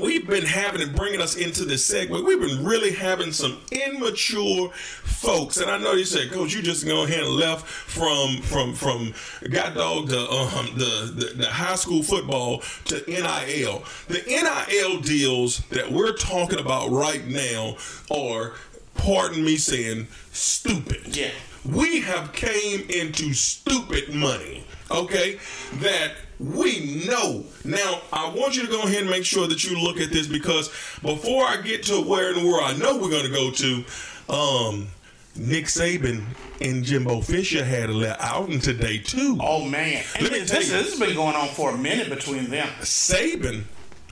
we've 0.00 0.26
been 0.26 0.44
having 0.44 0.82
and 0.82 0.94
bringing 0.94 1.20
us 1.20 1.36
into 1.36 1.64
this 1.64 1.84
segment. 1.84 2.24
We've 2.24 2.40
been 2.40 2.64
really 2.64 2.92
having 2.92 3.32
some 3.32 3.60
immature 3.70 4.70
folks, 4.70 5.58
and 5.58 5.70
I 5.70 5.78
know 5.78 5.92
you 5.92 6.04
said, 6.04 6.30
Coach, 6.30 6.54
you 6.54 6.62
just 6.62 6.86
go 6.86 7.04
ahead 7.04 7.20
and 7.20 7.30
left 7.30 7.66
from 7.66 8.42
from 8.42 8.74
from 8.74 9.14
God 9.50 9.74
dog 9.74 10.08
to 10.08 10.20
um, 10.30 10.66
the, 10.76 11.12
the 11.14 11.32
the 11.36 11.46
high 11.46 11.76
school 11.76 12.02
football 12.02 12.62
to 12.86 13.02
NIL. 13.06 13.84
The 14.08 14.22
NIL 14.26 15.00
deals 15.00 15.58
that 15.70 15.90
we're 15.90 16.12
talking 16.12 16.58
about 16.58 16.90
right 16.90 17.26
now 17.26 17.76
are, 18.10 18.52
pardon 18.94 19.44
me 19.44 19.56
saying, 19.56 20.08
stupid. 20.32 21.16
Yeah. 21.16 21.30
We 21.64 22.00
have 22.02 22.32
came 22.34 22.80
into 22.90 23.32
stupid 23.32 24.14
money. 24.14 24.64
okay, 24.90 25.38
that 25.74 26.12
we 26.40 27.04
know. 27.06 27.44
Now, 27.64 28.02
I 28.12 28.28
want 28.30 28.56
you 28.56 28.62
to 28.62 28.68
go 28.68 28.82
ahead 28.82 29.02
and 29.02 29.10
make 29.10 29.24
sure 29.24 29.46
that 29.46 29.64
you 29.64 29.78
look 29.80 29.98
at 29.98 30.10
this 30.10 30.26
because 30.26 30.68
before 31.02 31.44
I 31.44 31.60
get 31.62 31.82
to 31.84 32.00
where 32.00 32.32
in 32.32 32.42
the 32.42 32.46
world 32.48 32.64
I 32.64 32.76
know 32.76 32.96
we're 32.98 33.10
going 33.10 33.24
to 33.24 33.30
go 33.30 33.50
to, 33.50 33.84
um, 34.32 34.88
Nick 35.36 35.64
Saban 35.66 36.22
and 36.60 36.84
Jimbo 36.84 37.20
Fisher 37.20 37.64
had 37.64 37.90
a 37.90 37.92
little 37.92 38.16
outing 38.20 38.60
today 38.60 38.98
too. 38.98 39.36
Oh 39.40 39.64
man, 39.64 40.04
Let 40.20 40.30
me 40.32 40.38
this, 40.40 40.50
tell 40.50 40.62
you. 40.62 40.68
this 40.68 40.90
has 40.90 41.00
been 41.00 41.16
going 41.16 41.34
on 41.34 41.48
for 41.48 41.70
a 41.70 41.76
minute 41.76 42.08
between 42.08 42.50
them. 42.50 42.68
Saban 42.82 43.64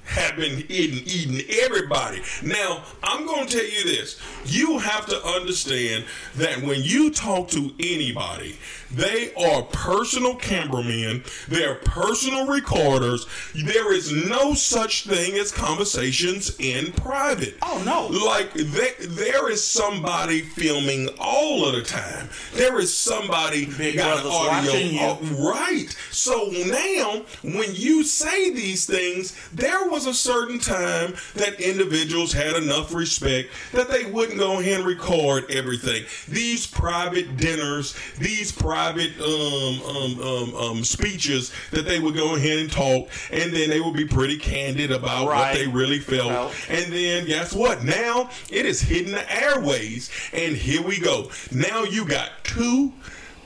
have 0.05 0.37
been 0.37 0.65
eating 0.69 1.03
eating 1.07 1.41
everybody. 1.63 2.23
Now, 2.43 2.83
I'm 3.03 3.27
going 3.27 3.47
to 3.47 3.57
tell 3.57 3.65
you 3.65 3.85
this. 3.85 4.21
You 4.45 4.79
have 4.79 5.07
to 5.07 5.25
understand 5.25 6.05
that 6.37 6.63
when 6.63 6.83
you 6.83 7.11
talk 7.11 7.49
to 7.49 7.73
anybody, 7.79 8.59
they 8.91 9.33
are 9.35 9.63
personal 9.63 10.35
cameramen, 10.35 11.25
they're 11.49 11.77
personal 11.77 12.47
recorders. 12.47 13.27
There 13.55 13.93
is 13.93 14.13
no 14.13 14.55
such 14.55 15.07
thing 15.07 15.35
as 15.39 15.51
conversations 15.51 16.57
in 16.59 16.93
private. 16.93 17.57
Oh, 17.63 17.83
no. 17.87 18.09
Like 18.27 18.53
there, 18.53 18.95
there 19.01 19.51
is 19.51 19.67
somebody 19.67 20.43
filming 20.43 21.09
all 21.19 21.65
of 21.65 21.75
the 21.75 21.83
time. 21.83 22.29
There 22.55 22.79
is 22.79 22.95
somebody 22.95 23.67
Big 23.67 23.97
got 23.97 24.27
audio. 24.27 25.19
Right. 25.43 25.97
So 26.11 26.51
now, 26.67 27.23
when 27.43 27.75
you 27.75 28.05
say 28.05 28.51
these 28.51 28.85
things, 28.85 29.35
there 29.53 29.89
was 29.93 30.07
a 30.07 30.15
certain 30.15 30.59
time 30.59 31.15
that 31.35 31.61
individuals 31.61 32.33
had 32.33 32.57
enough 32.57 32.95
respect 32.95 33.51
that 33.73 33.91
they 33.91 34.07
wouldn't 34.07 34.39
go 34.39 34.59
ahead 34.59 34.79
and 34.81 34.87
record 34.87 35.45
everything. 35.51 36.05
These 36.27 36.67
private 36.67 37.37
dinners, 37.37 37.95
these 38.19 38.51
private 38.51 39.13
um, 39.21 39.83
um, 39.83 40.23
um, 40.23 40.55
um, 40.55 40.85
speeches 40.85 41.53
that 41.73 41.85
they 41.85 42.01
would 42.01 42.17
go 42.17 42.37
ahead 42.37 42.59
and 42.59 42.73
talk, 42.73 43.11
and 43.31 43.53
then 43.53 43.69
they 43.69 43.81
would 43.81 43.95
be 43.95 44.07
pretty 44.07 44.39
candid 44.39 44.91
about 44.91 45.27
what 45.27 45.53
they 45.53 45.67
really 45.67 45.99
felt. 45.99 46.33
Felt. 46.33 46.71
And 46.71 46.91
then 46.91 47.27
guess 47.27 47.53
what? 47.53 47.85
Now 47.85 48.31
it 48.51 48.65
is 48.65 48.81
hitting 48.81 49.13
the 49.13 49.31
airways, 49.31 50.11
and 50.33 50.57
here 50.57 50.83
we 50.83 50.99
go. 50.99 51.31
Now 51.51 51.85
you 51.85 52.07
got 52.07 52.31
two 52.45 52.95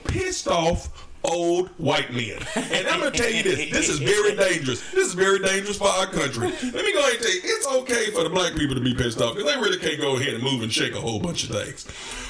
pissed 0.05 0.47
off 0.47 0.95
old 1.33 1.68
white 1.79 2.12
men. 2.12 2.39
And 2.55 2.87
I'm 2.87 3.01
gonna 3.01 3.11
tell 3.11 3.31
you 3.31 3.43
this: 3.43 3.70
this 3.70 3.89
is 3.89 3.99
very 3.99 4.35
dangerous. 4.37 4.81
This 4.93 5.09
is 5.09 5.14
very 5.14 5.39
dangerous 5.39 5.79
for 5.79 5.89
our 5.89 6.07
country. 6.07 6.49
Let 6.49 6.74
me 6.74 6.93
go 6.93 7.01
ahead 7.01 7.14
and 7.14 7.22
tell 7.22 7.35
you, 7.35 7.41
it's 7.45 7.66
okay 7.66 8.11
for 8.11 8.22
the 8.22 8.31
black 8.31 8.55
people 8.55 8.74
to 8.74 8.81
be 8.81 8.95
pissed 8.95 9.20
off 9.20 9.35
because 9.37 9.53
they 9.53 9.61
really 9.61 9.79
can't 9.79 10.01
go 10.01 10.16
ahead 10.16 10.35
and 10.35 10.43
move 10.43 10.62
and 10.62 10.72
shake 10.72 10.95
a 10.95 11.01
whole 11.01 11.20
bunch 11.20 11.45
of 11.45 11.51
things. 11.51 11.87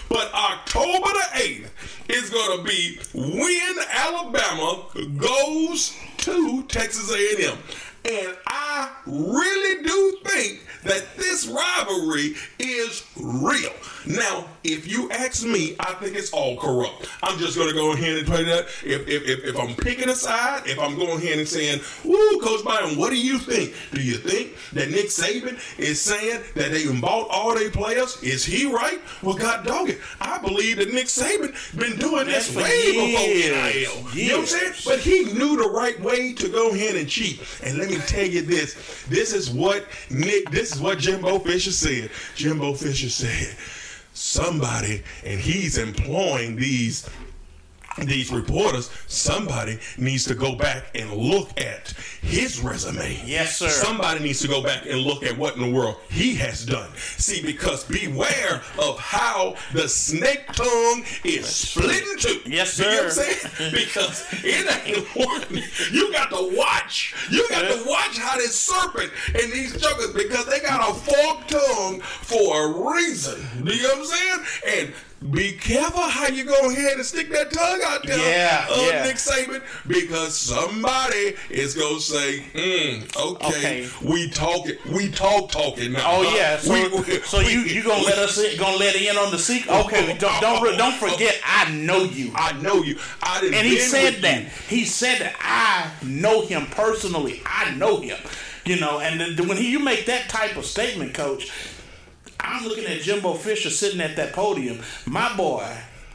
But 0.09 0.32
October 0.32 1.09
the 1.09 1.26
8th 1.34 1.70
is 2.09 2.30
to 2.30 2.62
be 2.62 2.99
when 3.12 3.74
Alabama 3.90 4.84
goes 5.16 5.97
to 6.18 6.62
Texas 6.68 7.11
A&M. 7.12 7.59
And 8.05 8.36
I 8.47 8.90
really 9.05 9.82
do 9.82 10.18
think 10.24 10.64
that 10.84 11.16
this 11.16 11.47
rivalry 11.49 12.36
is 12.59 13.05
real. 13.16 13.72
Now, 14.07 14.46
if 14.62 14.86
you 14.86 15.11
ask 15.11 15.44
me, 15.44 15.76
I 15.80 15.94
think 15.94 16.16
it's 16.16 16.32
all 16.32 16.57
corrupt. 16.57 17.09
I'm 17.22 17.38
just 17.38 17.57
going 17.57 17.68
to 17.68 17.74
go 17.74 17.92
ahead 17.92 18.18
and 18.18 18.26
play 18.26 18.44
that. 18.44 18.66
If, 18.84 19.09
if, 19.09 19.22
if, 19.28 19.44
if 19.44 19.59
I'm 19.59 19.74
picking 19.74 20.09
a 20.09 20.14
side, 20.14 20.62
if 20.66 20.78
I'm 20.78 20.96
going 20.96 21.18
ahead 21.18 21.38
and 21.38 21.48
saying, 21.48 21.80
Woo, 22.04 22.40
Coach 22.40 22.64
Byron, 22.64 22.96
what 22.96 23.11
do 23.11 23.16
you 23.16 23.38
think? 23.38 23.74
Do 23.92 24.02
you 24.02 24.16
think 24.16 24.54
that 24.72 24.90
Nick 24.90 25.07
Saban 25.07 25.59
is 25.78 26.00
saying 26.00 26.42
that 26.54 26.70
they 26.70 26.86
bought 27.00 27.28
all 27.30 27.54
their 27.54 27.70
players? 27.70 28.22
Is 28.22 28.44
he 28.44 28.72
right? 28.72 29.00
Well, 29.22 29.36
God 29.36 29.66
dog 29.66 29.90
it. 29.90 30.00
I 30.20 30.38
believe 30.38 30.76
that 30.78 30.92
Nick 30.92 31.07
Saban 31.07 31.54
been 31.76 31.98
doing 31.98 32.26
this 32.26 32.54
way 32.54 32.92
before 32.92 33.26
years. 33.26 33.74
NIL. 33.74 34.14
You 34.14 34.28
know 34.28 34.38
what 34.38 34.40
I'm 34.40 34.46
saying? 34.46 34.72
But 34.84 35.00
he 35.00 35.24
knew 35.24 35.57
the 35.57 35.68
right 35.68 35.98
way 36.00 36.32
to 36.34 36.48
go 36.48 36.70
ahead 36.70 36.96
and 36.96 37.09
cheat. 37.09 37.40
And 37.62 37.78
let 37.78 37.88
me 37.88 37.96
tell 38.07 38.26
you 38.26 38.42
this. 38.42 39.04
This 39.09 39.32
is 39.32 39.50
what 39.50 39.86
Nick, 40.11 40.50
this 40.50 40.74
is 40.74 40.80
what 40.80 40.98
Jimbo 40.98 41.40
Fisher 41.40 41.72
said. 41.72 42.11
Jimbo 42.34 42.74
Fisher 42.74 43.09
said, 43.09 43.57
somebody, 44.16 45.02
and 45.24 45.38
he's 45.38 45.78
employing 45.78 46.56
these 46.56 47.08
these 48.05 48.30
reporters, 48.30 48.90
somebody 49.07 49.78
needs 49.97 50.24
to 50.26 50.34
go 50.34 50.55
back 50.55 50.90
and 50.94 51.12
look 51.12 51.59
at 51.61 51.92
his 52.20 52.61
resume. 52.61 53.20
Yes, 53.24 53.57
sir. 53.57 53.68
Somebody 53.68 54.20
needs 54.20 54.40
to 54.40 54.49
go 54.49 54.62
back 54.62 54.84
and 54.86 55.01
look 55.01 55.22
at 55.22 55.36
what 55.36 55.57
in 55.57 55.62
the 55.62 55.70
world 55.74 55.97
he 56.11 56.34
has 56.36 56.64
done. 56.64 56.90
See, 56.94 57.42
because 57.42 57.84
beware 57.84 58.62
of 58.78 58.99
how 58.99 59.55
the 59.72 59.88
snake 59.88 60.47
tongue 60.53 61.05
is 61.24 61.47
split 61.47 62.03
in 62.03 62.18
two. 62.18 62.40
Yes, 62.47 62.74
sir. 62.74 62.84
You 62.84 62.90
know 62.90 63.03
what 63.05 63.07
I'm 63.07 63.11
saying? 63.11 63.72
Because 63.86 64.26
it 64.44 64.86
ain't 64.86 65.07
one. 65.14 65.62
You 65.92 66.12
got 66.12 66.30
to 66.30 66.57
watch. 66.57 67.14
You 67.30 67.49
got 67.49 67.62
to 67.62 67.84
watch 67.86 68.18
how 68.18 68.36
this 68.36 68.55
serpent 68.55 69.11
and 69.28 69.53
these 69.53 69.80
jokers, 69.80 70.12
because 70.12 70.47
they 70.47 70.61
got 70.61 70.90
a 70.90 70.94
forked 70.94 71.51
tongue 71.51 72.01
for 72.01 72.64
a 72.64 72.94
reason. 72.94 73.64
Do 73.64 73.74
you 73.74 73.82
know 73.82 73.88
what 73.97 73.99
I'm 73.99 74.05
saying? 74.05 74.47
And 74.78 74.94
be 75.32 75.52
careful 75.52 76.02
how 76.02 76.28
you 76.28 76.44
go 76.44 76.70
ahead 76.70 76.92
and 76.96 77.04
stick 77.04 77.30
that 77.30 77.50
tongue 77.50 77.80
out 77.86 78.06
there, 78.06 78.18
Yeah, 78.18 78.66
uh, 78.70 78.86
yeah. 78.92 79.02
Nick 79.04 79.16
Saban, 79.16 79.62
because 79.86 80.36
somebody 80.36 81.34
is 81.48 81.74
gonna 81.74 81.98
say, 82.00 82.40
mm, 82.54 83.16
okay, 83.16 83.46
Okay. 83.86 83.88
we 84.06 84.28
talking, 84.30 84.74
we 84.92 85.10
talk 85.10 85.50
talking 85.50 85.92
now. 85.92 86.02
Oh 86.04 86.22
huh? 86.22 86.36
yeah, 86.36 86.56
so, 86.58 86.72
We- 86.72 86.88
we- 87.00 87.20
so 87.22 87.40
you 87.40 87.60
you 87.60 87.82
gonna 87.82 88.02
let 88.04 88.18
us 88.18 88.38
in, 88.38 88.58
gonna 88.58 88.76
let 88.76 88.94
in 88.94 89.16
on 89.16 89.30
the 89.30 89.38
secret? 89.38 89.72
Okay, 89.86 90.16
don't 90.18 90.40
don't 90.40 90.76
don't 90.76 90.94
forget, 90.98 91.40
I 91.44 91.70
know 91.72 92.04
you. 92.04 92.30
I 92.34 92.52
know 92.60 92.82
you. 92.82 92.98
I 93.22 93.40
didn't. 93.40 93.54
And 93.54 93.66
he 93.66 93.78
said 93.78 94.16
that. 94.22 94.42
you. 94.42 94.48
He 94.68 94.84
said 94.84 95.18
that 95.20 95.34
I 95.40 95.90
know 96.06 96.42
him 96.46 96.66
personally. 96.66 97.40
I 97.46 97.74
know 97.74 98.00
him. 98.00 98.18
You 98.66 98.80
know, 98.80 98.98
and 98.98 99.20
then 99.38 99.48
when 99.48 99.56
he, 99.56 99.70
you 99.70 99.78
make 99.78 100.06
that 100.06 100.28
type 100.28 100.56
of 100.56 100.66
statement, 100.66 101.14
coach, 101.14 101.50
I'm 102.41 102.64
looking 102.66 102.84
at 102.87 103.01
Jimbo 103.01 103.34
Fisher 103.34 103.70
sitting 103.70 104.01
at 104.01 104.16
that 104.16 104.32
podium. 104.32 104.80
My 105.07 105.34
boy 105.37 105.66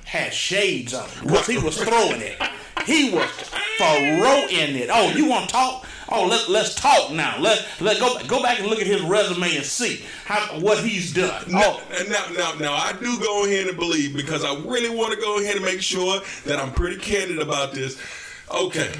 had 0.05 0.33
shades 0.33 0.93
on 0.93 1.07
because 1.23 1.47
he 1.47 1.57
was 1.57 1.81
throwing 1.81 2.21
it. 2.21 2.41
He 2.85 3.11
was 3.11 3.29
throwing 3.77 4.75
it. 4.75 4.89
Oh, 4.91 5.11
you 5.15 5.27
want 5.27 5.47
to 5.49 5.53
talk? 5.53 5.85
Oh, 6.13 6.27
let, 6.27 6.49
let's 6.49 6.75
talk 6.75 7.11
now. 7.11 7.37
Let 7.39 7.65
let 7.79 7.99
go 7.99 8.17
go 8.27 8.41
back 8.43 8.59
and 8.59 8.67
look 8.67 8.79
at 8.81 8.87
his 8.87 9.01
resume 9.01 9.55
and 9.55 9.65
see 9.65 10.03
how 10.25 10.59
what 10.59 10.79
he's 10.83 11.13
done. 11.13 11.49
Now, 11.49 11.61
Oh, 11.79 12.05
now, 12.09 12.25
now, 12.37 12.53
now, 12.59 12.73
I 12.73 12.93
do 12.99 13.17
go 13.19 13.45
ahead 13.45 13.67
and 13.67 13.77
believe 13.77 14.13
because 14.15 14.43
I 14.43 14.55
really 14.65 14.93
want 14.93 15.13
to 15.13 15.21
go 15.21 15.39
ahead 15.39 15.55
and 15.55 15.63
make 15.63 15.81
sure 15.81 16.19
that 16.45 16.59
I'm 16.59 16.73
pretty 16.73 16.97
candid 16.97 17.39
about 17.39 17.73
this. 17.73 17.97
Okay. 18.53 18.91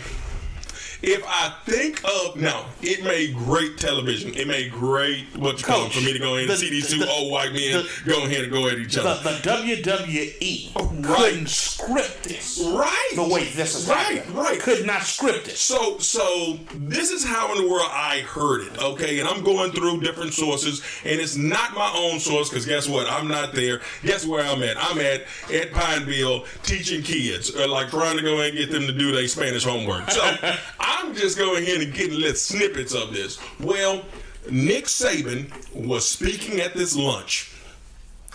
If 1.03 1.23
I 1.25 1.53
think 1.65 2.01
of 2.03 2.35
now, 2.35 2.65
it 2.81 3.03
made 3.03 3.35
great 3.35 3.77
television. 3.77 4.33
It 4.35 4.47
made 4.47 4.71
great 4.71 5.25
what 5.35 5.57
you 5.59 5.65
call 5.65 5.85
it 5.87 5.93
for 5.93 6.01
me 6.01 6.13
to 6.13 6.19
go 6.19 6.35
ahead 6.35 6.49
and 6.49 6.59
see 6.59 6.69
these 6.69 6.89
two 6.89 6.99
the- 6.99 7.09
old 7.09 7.31
white 7.31 7.53
men 7.53 7.83
the- 7.83 7.89
go 8.11 8.23
ahead 8.25 8.43
and 8.43 8.51
go 8.51 8.67
at 8.67 8.77
each 8.77 8.93
the, 8.95 9.03
other. 9.07 9.23
the 9.31 9.37
WWE 9.49 10.71
oh, 10.75 10.85
Right. 11.01 11.17
couldn't 11.17 11.49
script 11.49 12.23
this. 12.23 12.59
right. 12.63 13.11
the 13.15 13.27
way 13.27 13.45
this 13.49 13.75
is 13.75 13.87
right, 13.89 14.17
happening. 14.17 14.35
right. 14.35 14.59
Could 14.59 14.85
not 14.85 15.01
script 15.03 15.47
it. 15.47 15.57
So, 15.57 15.97
so 15.97 16.59
this 16.75 17.09
is 17.11 17.23
how 17.25 17.51
in 17.55 17.61
the 17.63 17.67
world 17.69 17.87
I 17.91 18.19
heard 18.19 18.61
it, 18.67 18.77
okay? 18.81 19.19
And 19.19 19.27
I'm 19.27 19.43
going 19.43 19.71
through 19.71 20.01
different 20.01 20.33
sources, 20.33 20.81
and 21.03 21.19
it's 21.19 21.35
not 21.35 21.73
my 21.73 21.91
own 21.95 22.19
source 22.19 22.49
because 22.49 22.65
guess 22.65 22.87
what? 22.87 23.07
I'm 23.09 23.27
not 23.27 23.53
there. 23.53 23.81
Guess 24.03 24.27
where 24.27 24.43
I'm 24.45 24.61
at? 24.61 24.77
I'm 24.79 24.99
at 24.99 25.21
at 25.51 25.71
Pineville 25.73 26.45
teaching 26.63 27.01
kids, 27.01 27.55
or 27.55 27.67
like 27.67 27.89
trying 27.89 28.17
to 28.17 28.23
go 28.23 28.39
and 28.41 28.55
get 28.55 28.69
them 28.69 28.85
to 28.85 28.93
do 28.93 29.11
their 29.11 29.27
Spanish 29.27 29.63
homework. 29.63 30.09
So 30.11 30.21
I'm 30.93 31.15
just 31.15 31.37
going 31.37 31.63
ahead 31.63 31.81
and 31.81 31.93
getting 31.93 32.19
little 32.19 32.35
snippets 32.35 32.93
of 32.93 33.13
this. 33.13 33.39
Well, 33.59 34.03
Nick 34.49 34.85
Saban 34.85 35.49
was 35.73 36.07
speaking 36.07 36.59
at 36.59 36.73
this 36.73 36.95
lunch. 36.95 37.53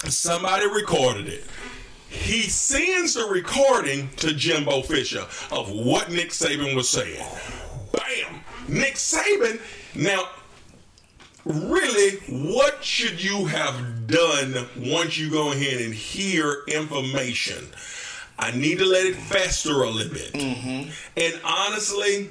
Somebody 0.05 0.67
recorded 0.67 1.29
it. 1.29 1.45
He 2.09 2.43
sends 2.43 3.15
the 3.15 3.27
recording 3.27 4.09
to 4.17 4.33
Jimbo 4.33 4.83
Fisher 4.83 5.27
of 5.51 5.71
what 5.71 6.11
Nick 6.11 6.31
Saban 6.31 6.75
was 6.75 6.89
saying. 6.89 7.25
Bam! 7.93 8.41
Nick 8.69 8.95
Saban. 8.95 9.61
Now, 9.95 10.29
really, 11.45 12.19
what 12.49 12.83
should 12.83 13.23
you 13.23 13.47
have 13.47 14.07
done 14.07 14.67
once 14.77 15.19
you 15.19 15.31
go 15.31 15.53
ahead 15.53 15.83
and 15.83 15.93
hear 15.93 16.63
information? 16.69 17.69
I 18.39 18.51
need 18.53 18.79
to 18.79 18.87
let 18.87 19.07
it 19.07 19.17
fester 19.17 19.83
a 19.83 19.91
little 19.91 20.13
bit. 20.13 20.33
Mm-hmm. 20.33 20.91
And 21.17 21.41
honestly, 21.43 22.29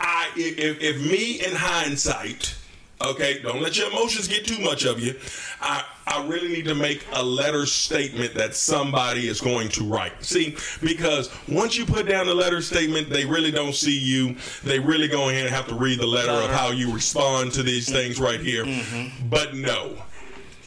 I 0.00 0.30
if, 0.36 0.80
if 0.80 1.00
me 1.00 1.44
in 1.44 1.54
hindsight, 1.54 2.54
okay, 3.02 3.40
don't 3.42 3.62
let 3.62 3.76
your 3.76 3.88
emotions 3.90 4.28
get 4.28 4.46
too 4.46 4.58
much 4.60 4.84
of 4.84 5.00
you. 5.00 5.14
I 5.60 5.84
I 6.06 6.26
really 6.26 6.48
need 6.48 6.64
to 6.64 6.74
make 6.74 7.06
a 7.12 7.22
letter 7.22 7.66
statement 7.66 8.34
that 8.34 8.56
somebody 8.56 9.28
is 9.28 9.40
going 9.40 9.68
to 9.70 9.84
write. 9.84 10.24
See, 10.24 10.56
because 10.82 11.30
once 11.48 11.76
you 11.76 11.86
put 11.86 12.08
down 12.08 12.26
the 12.26 12.34
letter 12.34 12.60
statement, 12.60 13.10
they 13.10 13.24
really 13.24 13.52
don't 13.52 13.74
see 13.74 13.96
you. 13.96 14.36
They 14.64 14.80
really 14.80 15.06
go 15.06 15.28
ahead 15.28 15.46
and 15.46 15.54
have 15.54 15.68
to 15.68 15.74
read 15.74 16.00
the 16.00 16.06
letter 16.06 16.32
of 16.32 16.50
how 16.50 16.70
you 16.72 16.92
respond 16.92 17.52
to 17.52 17.62
these 17.62 17.88
things 17.88 18.18
right 18.18 18.40
here. 18.40 18.64
Mm-hmm. 18.64 19.28
But 19.28 19.54
no. 19.54 20.02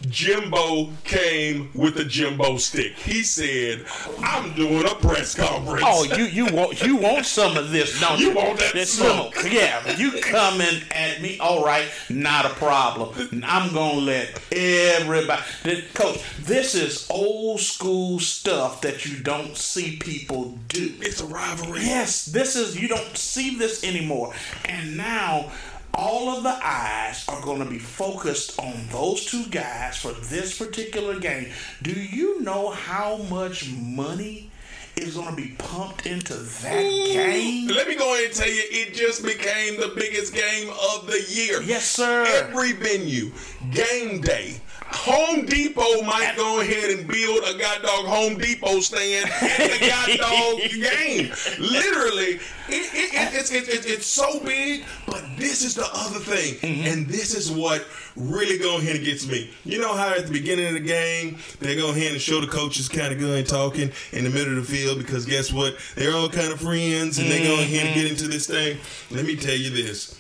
Jimbo 0.09 0.89
came 1.03 1.69
with 1.73 1.95
the 1.95 2.05
Jimbo 2.05 2.57
stick. 2.57 2.97
He 2.97 3.23
said, 3.23 3.85
"I'm 4.21 4.53
doing 4.55 4.85
a 4.85 4.95
press 4.95 5.35
conference." 5.35 5.83
Oh, 5.85 6.03
you 6.03 6.25
you 6.25 6.45
want 6.47 6.81
you 6.81 6.97
want 6.97 7.25
some 7.25 7.57
of 7.57 7.71
this, 7.71 7.99
don't 7.99 8.19
you? 8.19 8.29
You 8.29 8.35
want 8.35 8.59
that 8.59 8.87
smoke. 8.87 9.35
smoke. 9.35 9.51
Yeah, 9.51 9.97
you 9.97 10.11
coming 10.21 10.81
at 10.91 11.21
me? 11.21 11.39
All 11.39 11.63
right, 11.63 11.87
not 12.09 12.45
a 12.45 12.49
problem. 12.49 13.43
I'm 13.45 13.73
gonna 13.73 13.99
let 13.99 14.39
everybody. 14.51 15.41
This- 15.63 15.83
Coach, 15.93 16.19
this 16.39 16.75
is 16.75 17.05
old 17.09 17.59
school 17.59 18.19
stuff 18.19 18.81
that 18.81 19.05
you 19.05 19.17
don't 19.17 19.55
see 19.57 19.97
people 19.97 20.57
do. 20.67 20.93
It's 21.01 21.21
a 21.21 21.25
rivalry. 21.25 21.81
Yes, 21.81 22.25
this 22.25 22.55
is 22.55 22.79
you 22.79 22.87
don't 22.87 23.15
see 23.17 23.55
this 23.57 23.83
anymore. 23.83 24.33
And 24.65 24.97
now 24.97 25.51
all 25.93 26.35
of 26.35 26.43
the 26.43 26.59
eyes 26.63 27.25
are 27.27 27.41
going 27.41 27.59
to 27.59 27.69
be 27.69 27.79
focused 27.79 28.59
on 28.59 28.73
those 28.91 29.25
two 29.25 29.45
guys 29.45 29.97
for 29.97 30.11
this 30.11 30.57
particular 30.57 31.19
game. 31.19 31.47
Do 31.81 31.91
you 31.91 32.41
know 32.41 32.71
how 32.71 33.17
much 33.29 33.69
money 33.71 34.49
is 34.95 35.15
going 35.15 35.29
to 35.29 35.35
be 35.35 35.55
pumped 35.57 36.05
into 36.05 36.33
that 36.33 36.81
game? 36.81 37.67
Let 37.67 37.87
me 37.87 37.95
go 37.95 38.13
ahead 38.13 38.25
and 38.25 38.33
tell 38.33 38.47
you, 38.47 38.63
it 38.69 38.93
just 38.93 39.23
became 39.23 39.79
the 39.79 39.93
biggest 39.95 40.33
game 40.33 40.69
of 40.69 41.07
the 41.07 41.23
year. 41.29 41.61
Yes, 41.61 41.85
sir. 41.85 42.25
Every 42.27 42.73
venue, 42.73 43.31
game 43.71 44.21
day. 44.21 44.61
Home 44.93 45.45
Depot 45.45 46.01
might 46.03 46.33
go 46.35 46.61
ahead 46.61 46.91
and 46.91 47.07
build 47.07 47.43
a 47.43 47.57
god 47.57 47.81
dog 47.81 48.05
Home 48.05 48.37
Depot 48.37 48.79
stand 48.79 49.29
in 49.41 49.79
the 49.79 49.87
god 49.87 50.17
dog 50.17 50.59
game. 50.69 51.31
Literally, 51.59 52.39
it, 52.69 52.93
it, 52.93 53.13
it, 53.13 53.33
it's, 53.33 53.51
it, 53.51 53.67
it, 53.67 53.85
it's 53.85 54.05
so 54.05 54.39
big, 54.39 54.85
but 55.05 55.23
this 55.37 55.63
is 55.63 55.75
the 55.75 55.87
other 55.93 56.19
thing. 56.19 56.55
Mm-hmm. 56.55 56.87
And 56.87 57.07
this 57.07 57.35
is 57.35 57.51
what 57.51 57.85
really 58.15 58.57
go 58.57 58.77
ahead 58.77 58.95
and 58.95 59.05
gets 59.05 59.27
me. 59.27 59.51
You 59.65 59.81
know 59.81 59.95
how 59.95 60.13
at 60.13 60.25
the 60.25 60.31
beginning 60.31 60.67
of 60.67 60.73
the 60.73 60.79
game, 60.79 61.37
they 61.59 61.75
go 61.75 61.89
ahead 61.89 62.11
and 62.11 62.21
show 62.21 62.39
the 62.39 62.47
coaches 62.47 62.87
kind 62.87 63.11
of 63.11 63.19
good 63.19 63.39
and 63.39 63.47
talking 63.47 63.91
in 64.11 64.23
the 64.23 64.29
middle 64.29 64.57
of 64.57 64.67
the 64.67 64.73
field 64.73 64.99
because 64.99 65.25
guess 65.25 65.51
what? 65.51 65.77
They're 65.95 66.15
all 66.15 66.29
kind 66.29 66.53
of 66.53 66.61
friends 66.61 67.19
and 67.19 67.29
they 67.29 67.43
go 67.43 67.55
ahead 67.55 67.87
and 67.87 67.95
get 67.95 68.09
into 68.09 68.27
this 68.27 68.47
thing. 68.47 68.77
Let 69.11 69.25
me 69.25 69.35
tell 69.35 69.55
you 69.55 69.69
this. 69.71 70.19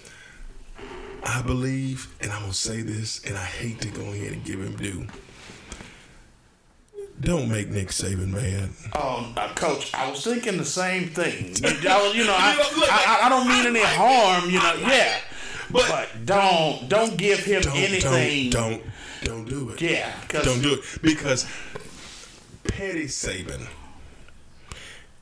I 1.25 1.41
believe, 1.41 2.13
and 2.21 2.31
I'm 2.31 2.41
gonna 2.41 2.53
say 2.53 2.81
this, 2.81 3.23
and 3.25 3.37
I 3.37 3.43
hate 3.45 3.79
to 3.81 3.87
go 3.89 4.01
ahead 4.01 4.33
and 4.33 4.43
give 4.43 4.59
him 4.61 4.75
due. 4.75 5.07
Don't 7.21 7.49
make 7.49 7.69
Nick 7.69 7.89
Saban 7.89 8.29
mad. 8.29 8.69
Oh, 8.95 9.31
uh, 9.37 9.53
Coach, 9.53 9.93
I 9.93 10.09
was 10.09 10.23
thinking 10.23 10.57
the 10.57 10.65
same 10.65 11.07
thing. 11.09 11.55
You, 11.81 11.89
I 11.89 12.01
was- 12.05 12.15
you 12.15 12.25
know, 12.25 12.35
I, 12.35 12.55
I, 13.21 13.25
I 13.27 13.29
don't 13.29 13.47
mean 13.47 13.65
any 13.65 13.79
I 13.79 13.83
like 13.83 13.91
it. 13.93 13.97
harm. 13.97 14.49
You 14.49 14.59
know, 14.59 14.89
yeah. 14.89 15.19
But- 15.71 15.87
but, 15.89 16.25
don't 16.25 16.89
don't 16.89 17.17
give 17.17 17.39
him 17.39 17.61
Don't, 17.61 17.75
anything. 17.77 18.49
don't, 18.49 18.81
don't, 19.23 19.45
don't 19.45 19.45
do 19.49 19.69
it. 19.69 19.81
Yeah, 19.81 20.13
don't 20.29 20.61
do 20.61 20.73
it 20.73 20.81
because 21.01 21.45
Petty 22.65 23.05
Saban 23.05 23.67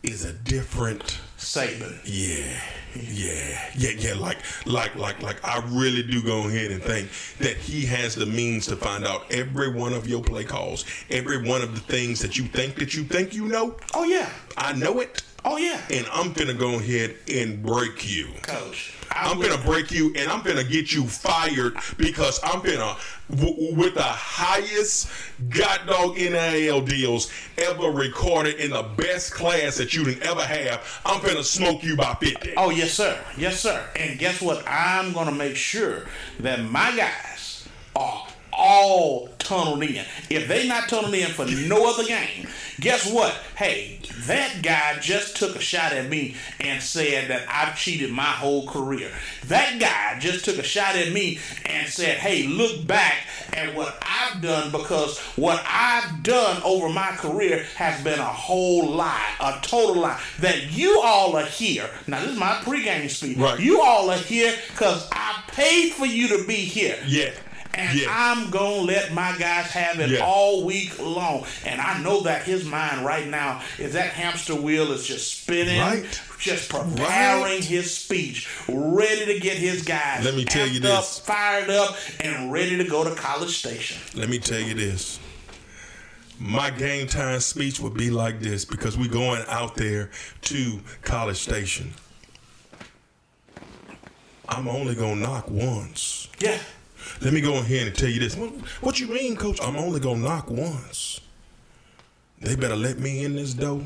is 0.03 0.25
a 0.25 0.33
different. 0.33 1.19
Saban. 1.41 1.99
Yeah, 2.05 2.61
yeah, 2.95 3.71
yeah, 3.75 3.89
yeah. 3.97 4.13
Like, 4.13 4.37
like, 4.67 4.95
like, 4.95 5.21
like. 5.23 5.43
I 5.43 5.63
really 5.69 6.03
do 6.03 6.21
go 6.21 6.47
ahead 6.47 6.69
and 6.71 6.81
think 6.81 7.09
that 7.39 7.57
he 7.57 7.83
has 7.87 8.13
the 8.13 8.27
means 8.27 8.67
to 8.67 8.75
find 8.75 9.05
out 9.05 9.25
every 9.31 9.73
one 9.73 9.93
of 9.93 10.07
your 10.07 10.21
play 10.21 10.43
calls, 10.43 10.85
every 11.09 11.41
one 11.49 11.63
of 11.63 11.73
the 11.73 11.81
things 11.81 12.19
that 12.19 12.37
you 12.37 12.45
think 12.45 12.75
that 12.75 12.93
you 12.93 13.03
think 13.03 13.33
you 13.33 13.47
know. 13.47 13.75
Oh 13.95 14.03
yeah. 14.03 14.29
I 14.55 14.73
know 14.73 14.99
it, 14.99 15.23
Oh 15.43 15.57
yeah. 15.57 15.81
and 15.89 16.05
I'm 16.13 16.33
gonna 16.33 16.53
go 16.53 16.75
ahead 16.75 17.15
and 17.33 17.63
break 17.63 18.07
you. 18.09 18.27
Coach. 18.43 18.93
I 19.11 19.29
I'm 19.29 19.41
gonna 19.41 19.61
break 19.63 19.91
you, 19.91 20.13
and 20.15 20.29
I'm 20.31 20.41
gonna 20.43 20.63
get 20.63 20.93
you 20.93 21.05
fired 21.05 21.75
because 21.97 22.39
I'm 22.43 22.61
gonna, 22.61 22.95
w- 23.29 23.75
with 23.75 23.95
the 23.95 24.03
highest 24.03 25.09
god 25.49 25.81
dog 25.87 26.15
NIL 26.17 26.81
deals 26.81 27.31
ever 27.57 27.89
recorded 27.89 28.55
in 28.55 28.69
the 28.71 28.83
best 28.97 29.33
class 29.33 29.77
that 29.77 29.93
you 29.93 30.03
can 30.05 30.21
ever 30.23 30.41
have. 30.43 31.01
I'm 31.05 31.21
gonna 31.23 31.43
smoke 31.43 31.83
you 31.83 31.95
by 31.97 32.13
fifty. 32.21 32.53
Oh 32.55 32.69
yes, 32.69 32.93
sir. 32.93 33.19
Yes, 33.35 33.59
sir. 33.59 33.83
And 33.95 34.17
guess 34.19 34.41
what? 34.41 34.63
I'm 34.67 35.11
gonna 35.11 35.31
make 35.31 35.55
sure 35.55 36.03
that 36.39 36.63
my 36.63 36.95
guys 36.95 37.67
are 37.95 38.27
all 38.61 39.27
tunneled 39.39 39.83
in. 39.83 40.05
If 40.29 40.47
they 40.47 40.67
not 40.67 40.87
tunneled 40.87 41.15
in 41.15 41.31
for 41.31 41.45
no 41.45 41.89
other 41.91 42.05
game, 42.05 42.47
guess 42.79 43.11
what? 43.11 43.33
Hey, 43.55 43.99
that 44.27 44.61
guy 44.61 44.99
just 44.99 45.35
took 45.35 45.55
a 45.55 45.59
shot 45.59 45.93
at 45.93 46.09
me 46.09 46.35
and 46.59 46.81
said 46.81 47.29
that 47.29 47.43
I've 47.49 47.75
cheated 47.75 48.11
my 48.11 48.23
whole 48.23 48.67
career. 48.67 49.11
That 49.47 49.79
guy 49.79 50.19
just 50.19 50.45
took 50.45 50.57
a 50.57 50.63
shot 50.63 50.95
at 50.95 51.11
me 51.11 51.39
and 51.65 51.87
said, 51.89 52.17
hey, 52.17 52.47
look 52.47 52.85
back 52.85 53.17
at 53.53 53.73
what 53.75 53.97
I've 54.01 54.41
done 54.41 54.71
because 54.71 55.19
what 55.35 55.61
I've 55.67 56.23
done 56.23 56.61
over 56.63 56.89
my 56.89 57.11
career 57.11 57.65
has 57.75 58.01
been 58.03 58.19
a 58.19 58.23
whole 58.23 58.87
lie, 58.89 59.33
a 59.39 59.59
total 59.61 60.01
lie. 60.01 60.21
That 60.39 60.71
you 60.71 61.01
all 61.03 61.35
are 61.35 61.45
here. 61.45 61.89
Now, 62.07 62.21
this 62.21 62.31
is 62.31 62.39
my 62.39 62.53
pregame 62.61 63.09
speech. 63.09 63.37
Right. 63.37 63.59
You 63.59 63.81
all 63.81 64.09
are 64.11 64.17
here 64.17 64.55
because 64.69 65.07
I 65.11 65.43
paid 65.47 65.93
for 65.93 66.05
you 66.05 66.27
to 66.37 66.45
be 66.45 66.55
here. 66.55 66.97
Yeah, 67.05 67.31
And 67.73 67.97
yeah. 67.97 68.07
I'm 68.09 68.49
going 68.49 68.81
to 68.87 68.93
let 68.93 69.13
my 69.13 69.35
guys 69.37 69.67
have 69.71 69.99
it 69.99 70.09
Yeah. 70.09 70.19
all 70.25 70.65
week 70.65 70.99
long. 70.99 71.45
And 71.65 71.79
I 71.79 71.99
know 72.01 72.21
that 72.21 72.43
his 72.43 72.65
mind 72.65 73.05
right 73.05 73.27
now 73.27 73.61
is 73.79 73.93
that 73.93 74.11
hamster 74.11 74.55
wheel 74.55 74.91
is 74.91 75.05
just 75.07 75.41
spinning, 75.41 75.79
Right. 75.79 76.05
just 76.37 76.67
preparing 76.69 77.41
Right. 77.43 77.63
his 77.63 77.95
speech, 77.95 78.47
ready 78.67 79.25
to 79.25 79.39
get 79.39 79.57
his 79.57 79.83
guys 79.83 80.25
Let 80.25 80.35
me 80.35 80.43
tell 80.43 80.67
you 80.67 80.81
amped 80.81 80.85
up, 80.91 81.01
this. 81.03 81.19
fired 81.19 81.69
up, 81.69 81.97
and 82.19 82.51
ready 82.51 82.75
to 82.77 82.83
go 82.83 83.03
to 83.03 83.15
College 83.15 83.57
Station. 83.57 83.97
Let 84.15 84.27
me 84.29 84.37
tell 84.39 84.59
you 84.59 84.73
this. 84.73 85.19
My 86.39 86.71
game 86.71 87.07
time 87.07 87.39
speech 87.39 87.79
would 87.79 87.93
be 87.93 88.09
like 88.09 88.39
this 88.41 88.65
because 88.65 88.97
we're 88.97 89.07
going 89.11 89.43
out 89.47 89.75
there 89.75 90.09
to 90.43 90.81
College 91.03 91.37
Station. 91.37 91.93
I'm 94.49 94.67
only 94.67 94.95
gonna 94.95 95.15
knock 95.15 95.49
once. 95.49 96.27
Yeah. 96.39 96.57
Let 97.21 97.33
me 97.33 97.41
go 97.41 97.55
ahead 97.57 97.87
and 97.87 97.95
tell 97.95 98.09
you 98.09 98.19
this. 98.19 98.35
What, 98.35 98.51
what 98.81 98.99
you 98.99 99.07
mean, 99.07 99.35
coach? 99.35 99.59
I'm 99.61 99.75
only 99.75 99.99
gonna 99.99 100.19
knock 100.19 100.49
once. 100.49 101.19
They 102.39 102.55
better 102.55 102.75
let 102.75 102.99
me 102.99 103.23
in 103.23 103.35
this 103.35 103.53
door. 103.53 103.83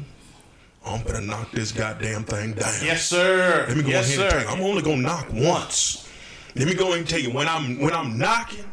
I'm 0.86 1.04
gonna 1.04 1.22
knock 1.22 1.52
this 1.52 1.72
goddamn 1.72 2.24
thing 2.24 2.54
down. 2.54 2.74
Yes, 2.84 3.06
sir. 3.06 3.66
Let 3.68 3.76
me 3.76 3.84
go 3.84 3.90
yes, 3.90 4.16
ahead 4.16 4.20
and 4.20 4.32
sir. 4.32 4.40
tell 4.40 4.48
you, 4.48 4.56
I'm 4.56 4.70
only 4.70 4.82
gonna 4.82 5.02
knock 5.02 5.28
once. 5.34 6.08
Let 6.56 6.68
me 6.68 6.74
go 6.76 6.88
ahead 6.88 7.00
and 7.00 7.08
tell 7.10 7.20
you 7.20 7.32
when 7.32 7.48
I'm 7.48 7.80
when 7.80 7.94
I'm 7.94 8.18
knocking, 8.18 8.66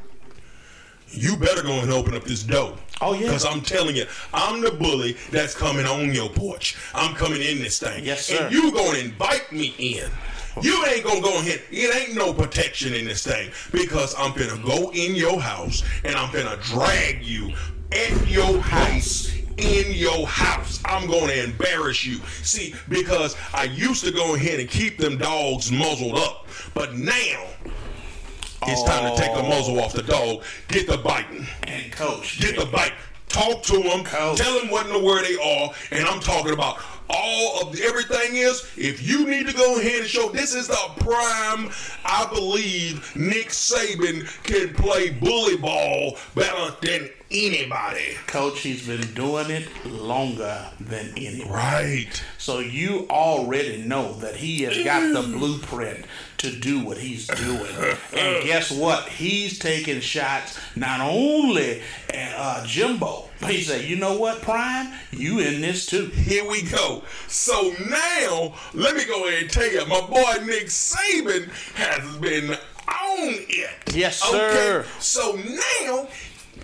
you 1.08 1.36
better 1.36 1.62
go 1.62 1.80
and 1.80 1.90
open 1.90 2.14
up 2.14 2.24
this 2.24 2.42
door. 2.42 2.76
Oh, 3.00 3.14
yeah. 3.14 3.22
Because 3.22 3.44
I'm 3.44 3.60
telling 3.60 3.96
you, 3.96 4.06
I'm 4.32 4.60
the 4.60 4.70
bully 4.70 5.16
that's 5.30 5.54
coming 5.54 5.86
on 5.86 6.12
your 6.12 6.30
porch. 6.30 6.76
I'm 6.94 7.14
coming 7.14 7.42
in 7.42 7.58
this 7.58 7.80
thing. 7.80 8.04
Yes, 8.04 8.26
sir. 8.26 8.44
And 8.44 8.54
you 8.54 8.72
gonna 8.72 8.98
invite 8.98 9.50
me 9.50 9.74
in. 9.78 10.10
You 10.60 10.84
ain't 10.86 11.04
gonna 11.04 11.20
go 11.20 11.38
ahead. 11.38 11.62
It 11.70 11.94
ain't 11.94 12.16
no 12.16 12.32
protection 12.32 12.94
in 12.94 13.06
this 13.06 13.24
thing 13.24 13.50
because 13.70 14.14
I'm 14.18 14.32
gonna 14.32 14.62
go 14.64 14.90
in 14.92 15.14
your 15.14 15.40
house 15.40 15.82
and 16.04 16.14
I'm 16.14 16.32
gonna 16.32 16.58
drag 16.62 17.24
you 17.24 17.54
at 17.92 18.28
your 18.28 18.60
house. 18.60 19.32
In 19.58 19.92
your 19.92 20.26
house, 20.26 20.80
I'm 20.86 21.06
gonna 21.06 21.34
embarrass 21.34 22.04
you. 22.04 22.20
See, 22.42 22.74
because 22.88 23.36
I 23.52 23.64
used 23.64 24.02
to 24.04 24.10
go 24.10 24.34
ahead 24.34 24.58
and 24.60 24.68
keep 24.68 24.96
them 24.98 25.18
dogs 25.18 25.70
muzzled 25.70 26.16
up, 26.16 26.46
but 26.74 26.94
now 26.94 27.46
it's 28.66 28.82
time 28.84 29.14
to 29.14 29.20
take 29.20 29.34
the 29.34 29.42
muzzle 29.42 29.80
off 29.80 29.92
the 29.92 30.02
dog. 30.02 30.42
Get 30.68 30.86
the 30.86 30.98
biting. 30.98 31.46
and 31.64 31.92
coach. 31.92 32.40
Get 32.40 32.56
the 32.56 32.66
bite. 32.66 32.92
Talk 33.28 33.62
to 33.64 33.82
them. 33.82 34.04
Coach. 34.04 34.38
Tell 34.38 34.58
them 34.58 34.70
what 34.70 34.86
in 34.86 34.92
the 34.92 35.02
word 35.02 35.24
they 35.24 35.36
are. 35.36 35.72
And 35.90 36.06
I'm 36.06 36.20
talking 36.20 36.52
about 36.52 36.78
all 37.12 37.62
of 37.62 37.72
the, 37.76 37.82
everything 37.84 38.36
is. 38.36 38.66
If 38.76 39.06
you 39.06 39.26
need 39.26 39.46
to 39.46 39.54
go 39.54 39.78
ahead 39.78 40.00
and 40.00 40.08
show 40.08 40.28
this 40.30 40.54
is 40.54 40.68
the 40.68 40.90
prime, 40.98 41.70
I 42.04 42.28
believe 42.32 43.14
Nick 43.16 43.48
Saban 43.48 44.26
can 44.42 44.74
play 44.74 45.10
bully 45.10 45.56
ball 45.56 46.18
better 46.34 46.74
than 46.80 47.10
anybody. 47.30 48.16
Coach, 48.26 48.60
he's 48.60 48.86
been 48.86 49.12
doing 49.14 49.50
it 49.50 49.68
longer 49.86 50.68
than 50.80 51.12
anyone. 51.16 51.50
Right. 51.50 52.22
So 52.38 52.60
you 52.60 53.06
already 53.08 53.82
know 53.82 54.14
that 54.14 54.36
he 54.36 54.62
has 54.62 54.82
got 54.84 55.12
the 55.12 55.22
blueprint 55.22 56.06
to 56.42 56.50
do 56.50 56.84
what 56.84 56.98
he's 56.98 57.28
doing. 57.28 57.96
And 58.12 58.44
guess 58.44 58.70
what? 58.70 59.08
He's 59.08 59.60
taking 59.60 60.00
shots 60.00 60.58
not 60.74 61.00
only 61.00 61.82
at 62.12 62.34
uh, 62.36 62.66
Jimbo, 62.66 63.28
but 63.40 63.50
he 63.50 63.62
said, 63.62 63.84
you 63.84 63.96
know 63.96 64.18
what, 64.18 64.42
Prime? 64.42 64.92
You 65.12 65.38
in 65.38 65.60
this 65.60 65.86
too. 65.86 66.06
Here 66.06 66.48
we 66.48 66.62
go. 66.62 67.04
So 67.28 67.72
now, 67.88 68.54
let 68.74 68.96
me 68.96 69.04
go 69.04 69.24
ahead 69.28 69.42
and 69.42 69.50
tell 69.50 69.70
you, 69.70 69.86
my 69.86 70.00
boy 70.00 70.44
Nick 70.44 70.66
Saban 70.66 71.48
has 71.74 72.16
been 72.16 72.50
on 72.50 72.58
it. 72.88 73.94
Yes, 73.94 74.20
sir. 74.20 74.80
Okay? 74.80 74.88
So 74.98 75.36
now, 75.36 76.08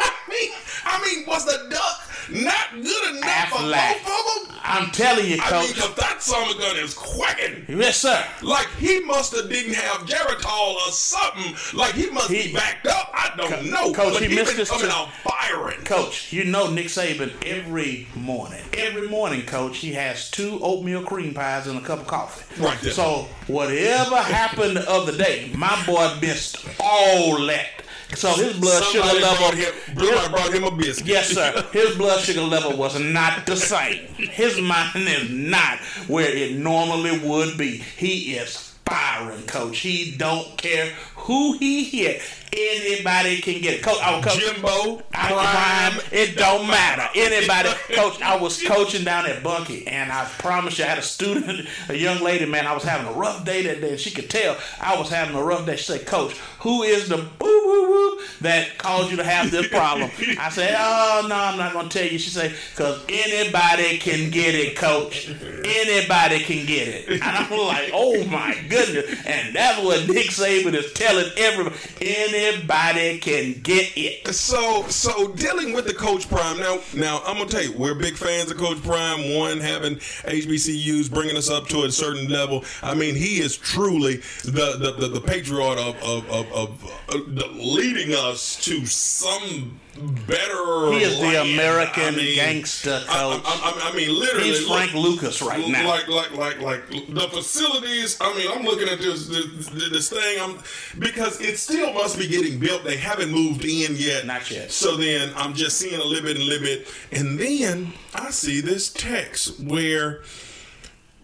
I 0.00 0.12
mean, 0.28 0.50
I 0.84 1.04
mean, 1.04 1.26
was 1.26 1.44
the 1.44 1.68
duck 1.70 2.06
not 2.30 2.72
good 2.74 3.16
enough 3.16 3.28
Aflac. 3.28 3.94
for 3.94 4.08
both 4.08 4.42
of 4.42 4.48
them? 4.48 4.56
I'm 4.62 4.90
telling 4.92 5.26
you, 5.26 5.38
I 5.42 5.50
mean, 5.60 5.66
coach. 5.66 5.74
because 5.74 5.94
that 5.96 6.22
summer 6.22 6.54
gun 6.58 6.76
is 6.76 6.94
quacking. 6.94 7.64
yes, 7.68 7.96
sir. 7.98 8.24
Like 8.42 8.68
he 8.78 9.00
must 9.00 9.34
have 9.34 9.48
didn't 9.48 9.74
have 9.74 10.06
Geritol 10.06 10.74
or 10.76 10.92
something. 10.92 11.54
Like 11.76 11.94
he 11.94 12.08
must 12.10 12.30
He- 12.30 12.48
be 12.48 12.54
backed 12.54 12.86
up. 12.86 13.10
I 13.12 13.32
don't 13.36 13.66
know. 13.70 13.92
Coach, 13.92 14.14
but 14.14 14.22
he 14.22 14.28
he 14.28 14.34
missed 14.36 14.56
been 14.56 14.66
coming 14.66 14.90
out 14.90 15.08
firing. 15.24 15.80
Coach, 15.84 16.32
you 16.32 16.44
know 16.44 16.70
Nick 16.70 16.86
Saban 16.86 17.32
every 17.44 18.06
morning. 18.14 18.62
Every 18.74 19.08
morning, 19.08 19.44
coach, 19.46 19.78
he 19.78 19.92
has 19.94 20.30
two 20.30 20.58
oatmeal 20.62 21.02
cream 21.02 21.34
pies 21.34 21.66
and 21.66 21.78
a 21.78 21.82
cup 21.82 22.00
of 22.00 22.06
coffee. 22.06 22.62
Right 22.62 22.80
there. 22.80 22.92
So 22.92 23.26
whatever 23.48 24.16
happened 24.18 24.76
the 24.76 24.88
other 24.88 25.16
day, 25.16 25.50
my 25.56 25.82
boy 25.86 26.16
missed 26.20 26.64
all 26.78 27.44
that. 27.46 27.79
So 28.14 28.32
his 28.34 28.58
blood 28.58 28.82
Somebody 28.82 29.18
sugar 29.18 29.22
level. 29.22 29.36
brought 29.36 29.54
him, 29.54 29.72
somebody 29.96 30.28
brought 30.28 30.54
him 30.54 30.64
a 30.64 30.70
biscuit. 30.76 31.06
Yes, 31.06 31.28
sir. 31.28 31.64
His 31.72 31.96
blood 31.96 32.20
sugar 32.20 32.42
level 32.42 32.76
was 32.76 32.98
not 32.98 33.46
the 33.46 33.56
same. 33.56 34.06
His 34.16 34.60
mind 34.60 34.90
is 35.08 35.30
not 35.30 35.78
where 36.08 36.28
it 36.28 36.56
normally 36.56 37.18
would 37.20 37.56
be. 37.56 37.78
He 37.78 38.34
is 38.34 38.74
firing, 38.84 39.42
coach. 39.46 39.78
He 39.78 40.16
don't 40.16 40.56
care 40.58 40.92
who 41.20 41.56
he 41.58 41.84
hit. 41.84 42.22
Anybody 42.52 43.40
can 43.40 43.60
get 43.62 43.74
it. 43.74 43.82
Coach, 43.82 44.00
I 44.02 44.16
was 44.16 44.24
coach, 44.24 44.40
Jimbo, 44.40 45.02
I 45.14 45.90
Prime, 45.92 46.08
it 46.10 46.36
don't 46.36 46.66
matter. 46.66 47.08
Anybody, 47.14 47.68
coach, 47.94 48.20
I 48.20 48.36
was 48.36 48.60
coaching 48.64 49.04
down 49.04 49.26
at 49.26 49.40
Bunkie, 49.44 49.86
and 49.86 50.10
I 50.10 50.24
promise 50.38 50.76
you, 50.78 50.84
I 50.84 50.88
had 50.88 50.98
a 50.98 51.02
student, 51.02 51.68
a 51.88 51.94
young 51.94 52.20
lady, 52.20 52.46
man, 52.46 52.66
I 52.66 52.74
was 52.74 52.82
having 52.82 53.06
a 53.06 53.12
rough 53.12 53.44
day 53.44 53.62
that 53.62 53.80
day. 53.80 53.96
She 53.96 54.10
could 54.10 54.28
tell 54.28 54.56
I 54.80 54.98
was 54.98 55.10
having 55.10 55.36
a 55.36 55.42
rough 55.42 55.64
day. 55.64 55.76
She 55.76 55.84
said, 55.84 56.06
Coach, 56.06 56.32
who 56.60 56.82
is 56.82 57.08
the 57.08 57.18
boo 57.18 57.62
woo 57.64 57.88
woo 57.88 58.20
that 58.40 58.78
caused 58.78 59.12
you 59.12 59.16
to 59.18 59.24
have 59.24 59.52
this 59.52 59.68
problem? 59.68 60.10
I 60.38 60.50
said, 60.50 60.74
Oh, 60.76 61.26
no, 61.28 61.34
I'm 61.36 61.56
not 61.56 61.72
going 61.72 61.88
to 61.88 61.98
tell 61.98 62.10
you. 62.10 62.18
She 62.18 62.30
said, 62.30 62.54
Because 62.72 63.04
anybody 63.08 63.98
can 63.98 64.30
get 64.30 64.56
it, 64.56 64.76
Coach. 64.76 65.28
Anybody 65.28 66.40
can 66.40 66.66
get 66.66 66.88
it. 66.88 67.10
And 67.10 67.22
I'm 67.22 67.50
like, 67.50 67.90
Oh 67.92 68.24
my 68.24 68.56
goodness. 68.68 69.24
And 69.24 69.54
that's 69.54 69.82
what 69.82 70.08
Nick 70.08 70.30
Saban 70.30 70.74
is 70.74 70.92
telling 70.94 71.09
everybody. 71.16 71.76
Anybody 72.00 73.18
can 73.18 73.60
get 73.62 73.92
it. 73.96 74.34
So, 74.34 74.86
so 74.88 75.28
dealing 75.32 75.72
with 75.72 75.86
the 75.86 75.94
Coach 75.94 76.28
Prime 76.28 76.58
now. 76.58 76.80
Now, 76.94 77.22
I'm 77.24 77.36
gonna 77.36 77.48
tell 77.48 77.62
you, 77.62 77.72
we're 77.76 77.94
big 77.94 78.16
fans 78.16 78.50
of 78.50 78.56
Coach 78.56 78.82
Prime. 78.82 79.34
One 79.34 79.60
having 79.60 79.96
HBCUs 79.96 81.10
bringing 81.10 81.36
us 81.36 81.50
up 81.50 81.68
to 81.68 81.84
a 81.84 81.90
certain 81.90 82.28
level. 82.28 82.64
I 82.82 82.94
mean, 82.94 83.14
he 83.14 83.40
is 83.40 83.56
truly 83.56 84.16
the 84.44 84.76
the, 84.78 84.92
the, 84.98 85.08
the 85.08 85.20
patriot 85.20 85.78
of 85.78 85.96
of, 86.02 86.30
of, 86.30 86.52
of 86.52 86.92
uh, 87.08 87.46
leading 87.52 88.14
us 88.14 88.56
to 88.64 88.86
some 88.86 89.80
better. 90.26 90.92
He 90.92 91.02
is 91.02 91.18
the 91.18 91.26
land. 91.26 91.50
American 91.50 92.02
I 92.02 92.10
mean, 92.12 92.34
gangster 92.34 93.00
coach. 93.06 93.08
I, 93.44 93.82
I, 93.84 93.90
I 93.90 93.96
mean, 93.96 94.18
literally, 94.18 94.48
He's 94.48 94.66
look- 94.66 94.76
Frank 94.78 94.94
Lucas 94.94 95.42
right 95.42 95.66
now. 95.68 95.86
like 95.88 96.08
like 96.08 96.32
like 96.32 96.60
like 96.60 96.88
the 96.88 97.28
facilities. 97.32 98.16
I 98.20 98.34
mean, 98.36 98.50
I'm 98.50 98.64
looking 98.64 98.88
at 98.88 98.98
this 98.98 99.26
this, 99.28 99.68
this 99.90 100.10
thing. 100.10 100.40
I'm 100.40 100.58
because 100.98 101.40
it 101.40 101.58
still 101.58 101.92
must 101.92 102.18
be 102.18 102.26
getting 102.28 102.58
built. 102.58 102.84
They 102.84 102.96
haven't 102.96 103.30
moved 103.30 103.64
in 103.64 103.96
yet. 103.96 104.26
Not 104.26 104.50
yet. 104.50 104.70
So 104.72 104.96
then 104.96 105.32
I'm 105.36 105.54
just 105.54 105.78
seeing 105.78 106.00
a 106.00 106.04
little 106.04 106.24
bit 106.24 106.36
and 106.36 106.44
a 106.44 106.48
little 106.48 106.64
bit, 106.64 106.88
and 107.12 107.38
then 107.38 107.92
I 108.14 108.30
see 108.30 108.60
this 108.60 108.92
text 108.92 109.60
where 109.60 110.22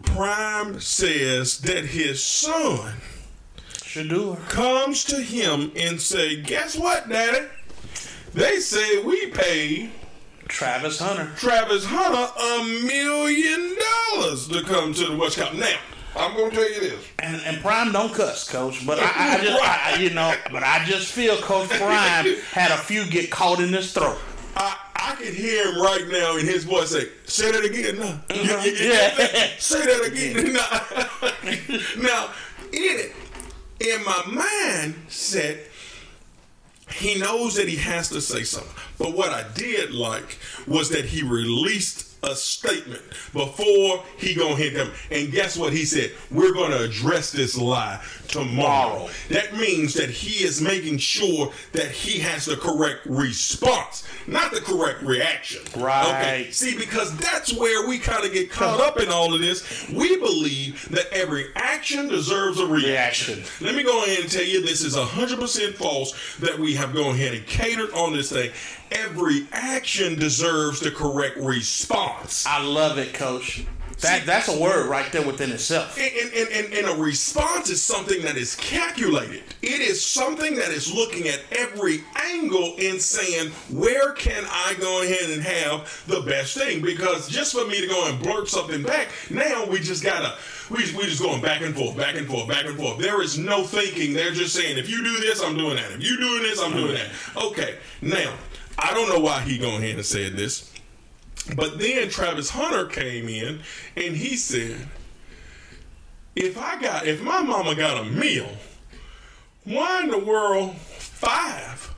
Prime 0.03 0.81
says 0.81 1.59
that 1.61 1.85
his 1.87 2.23
son 2.25 2.95
Shedeur. 3.69 4.49
comes 4.49 5.05
to 5.05 5.23
him 5.23 5.73
and 5.77 6.01
say, 6.01 6.37
"Guess 6.41 6.77
what, 6.77 7.09
Daddy? 7.09 7.47
They 8.37 8.61
say 8.61 9.03
we 9.03 9.27
paid." 9.29 9.91
Travis 10.49 11.01
Hunter. 11.01 11.29
Travis 11.37 11.85
Hunter 11.85 12.33
a 12.41 12.87
million 12.87 13.77
dollars 14.15 14.47
to 14.47 14.63
come 14.63 14.95
to 14.95 15.07
the 15.07 15.17
West 15.17 15.37
Coast. 15.39 15.55
Now, 15.55 15.77
I'm 16.15 16.37
going 16.37 16.51
to 16.51 16.57
tell 16.57 16.71
you 16.73 16.81
this. 16.83 17.05
And, 17.19 17.41
and 17.45 17.61
Prime 17.61 17.91
don't 17.91 18.15
cuss, 18.15 18.49
Coach. 18.49 18.87
But 18.87 19.01
I, 19.01 19.11
I 19.41 19.45
just, 19.45 19.61
I, 19.63 19.97
you 20.01 20.11
know, 20.11 20.33
but 20.53 20.63
I 20.63 20.85
just 20.85 21.11
feel 21.11 21.37
Coach 21.39 21.69
Prime 21.71 22.37
had 22.53 22.71
a 22.71 22.77
few 22.77 23.05
get 23.11 23.29
caught 23.29 23.59
in 23.59 23.71
his 23.73 23.93
throat. 23.93 24.19
I, 24.55 24.79
I 24.95 25.15
can 25.17 25.35
hear 25.35 25.67
him 25.73 25.81
right 25.83 26.07
now 26.09 26.37
in 26.37 26.47
his 26.47 26.63
voice 26.63 26.91
say, 26.91 27.09
say 27.25 27.51
that 27.51 27.65
again. 27.65 27.99
Nah. 27.99 28.19
You- 28.33 28.71
you- 28.71 28.89
Yeah. 28.93 29.49
Say 29.59 29.85
that 29.85 30.05
again. 30.07 30.53
Nah. 30.53 32.03
now, 32.03 32.31
in 32.73 33.01
it, 33.01 33.13
in 33.81 34.05
my 34.05 34.23
mind, 34.33 34.95
said, 35.09 35.59
he 36.93 37.19
knows 37.19 37.57
that 37.57 37.69
he 37.69 37.77
has 37.77 38.09
to 38.11 38.21
say 38.21 38.43
something. 38.45 38.71
But 38.99 39.15
what 39.15 39.31
I 39.31 39.45
did 39.55 39.93
like 39.93 40.39
was 40.67 40.91
that 40.91 41.05
he 41.07 41.23
released 41.23 42.07
a 42.23 42.35
statement 42.35 43.03
before 43.33 44.03
he 44.19 44.35
gonna 44.35 44.57
hit 44.57 44.75
them. 44.75 44.91
And 45.11 45.31
guess 45.31 45.57
what 45.57 45.73
he 45.73 45.85
said? 45.85 46.13
We're 46.31 46.55
gonna 46.55 46.79
address 46.79 47.31
this 47.31 47.57
lie 47.57 48.03
tomorrow. 48.29 49.09
That 49.31 49.57
means 49.57 49.95
that 49.95 50.11
he 50.11 50.45
is 50.45 50.61
making 50.61 50.99
sure 50.99 51.53
that 51.73 51.91
he 51.91 52.19
has 52.21 52.47
the 52.47 52.57
correct 52.57 53.07
response, 53.07 54.07
not 54.27 54.53
the 54.53 54.61
correct 54.61 55.03
reaction. 55.03 55.63
Right. 55.77 56.09
Okay. 56.09 56.51
See, 56.51 56.77
because 56.77 57.17
that's 57.19 57.53
where 57.53 57.87
we 57.87 57.99
kind 57.99 58.25
of 58.25 58.33
get 58.33 58.51
caught 58.51 58.81
up 58.81 58.99
in 58.99 59.09
all 59.09 59.33
of 59.33 59.41
this. 59.41 59.89
We 59.91 60.17
believe 60.17 60.89
that 60.91 61.07
every 61.13 61.47
action 61.55 62.09
deserves 62.09 62.59
a 62.59 62.67
reaction. 62.67 62.87
Reaction. 63.37 63.67
Let 63.67 63.75
me 63.75 63.83
go 63.85 64.05
ahead 64.05 64.21
and 64.21 64.31
tell 64.31 64.45
you 64.45 64.63
this 64.63 64.83
is 64.83 64.97
100% 64.97 65.75
false 65.75 66.37
that 66.39 66.59
we 66.59 66.75
have 66.75 66.95
gone 66.95 67.15
ahead 67.15 67.35
and 67.35 67.47
catered 67.47 67.93
on 67.93 68.13
this 68.13 68.33
thing. 68.33 68.51
Every 68.91 69.47
action 69.53 70.19
deserves 70.19 70.81
the 70.81 70.91
correct 70.91 71.37
response. 71.39 72.47
I 72.47 72.63
love 72.63 72.99
it, 72.99 73.15
Coach. 73.15 73.65
That 74.01 74.27
that's 74.27 74.49
a 74.49 74.61
word 74.61 74.91
right 74.91 75.11
there 75.11 75.27
within 75.27 75.51
itself. 75.51 75.99
And, 75.99 76.31
and, 76.35 76.49
and, 76.51 76.75
and 76.75 76.87
a 76.87 77.03
response 77.03 77.71
is 77.71 77.81
something 77.83 78.21
that 78.23 78.37
is 78.37 78.55
calculated. 78.57 79.43
It 79.63 79.81
is 79.81 80.05
something 80.05 80.55
that 80.57 80.69
is 80.69 80.93
looking 80.93 81.29
at 81.29 81.41
every 81.51 82.05
angle 82.31 82.75
and 82.79 83.01
saying, 83.01 83.53
where 83.71 84.13
can 84.13 84.45
I 84.51 84.75
go 84.79 85.03
ahead 85.03 85.31
and 85.31 85.43
have 85.43 86.05
the 86.07 86.21
best 86.21 86.59
thing? 86.59 86.83
Because 86.83 87.27
just 87.27 87.55
for 87.55 87.67
me 87.67 87.81
to 87.81 87.87
go 87.87 88.07
and 88.07 88.23
blurt 88.23 88.49
something 88.49 88.83
back, 88.83 89.09
now 89.31 89.65
we 89.65 89.79
just 89.79 90.05
gotta, 90.05 90.37
we 90.69 90.77
we 90.95 91.05
just 91.05 91.23
going 91.23 91.41
back 91.41 91.63
and 91.63 91.75
forth, 91.75 91.97
back 91.97 92.17
and 92.17 92.27
forth, 92.27 92.49
back 92.49 92.67
and 92.67 92.77
forth. 92.77 92.99
There 92.99 93.23
is 93.23 93.39
no 93.39 93.65
thinking. 93.65 94.13
They're 94.13 94.33
just 94.33 94.55
saying, 94.55 94.77
if 94.77 94.91
you 94.91 95.03
do 95.03 95.21
this, 95.21 95.43
I'm 95.43 95.57
doing 95.57 95.77
that. 95.77 95.91
If 95.93 96.05
you 96.05 96.19
doing 96.19 96.43
this, 96.43 96.61
I'm 96.61 96.73
doing 96.73 96.93
that. 96.93 97.09
Okay, 97.35 97.77
now, 98.03 98.35
I 98.79 98.93
don't 98.95 99.09
know 99.09 99.21
why 99.21 99.41
he 99.41 99.59
going 99.59 99.83
ahead 99.83 99.97
and 99.97 100.05
said 100.05 100.37
this. 100.37 100.73
But 101.55 101.79
then 101.79 102.09
Travis 102.09 102.51
Hunter 102.51 102.87
came 102.87 103.29
in 103.29 103.61
and 103.97 104.17
he 104.17 104.37
said, 104.37 104.89
if 106.35 106.59
I 106.59 106.81
got 106.81 107.07
if 107.07 107.23
my 107.23 107.43
mama 107.43 107.75
got 107.75 108.05
a 108.05 108.11
meal, 108.11 108.49
why 109.65 110.03
in 110.03 110.11
the 110.11 110.19
world 110.19 110.77
five 110.77 111.95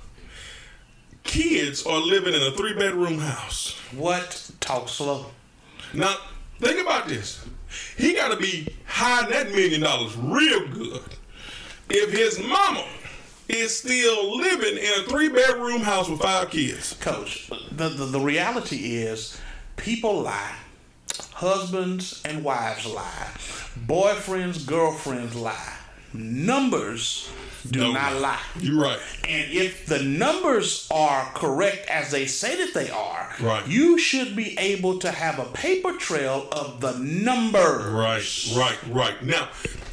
kids 1.25 1.85
are 1.85 1.99
living 1.99 2.35
in 2.35 2.43
a 2.43 2.53
three 2.53 2.75
bedroom 2.75 3.19
house? 3.19 3.77
What? 3.93 4.51
Talk 4.61 4.89
slow. 4.89 5.27
Now 5.93 6.15
think 6.61 6.81
about 6.81 7.09
this. 7.09 7.45
He 7.97 8.15
gotta 8.15 8.37
be 8.37 8.69
hiding 8.87 9.31
that 9.31 9.51
million 9.51 9.81
dollars 9.81 10.17
real 10.17 10.69
good. 10.69 11.03
If 11.91 12.13
his 12.13 12.39
mama 12.39 12.87
is 13.49 13.79
still 13.79 14.37
living 14.39 14.77
in 14.77 15.01
a 15.01 15.09
three 15.09 15.29
bedroom 15.29 15.81
house 15.83 16.09
with 16.09 16.21
five 16.21 16.51
kids. 16.51 16.95
Coach, 17.01 17.49
the, 17.73 17.89
the, 17.89 18.05
the 18.07 18.21
reality 18.21 18.97
is 18.97 19.41
people 19.77 20.21
lie. 20.23 20.55
Husbands 21.33 22.21
and 22.25 22.45
wives 22.45 22.85
lie. 22.87 23.29
Boyfriends, 23.87 24.67
girlfriends 24.67 25.35
lie. 25.35 25.75
Numbers 26.13 27.31
do 27.71 27.81
No. 27.81 27.93
not 27.93 28.15
lie. 28.21 28.41
You're 28.61 28.81
right. 28.83 28.99
And 29.29 29.53
if 29.53 29.87
the 29.87 30.03
numbers 30.03 30.89
are 30.91 31.27
correct 31.35 31.87
as 31.89 32.11
they 32.11 32.27
say 32.27 32.57
that 32.65 32.73
they 32.75 32.91
are, 32.91 33.35
Right. 33.41 33.67
you 33.69 33.99
should 33.99 34.35
be 34.35 34.59
able 34.59 34.99
to 35.01 35.11
have 35.11 35.39
a 35.39 35.45
paper 35.45 35.93
trail 35.95 36.49
of 36.51 36.81
the 36.81 36.93
numbers. 36.99 37.93
Right, 37.93 38.27
right, 38.55 38.79
right. 38.91 39.23
Now, 39.23 39.49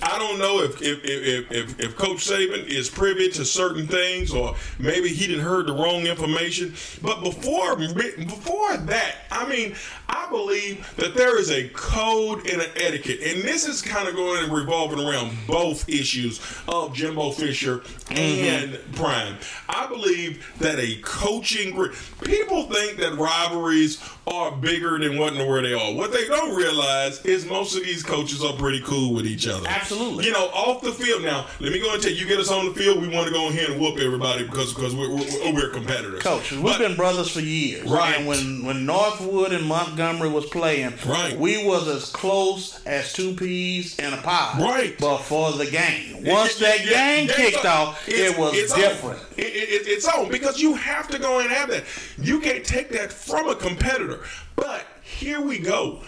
I 0.05 0.19
don't 0.19 0.37
know 0.37 0.61
if 0.61 0.81
if, 0.83 1.03
if, 1.03 1.51
if 1.51 1.79
if 1.79 1.95
Coach 1.95 2.27
Saban 2.27 2.67
is 2.67 2.89
privy 2.89 3.29
to 3.31 3.43
certain 3.43 3.87
things, 3.87 4.31
or 4.31 4.55
maybe 4.77 5.09
he 5.09 5.25
didn't 5.25 5.43
heard 5.43 5.65
the 5.65 5.73
wrong 5.73 6.05
information. 6.05 6.75
But 7.01 7.23
before 7.23 7.75
before 7.75 8.77
that, 8.77 9.15
I 9.31 9.49
mean, 9.49 9.75
I 10.07 10.29
believe 10.29 10.93
that 10.97 11.15
there 11.15 11.39
is 11.39 11.49
a 11.49 11.69
code 11.69 12.47
and 12.47 12.61
an 12.61 12.69
etiquette, 12.75 13.19
and 13.23 13.41
this 13.41 13.67
is 13.67 13.81
kind 13.81 14.07
of 14.07 14.15
going 14.15 14.43
and 14.43 14.53
revolving 14.53 14.99
around 14.99 15.35
both 15.47 15.89
issues 15.89 16.39
of 16.67 16.93
Jimbo 16.93 17.31
Fisher 17.31 17.79
mm-hmm. 17.79 18.15
and 18.15 18.95
Prime. 18.95 19.37
I 19.67 19.87
believe 19.87 20.45
that 20.59 20.77
a 20.77 20.99
coaching 21.01 21.73
group, 21.73 21.95
people 22.23 22.63
think 22.63 22.99
that 22.99 23.15
rivalries 23.17 24.03
are 24.27 24.51
bigger 24.51 24.99
than 24.99 25.17
what 25.17 25.33
and 25.33 25.47
where 25.47 25.61
they 25.61 25.73
are. 25.73 25.93
What 25.93 26.11
they 26.11 26.25
don't 26.27 26.55
realize 26.55 27.25
is 27.25 27.45
most 27.45 27.75
of 27.75 27.83
these 27.83 28.03
coaches 28.03 28.43
are 28.43 28.53
pretty 28.53 28.81
cool 28.81 29.13
with 29.13 29.25
each 29.25 29.47
other. 29.47 29.67
Absolutely. 29.67 29.94
You 29.99 30.31
know, 30.31 30.47
off 30.47 30.81
the 30.81 30.91
field. 30.91 31.23
Now, 31.23 31.47
let 31.59 31.71
me 31.71 31.79
go 31.79 31.93
and 31.93 32.01
tell 32.01 32.11
you, 32.11 32.17
you 32.17 32.27
get 32.27 32.39
us 32.39 32.51
on 32.51 32.65
the 32.65 32.73
field, 32.73 33.01
we 33.01 33.07
want 33.07 33.27
to 33.27 33.33
go 33.33 33.47
in 33.47 33.53
here 33.53 33.71
and 33.71 33.79
whoop 33.79 33.97
everybody 33.99 34.43
because 34.43 34.73
because 34.73 34.93
we're, 34.95 35.09
we're, 35.09 35.53
we're 35.53 35.69
competitors. 35.69 36.21
Coach, 36.21 36.51
we've 36.51 36.63
But- 36.63 36.79
been 36.79 36.95
brothers 36.95 37.31
for 37.31 37.39
years. 37.39 37.89
Right. 37.89 38.17
And 38.17 38.27
when, 38.27 38.65
when 38.65 38.85
Northwood 38.85 39.53
and 39.53 39.65
Montgomery 39.65 40.29
was 40.29 40.45
playing, 40.47 40.93
Right. 41.05 41.37
we 41.37 41.65
was 41.65 41.87
as 41.87 42.09
close 42.11 42.83
as 42.85 43.13
two 43.13 43.33
peas 43.35 43.97
in 43.99 44.13
a 44.13 44.17
pod. 44.17 44.61
Right. 44.61 44.95
But 44.99 45.19
for 45.19 45.51
the 45.53 45.65
game, 45.65 46.23
once 46.23 46.59
Yeah, 46.59 46.69
that 46.77 46.85
game 46.87 47.27
kicked 47.29 47.65
off, 47.65 48.07
it 48.07 48.37
was 48.37 48.71
on. 48.71 48.79
different. 48.79 49.19
It- 49.37 49.43
it- 49.45 49.69
it- 49.69 49.87
it's 49.87 50.07
on 50.07 50.29
because 50.29 50.59
you 50.61 50.75
have 50.75 51.07
to 51.09 51.19
go 51.19 51.39
and 51.39 51.49
have 51.49 51.69
that. 51.69 51.83
You 52.17 52.39
can't 52.41 52.65
take 52.65 52.89
that 52.91 53.13
from 53.13 53.47
a 53.49 53.55
competitor. 53.55 54.21
But 54.55 54.85
here 55.03 55.41
we 55.41 55.59
go. 55.59 56.01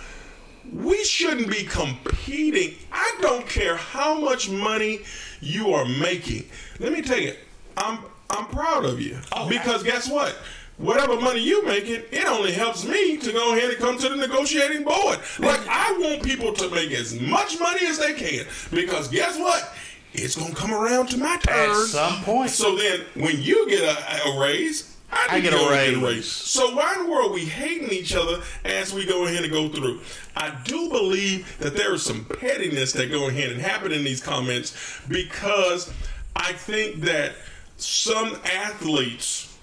We 0.74 1.04
shouldn't 1.04 1.50
be 1.50 1.64
competing. 1.64 2.76
I 2.92 3.18
don't 3.22 3.48
care 3.48 3.76
how 3.76 4.20
much 4.20 4.50
money 4.50 5.02
you 5.42 5.74
are 5.74 5.86
making. 5.86 6.46
Let 6.80 6.92
me 6.92 7.02
tell 7.02 7.20
you, 7.20 7.34
I'm 7.78 8.00
I'm 8.30 8.46
proud 8.48 8.84
of 8.86 9.00
you 9.02 9.18
Oh, 9.32 9.48
because 9.48 9.84
guess 9.84 10.10
what? 10.10 10.36
Whatever 10.78 11.20
money 11.20 11.40
you 11.40 11.66
making, 11.66 12.04
it 12.12 12.26
only 12.26 12.52
helps 12.52 12.86
me 12.86 13.18
to 13.18 13.32
go 13.32 13.56
ahead 13.56 13.70
and 13.72 13.80
come 13.80 13.98
to 13.98 14.10
the 14.10 14.16
negotiating 14.16 14.84
board. 14.84 15.20
Like 15.40 15.62
I 15.68 15.92
want 15.98 16.22
people 16.24 16.54
to 16.54 16.70
make 16.70 16.92
as 16.92 17.20
much 17.20 17.60
money 17.60 17.86
as 17.88 17.98
they 17.98 18.14
can 18.14 18.46
because 18.72 19.08
guess 19.08 19.40
what? 19.40 19.74
It's 20.14 20.36
gonna 20.36 20.54
come 20.54 20.74
around 20.74 21.08
to 21.10 21.18
my 21.18 21.38
turn 21.38 21.70
At 21.72 21.76
some 21.88 22.24
point. 22.24 22.50
So 22.52 22.76
then, 22.76 23.02
when 23.16 23.42
you 23.42 23.70
get 23.70 23.84
a, 23.84 24.30
a 24.30 24.40
raise, 24.40 24.97
I, 25.12 25.28
I 25.32 25.40
get 25.40 25.52
to 25.52 25.58
a 25.58 25.60
go 25.60 25.74
and 25.74 26.04
raise. 26.04 26.30
So 26.30 26.76
why 26.76 26.96
in 26.98 27.06
the 27.06 27.12
world 27.12 27.32
are 27.32 27.34
we 27.34 27.46
hating 27.46 27.90
each 27.90 28.14
other 28.16 28.42
as 28.66 28.94
we 28.94 29.06
go 29.06 29.26
ahead 29.26 29.44
and 29.44 29.52
go 29.52 29.70
through? 29.70 30.02
I 30.36 30.54
do 30.66 30.90
believe 30.90 31.58
that 31.60 31.76
there 31.76 31.94
is 31.94 32.04
some 32.04 32.26
pettiness 32.26 32.92
that 32.94 33.10
go 33.10 33.30
ahead 33.30 33.52
and 33.52 33.62
happen 33.62 33.92
in 33.92 34.04
these 34.04 34.22
comments 34.22 35.00
because 35.08 35.92
I 36.36 36.54
think 36.54 37.02
that 37.02 37.34
some 37.78 38.38
athletes 38.46 39.58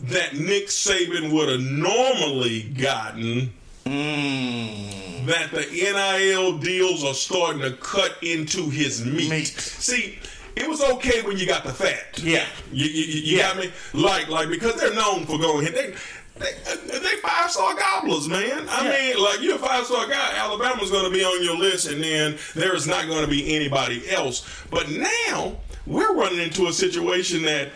that 0.00 0.34
Nick 0.34 0.68
Saban 0.68 1.32
would 1.32 1.48
have 1.48 1.60
normally 1.60 2.62
gotten 2.62 3.52
mm. 3.84 5.26
that 5.26 5.50
the 5.50 5.66
NIL 5.70 6.58
deals 6.58 7.04
are 7.04 7.14
starting 7.14 7.62
to 7.62 7.72
cut 7.72 8.16
into 8.22 8.70
his 8.70 9.04
meat. 9.04 9.30
Meat. 9.30 9.46
See, 9.46 10.18
it 10.60 10.68
was 10.68 10.82
okay 10.82 11.22
when 11.22 11.38
you 11.38 11.46
got 11.46 11.64
the 11.64 11.72
fat. 11.72 12.18
Yeah. 12.22 12.44
You, 12.72 12.86
you, 12.86 13.04
you- 13.04 13.36
Yeah. 13.38 13.42
got 13.54 13.56
me? 13.58 13.72
Like, 13.92 14.28
like 14.28 14.48
because 14.48 14.74
they're 14.76 14.94
known 14.94 15.24
for 15.26 15.38
going. 15.38 15.64
They, 15.66 15.94
they, 16.38 16.98
they 17.00 17.16
five 17.16 17.50
star 17.50 17.74
gobblers, 17.74 18.28
man. 18.28 18.68
I 18.68 18.84
Yeah. 18.84 19.14
mean, 19.14 19.24
like 19.24 19.40
you're 19.40 19.56
a 19.56 19.58
five 19.58 19.84
star 19.86 20.06
guy. 20.06 20.36
Alabama's 20.36 20.90
going 20.90 21.04
to 21.04 21.10
be 21.10 21.24
on 21.24 21.42
your 21.42 21.56
list, 21.56 21.88
and 21.88 22.02
then 22.02 22.38
there 22.54 22.74
is 22.76 22.86
not 22.86 23.06
going 23.06 23.24
to 23.24 23.30
be 23.30 23.54
anybody 23.56 24.08
else. 24.10 24.48
But 24.70 24.88
now 24.90 25.56
we're 25.86 26.14
running 26.14 26.38
into 26.40 26.66
a 26.68 26.72
situation 26.72 27.42
that 27.42 27.70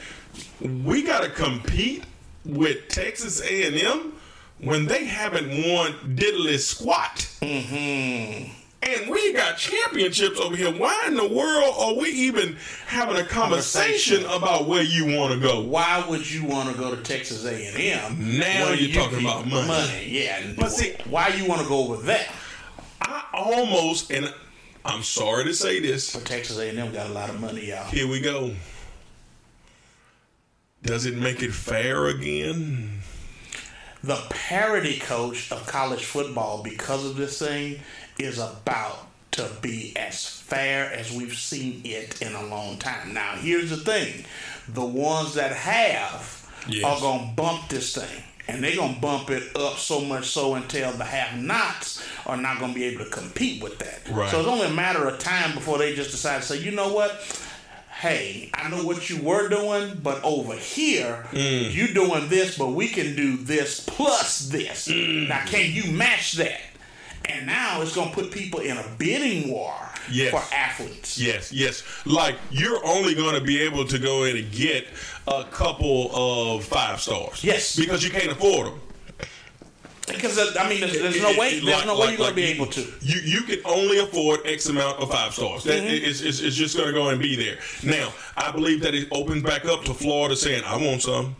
we 0.60 1.02
got 1.02 1.22
to 1.24 1.30
compete 1.30 2.04
with 2.44 2.88
Texas 2.88 3.40
A&M 3.42 4.12
when 4.60 4.86
they 4.86 5.04
haven't 5.06 5.48
won 5.72 5.92
diddly 6.16 6.58
squat. 6.58 7.28
Mm-hmm. 7.40 8.52
And 8.84 9.08
we 9.08 9.32
got 9.32 9.56
championships 9.58 10.40
over 10.40 10.56
here. 10.56 10.72
Why 10.72 11.04
in 11.06 11.14
the 11.14 11.28
world 11.28 11.74
are 11.78 11.94
we 11.94 12.08
even 12.08 12.56
having 12.86 13.16
a 13.16 13.24
conversation, 13.24 14.24
about 14.24 14.66
where 14.66 14.82
you 14.82 15.16
want 15.16 15.32
to 15.34 15.38
go? 15.38 15.60
Why 15.62 16.04
would 16.08 16.28
you 16.28 16.44
want 16.44 16.70
to 16.70 16.76
go 16.76 16.92
to 16.94 17.00
Texas 17.00 17.44
A 17.44 17.54
and 17.68 17.76
M? 18.20 18.38
Now 18.38 18.72
you're 18.72 18.92
talking 18.92 19.20
about 19.20 19.46
money. 19.46 20.06
yeah. 20.08 20.42
But 20.58 20.70
see- 20.72 20.96
why 21.08 21.28
you 21.28 21.46
want 21.46 21.62
to 21.62 21.68
go 21.68 21.78
over 21.92 22.02
there? 22.02 22.26
I 23.00 23.24
almost, 23.32 24.10
and 24.10 24.32
I'm 24.84 25.02
sorry 25.04 25.44
to 25.44 25.54
say 25.54 25.78
this, 25.78 26.14
But 26.14 26.24
Texas 26.24 26.58
A 26.58 26.68
and 26.68 26.78
M 26.78 26.92
got 26.92 27.08
a 27.08 27.12
lot 27.12 27.30
of 27.30 27.40
money, 27.40 27.66
y'all. 27.66 27.84
here 27.84 28.08
we 28.08 28.20
go. 28.20 28.52
Does 30.82 31.06
it 31.06 31.14
make 31.16 31.40
it 31.42 31.52
fair 31.52 32.06
again? 32.08 33.01
The 34.04 34.20
parity 34.30 34.98
coach 34.98 35.52
of 35.52 35.66
college 35.66 36.04
football, 36.04 36.62
because 36.62 37.04
of 37.04 37.16
this 37.16 37.38
thing, 37.38 37.80
is 38.18 38.38
about 38.38 39.06
to 39.32 39.48
be 39.62 39.92
as 39.96 40.26
fair 40.28 40.92
as 40.92 41.12
we've 41.12 41.36
seen 41.36 41.82
it 41.84 42.20
in 42.20 42.34
a 42.34 42.44
long 42.46 42.78
time. 42.78 43.14
Now, 43.14 43.36
here's 43.36 43.70
the 43.70 43.76
thing 43.76 44.24
the 44.68 44.84
ones 44.84 45.34
that 45.34 45.52
have 45.52 46.38
Yes. 46.68 46.84
are 46.84 47.00
going 47.00 47.30
to 47.30 47.34
bump 47.34 47.68
this 47.68 47.94
thing. 47.94 48.22
And 48.48 48.62
they're 48.62 48.74
going 48.76 48.96
to 48.96 49.00
bump 49.00 49.30
it 49.30 49.56
up 49.56 49.78
so 49.78 50.00
much 50.00 50.28
so 50.28 50.54
until 50.54 50.92
the 50.92 51.04
have 51.04 51.38
nots 51.40 52.04
are 52.26 52.36
not 52.36 52.58
going 52.58 52.72
to 52.72 52.74
be 52.78 52.84
able 52.84 53.04
to 53.04 53.10
compete 53.10 53.62
with 53.62 53.78
that. 53.78 54.08
Right. 54.10 54.28
So 54.30 54.40
it's 54.40 54.48
only 54.48 54.66
a 54.66 54.72
matter 54.72 55.08
of 55.08 55.18
time 55.20 55.54
before 55.54 55.78
they 55.78 55.94
just 55.94 56.10
decide 56.10 56.42
to 56.42 56.46
say, 56.48 56.58
you 56.58 56.72
know 56.72 56.92
what? 56.92 57.12
Hey, 58.06 58.50
I 58.52 58.68
know 58.68 58.82
what 58.84 59.08
you 59.08 59.22
were 59.22 59.48
doing, 59.48 60.00
but 60.02 60.20
over 60.24 60.54
here, 60.56 61.24
Mm. 61.30 61.72
you 61.72 61.94
doing 61.94 62.28
this, 62.28 62.58
but 62.58 62.70
we 62.72 62.88
can 62.88 63.14
do 63.14 63.36
this 63.36 63.78
plus 63.78 64.40
this. 64.48 64.88
Mm. 64.88 65.28
Now, 65.28 65.44
can 65.46 65.70
you 65.70 65.84
match 65.92 66.32
that? 66.32 66.62
And 67.26 67.46
now 67.46 67.80
it's 67.80 67.94
going 67.94 68.08
to 68.08 68.14
put 68.16 68.32
people 68.32 68.58
in 68.58 68.76
a 68.76 68.84
bidding 68.98 69.52
war 69.52 69.72
Yes. 70.10 70.32
for 70.32 70.42
athletes. 70.52 71.16
Yes, 71.16 71.52
yes. 71.52 71.84
Like 72.04 72.34
you're 72.50 72.84
only 72.84 73.14
going 73.14 73.36
to 73.36 73.40
be 73.40 73.60
able 73.62 73.84
to 73.86 73.98
go 74.00 74.24
in 74.24 74.36
and 74.36 74.50
get 74.50 74.88
a 75.28 75.44
couple 75.44 76.10
of 76.12 76.64
five 76.64 77.00
stars. 77.00 77.44
Yes. 77.44 77.76
because 77.76 78.02
you 78.02 78.10
can't 78.10 78.32
afford 78.32 78.66
them. 78.66 78.80
Because 80.12 80.38
uh, 80.38 80.54
I 80.58 80.68
mean, 80.68 80.80
there's, 80.80 80.92
there's 81.00 81.22
no 81.22 81.38
way. 81.38 81.60
There's 81.60 81.84
no 81.86 81.98
way 81.98 82.08
you're 82.08 82.16
going 82.18 82.30
to 82.30 82.34
be 82.36 82.44
able 82.44 82.66
to. 82.66 82.80
You 83.00 83.20
you 83.20 83.42
can 83.42 83.60
only 83.64 83.98
afford 83.98 84.40
X 84.46 84.66
amount 84.68 85.00
of 85.00 85.10
five 85.10 85.34
stars. 85.34 85.64
That 85.64 85.82
Mm-hmm. 85.82 86.04
it's, 86.08 86.20
it's, 86.20 86.40
it's 86.40 86.56
just 86.56 86.76
going 86.76 86.88
to 86.88 86.94
go 86.94 87.08
and 87.08 87.20
be 87.20 87.34
there. 87.36 87.58
Now, 87.82 88.12
I 88.36 88.52
believe 88.52 88.82
that 88.82 88.94
it 88.94 89.08
opens 89.10 89.42
back 89.42 89.64
up 89.64 89.84
to 89.84 89.94
Florida 89.94 90.36
saying, 90.36 90.62
"I 90.64 90.76
want 90.76 91.02
some." 91.02 91.36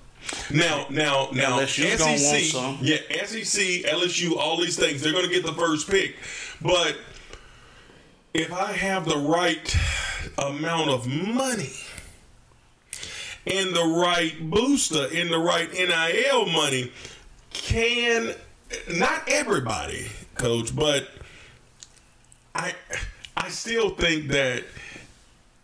Now, 0.51 0.87
now, 0.89 1.29
now, 1.33 1.57
gonna 1.57 1.67
some. 2.51 2.79
yeah, 2.81 2.97
SEC, 3.25 3.85
LSU, 3.93 4.37
all 4.37 4.57
these 4.57 4.79
things, 4.79 5.03
they're 5.03 5.13
going 5.13 5.27
to 5.27 5.33
get 5.33 5.45
the 5.45 5.53
first 5.53 5.91
pick. 5.91 6.17
But 6.61 6.97
if 8.33 8.53
I 8.53 8.73
have 8.73 9.05
the 9.05 9.19
right 9.19 9.77
amount 10.39 10.91
of 10.91 11.07
money 11.07 11.73
and 13.47 13.75
the 13.75 13.85
right 13.85 14.35
booster 14.49 15.09
and 15.13 15.31
the 15.31 15.39
right 15.39 15.71
NIL 15.73 16.47
money, 16.47 16.93
can 17.51 18.35
not 18.91 19.23
everybody, 19.29 20.09
coach, 20.35 20.75
but 20.75 21.09
I 22.55 22.75
I 23.37 23.49
still 23.49 23.91
think 23.91 24.29
that 24.29 24.65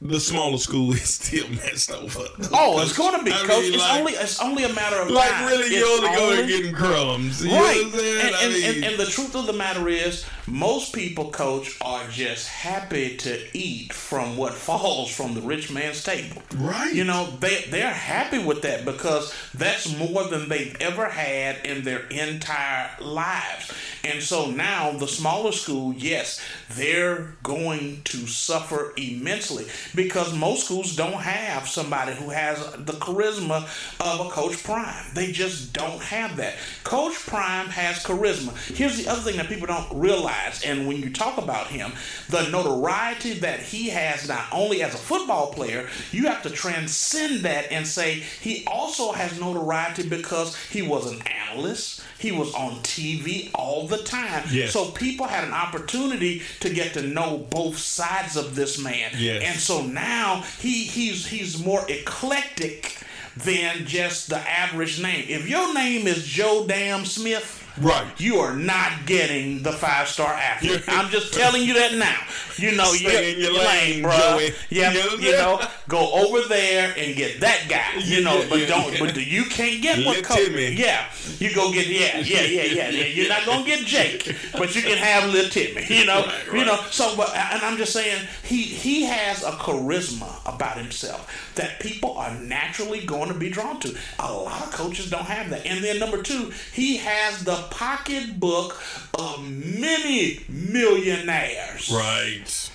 the 0.01 0.21
smaller 0.21 0.59
school 0.59 0.93
is 0.95 1.15
still 1.15 1.49
messed 1.51 1.91
over. 1.91 2.25
Oh, 2.53 2.81
it's 2.81 2.97
going 2.97 3.19
to 3.19 3.25
be, 3.25 3.33
I 3.33 3.39
coach. 3.39 3.63
mean, 3.65 3.75
it's 3.75 3.83
like- 3.83 3.99
only 4.01 4.13
it's 4.13 4.41
only 4.41 4.65
a 4.65 4.73
matter 4.73 4.97
of 5.01 5.11
like 5.11 5.29
time. 5.31 5.49
really, 5.49 5.75
you 5.75 5.81
It's 5.85 6.01
only 6.05 6.17
go 6.17 6.31
and 6.31 6.41
only- 6.41 6.47
getting 6.57 6.73
crumbs. 6.75 7.45
You 7.45 7.51
know 7.51 7.63
Right. 7.63 7.77
what 7.85 7.95
I'm 7.95 7.99
saying? 8.01 8.27
And, 8.27 8.35
I 8.37 8.43
and, 8.45 8.55
and, 8.77 8.85
and 8.85 8.97
the 9.01 9.07
truth 9.07 9.35
of 9.35 9.47
the 9.47 9.53
matter 9.53 9.89
is, 9.89 10.25
most 10.51 10.95
people, 10.95 11.31
coach, 11.31 11.77
are 11.81 12.07
just 12.09 12.49
happy 12.49 13.17
to 13.19 13.57
eat 13.57 13.93
from 13.93 14.37
what 14.37 14.55
falls 14.69 15.15
from 15.15 15.35
the 15.35 15.41
rich 15.41 15.71
man's 15.71 16.03
table. 16.03 16.43
Right. 16.57 16.93
You 16.95 17.05
know, 17.05 17.29
they, 17.41 17.65
they're 17.69 17.91
happy 17.93 18.39
with 18.39 18.63
that 18.63 18.85
because 18.85 19.35
that's 19.55 19.97
more 19.97 20.25
than 20.25 20.49
they've 20.49 20.77
ever 20.81 21.07
had 21.07 21.65
in 21.65 21.85
their 21.85 22.07
entire 22.09 22.91
lives. 23.01 23.73
And 24.05 24.23
so 24.23 24.51
now, 24.51 24.93
the 24.93 25.09
smaller 25.09 25.53
school, 25.53 25.93
yes, 25.93 26.41
they're 26.71 27.35
going 27.43 28.03
to 28.05 28.27
suffer 28.27 28.93
immensely 28.97 29.67
because 29.95 30.35
most 30.35 30.65
schools 30.65 30.97
don't 30.97 31.21
have 31.21 31.69
somebody 31.69 32.15
who 32.15 32.31
has 32.31 32.59
the 32.73 32.93
charisma 32.95 33.65
of 34.01 34.27
a 34.27 34.31
Coach 34.31 34.63
Prime. 34.63 35.05
They 35.15 35.33
just 35.33 35.73
don't 35.73 36.01
have 36.01 36.37
that. 36.37 36.55
Coach 36.85 37.15
Prime 37.27 37.67
has 37.67 38.03
charisma. 38.05 38.57
Here's 38.75 38.97
the 38.97 39.09
other 39.09 39.21
thing 39.21 39.37
that 39.37 39.49
people 39.49 39.67
don't 39.67 39.93
realize, 39.93 40.38
and 40.65 40.87
when 40.87 40.99
you 40.99 41.11
talk 41.11 41.39
about 41.39 41.69
him, 41.69 41.93
the 42.29 42.49
notoriety 42.49 43.35
that 43.35 43.61
he 43.61 43.89
has 43.91 44.29
not 44.29 44.47
only 44.53 44.83
as 44.83 44.95
a 44.95 44.99
football 44.99 45.53
player, 45.53 45.89
you 46.13 46.27
have 46.27 46.43
to 46.43 46.51
transcend 46.51 47.41
that 47.41 47.71
and 47.71 47.87
say 47.87 48.15
he 48.41 48.65
also 48.67 49.13
has 49.13 49.39
notoriety 49.39 50.09
because 50.09 50.57
he 50.57 50.83
was 50.83 51.11
an 51.11 51.21
analyst. 51.27 52.03
He 52.19 52.33
was 52.33 52.53
on 52.55 52.77
TV 52.81 53.51
all 53.55 53.87
the 53.87 53.99
time. 53.99 54.45
Yes. 54.51 54.73
So 54.73 54.91
people 54.91 55.27
had 55.27 55.45
an 55.45 55.55
opportunity 55.55 56.43
to 56.61 56.71
get 56.73 56.95
to 56.95 57.03
know 57.03 57.47
both 57.51 57.79
sides 57.79 58.37
of 58.37 58.55
this 58.55 58.83
man. 58.83 59.13
Yes. 59.17 59.45
And 59.45 59.59
so 59.59 59.83
now 59.83 60.43
he 60.59 60.85
he's 60.85 61.27
he's 61.27 61.63
more 61.65 61.85
eclectic 61.89 62.97
than 63.37 63.87
just 63.87 64.31
the 64.31 64.39
average 64.39 65.01
name. 65.01 65.25
If 65.29 65.49
your 65.49 65.73
name 65.73 66.07
is 66.07 66.25
Joe 66.27 66.67
Dam 66.67 67.05
Smith, 67.05 67.68
Right. 67.81 68.07
you 68.19 68.37
are 68.37 68.55
not 68.55 69.07
getting 69.07 69.63
the 69.63 69.73
five 69.73 70.09
star 70.09 70.33
athlete. 70.33 70.83
I'm 70.89 71.11
just 71.11 71.35
telling 71.35 71.63
you 71.63 71.75
that 71.75 71.95
now. 71.95 72.17
You 72.57 72.75
know, 72.77 72.93
Stay 72.93 73.33
you're 73.37 73.37
in 73.37 73.55
your 73.55 73.65
lane. 73.65 74.03
Joey. 74.03 74.53
Yeah, 74.71 74.91
You 74.93 74.99
know 74.99 75.15
you 75.17 75.33
know, 75.33 75.61
go 75.87 76.11
over 76.13 76.47
there 76.49 76.93
and 76.97 77.15
get 77.15 77.41
that 77.41 77.67
guy. 77.69 78.01
You 78.03 78.23
know, 78.25 78.39
Yeah, 78.41 78.47
but 78.51 78.59
yeah, 78.59 78.67
don't. 78.67 78.93
yeah. 78.93 78.99
But 79.01 79.17
you 79.17 79.45
can't 79.45 79.81
get 79.81 80.05
what 80.05 80.17
Let 80.17 80.25
coach. 80.25 80.51
Yeah, 80.51 81.05
you 81.39 81.55
go 81.55 81.73
get. 81.73 81.87
Yeah, 81.87 82.19
yeah, 82.19 82.43
yeah, 82.43 82.63
yeah, 82.65 82.89
yeah. 82.91 83.05
You're 83.07 83.29
not 83.29 83.47
gonna 83.47 83.65
get 83.65 83.87
Jake, 83.87 84.35
but 84.53 84.75
you 84.75 84.83
can 84.83 84.99
have 84.99 85.31
little 85.31 85.51
Timmy. 85.51 85.87
You 85.89 86.05
know, 86.07 86.25
Right, 86.27 86.59
you 86.59 86.65
know. 86.65 86.81
So, 86.91 87.17
but 87.17 87.35
and 87.35 87.63
I'm 87.63 87.77
just 87.77 87.93
saying, 87.93 88.27
he 88.43 88.63
he 88.63 89.05
has 89.05 89.45
a 89.45 89.53
charisma 89.53 90.29
about 90.53 90.77
himself 90.79 91.53
that 91.55 91.79
people 91.81 92.17
are 92.19 92.35
naturally 92.35 93.05
going 93.05 93.29
to 93.29 93.35
be 93.35 93.51
drawn 93.51 93.79
to. 93.81 93.97
A 94.19 94.33
lot 94.33 94.63
of 94.63 94.73
coaches 94.73 95.11
don't 95.11 95.25
have 95.25 95.51
that. 95.51 95.65
And 95.67 95.83
then 95.85 95.99
number 95.99 96.23
two, 96.23 96.53
he 96.73 96.97
has 96.99 97.45
the 97.45 97.55
pocketbook 97.71 98.81
of 99.19 99.43
many 99.43 100.41
millionaires. 100.49 101.91
Right. 101.91 102.71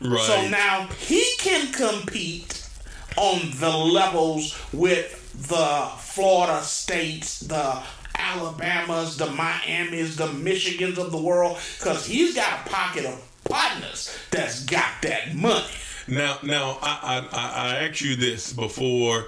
Right. 0.00 0.20
So 0.20 0.48
now 0.48 0.88
he 0.98 1.24
can 1.38 1.72
compete 1.72 2.68
on 3.16 3.40
the 3.58 3.70
levels 3.70 4.58
with 4.72 5.48
the 5.48 5.90
Florida 5.98 6.62
states, 6.62 7.40
the 7.40 7.82
Alabamas, 8.18 9.16
the 9.16 9.26
Miamis, 9.26 10.16
the 10.16 10.26
Michigans 10.26 10.98
of 10.98 11.12
the 11.12 11.18
world, 11.18 11.58
because 11.78 12.06
he's 12.06 12.34
got 12.34 12.66
a 12.66 12.70
pocket 12.70 13.04
of 13.06 13.22
partners 13.44 14.16
that's 14.30 14.64
got 14.64 15.02
that 15.02 15.34
money. 15.34 15.64
Now, 16.08 16.38
now 16.42 16.78
I, 16.82 17.26
I 17.32 17.48
I 17.48 17.84
asked 17.86 18.00
you 18.00 18.16
this 18.16 18.52
before 18.52 19.26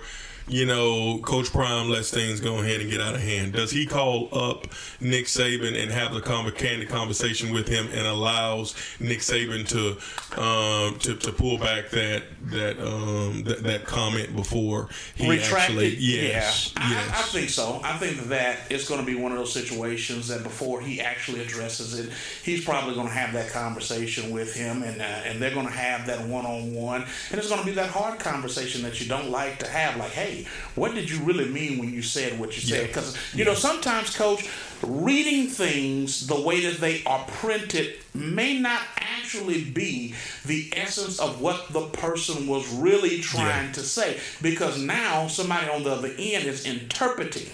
you 0.49 0.65
know, 0.65 1.19
Coach 1.19 1.53
Prime 1.53 1.91
lets 1.91 2.11
things 2.11 2.41
go 2.41 2.61
ahead 2.61 2.81
and 2.81 2.91
get 2.91 3.01
out 3.01 3.15
of 3.15 3.21
hand. 3.21 3.53
Does 3.53 3.71
he 3.71 3.87
call 3.87 4.29
up 4.33 4.67
Nick 5.01 5.27
Saban 5.27 5.81
and 5.81 5.91
have 5.91 6.15
the 6.15 6.21
candid 6.57 6.89
conversation 6.89 7.53
with 7.53 7.69
him 7.69 7.89
and 7.93 8.07
allows 8.07 8.75
Nick 8.99 9.19
Saban 9.19 9.67
to 9.69 9.97
um, 10.41 10.99
to, 11.01 11.15
to 11.15 11.33
pull 11.33 11.59
back 11.59 11.91
that 11.91 12.23
that 12.45 12.79
um, 12.81 13.43
that, 13.45 13.63
that 13.63 13.85
comment 13.85 14.35
before 14.35 14.89
he 15.15 15.29
Retracted, 15.29 15.59
actually 15.59 15.97
yes, 15.97 16.73
yeah. 16.77 16.91
yes. 16.91 17.11
I, 17.11 17.19
I 17.19 17.23
think 17.23 17.51
so. 17.51 17.81
I 17.85 17.97
think 17.99 18.29
that 18.29 18.61
it's 18.71 18.89
going 18.89 19.01
to 19.01 19.07
be 19.07 19.15
one 19.15 19.33
of 19.33 19.39
those 19.39 19.53
situations 19.53 20.29
that 20.29 20.43
before 20.43 20.81
he 20.81 21.01
actually 21.01 21.43
addresses 21.43 21.99
it, 21.99 22.13
he's 22.43 22.65
probably 22.65 22.95
going 22.95 23.09
to 23.09 23.13
have 23.13 23.33
that 23.35 23.51
conversation 23.51 24.31
with 24.31 24.55
him, 24.55 24.83
and 24.83 25.01
uh, 25.01 25.05
and 25.05 25.41
they're 25.41 25.55
going 25.55 25.67
to 25.67 25.73
have 25.73 26.07
that 26.07 26.27
one 26.27 26.47
on 26.47 26.75
one, 26.75 27.05
and 27.31 27.39
it's 27.39 27.49
going 27.49 27.61
to 27.61 27.67
be 27.67 27.73
that 27.73 27.91
hard 27.91 28.19
conversation 28.19 28.83
that 28.83 29.01
you 29.01 29.09
don't 29.09 29.31
like 29.31 29.59
to 29.59 29.69
have. 29.69 29.97
Like, 29.97 30.13
hey, 30.13 30.38
what 30.75 30.95
did 30.95 31.11
you 31.11 31.21
really 31.21 31.49
mean 31.49 31.79
when 31.79 31.93
you 31.93 32.03
said 32.03 32.39
what 32.39 32.55
you 32.57 32.63
said? 32.63 32.89
Because 32.89 33.17
you 33.35 33.45
know 33.45 33.55
sometimes, 33.55 34.15
coach, 34.15 34.49
reading 34.83 35.49
things 35.49 36.27
the 36.27 36.41
way 36.41 36.61
that 36.61 36.81
they 36.81 37.03
are 37.05 37.25
printed 37.27 37.97
may 38.15 38.59
not 38.59 38.83
actually 38.97 39.65
be 39.65 40.15
the 40.47 40.73
essence 40.75 41.19
of 41.19 41.41
what 41.41 41.73
the 41.73 41.87
person 41.89 42.47
was 42.47 42.69
really 42.75 43.21
trying 43.21 43.67
yeah. 43.67 43.73
to 43.73 43.81
say 43.81 44.19
because 44.41 44.81
now 44.81 45.27
somebody 45.27 45.69
on 45.69 45.83
the 45.83 45.91
other 45.91 46.09
end 46.19 46.47
is 46.47 46.65
interpreting 46.65 47.49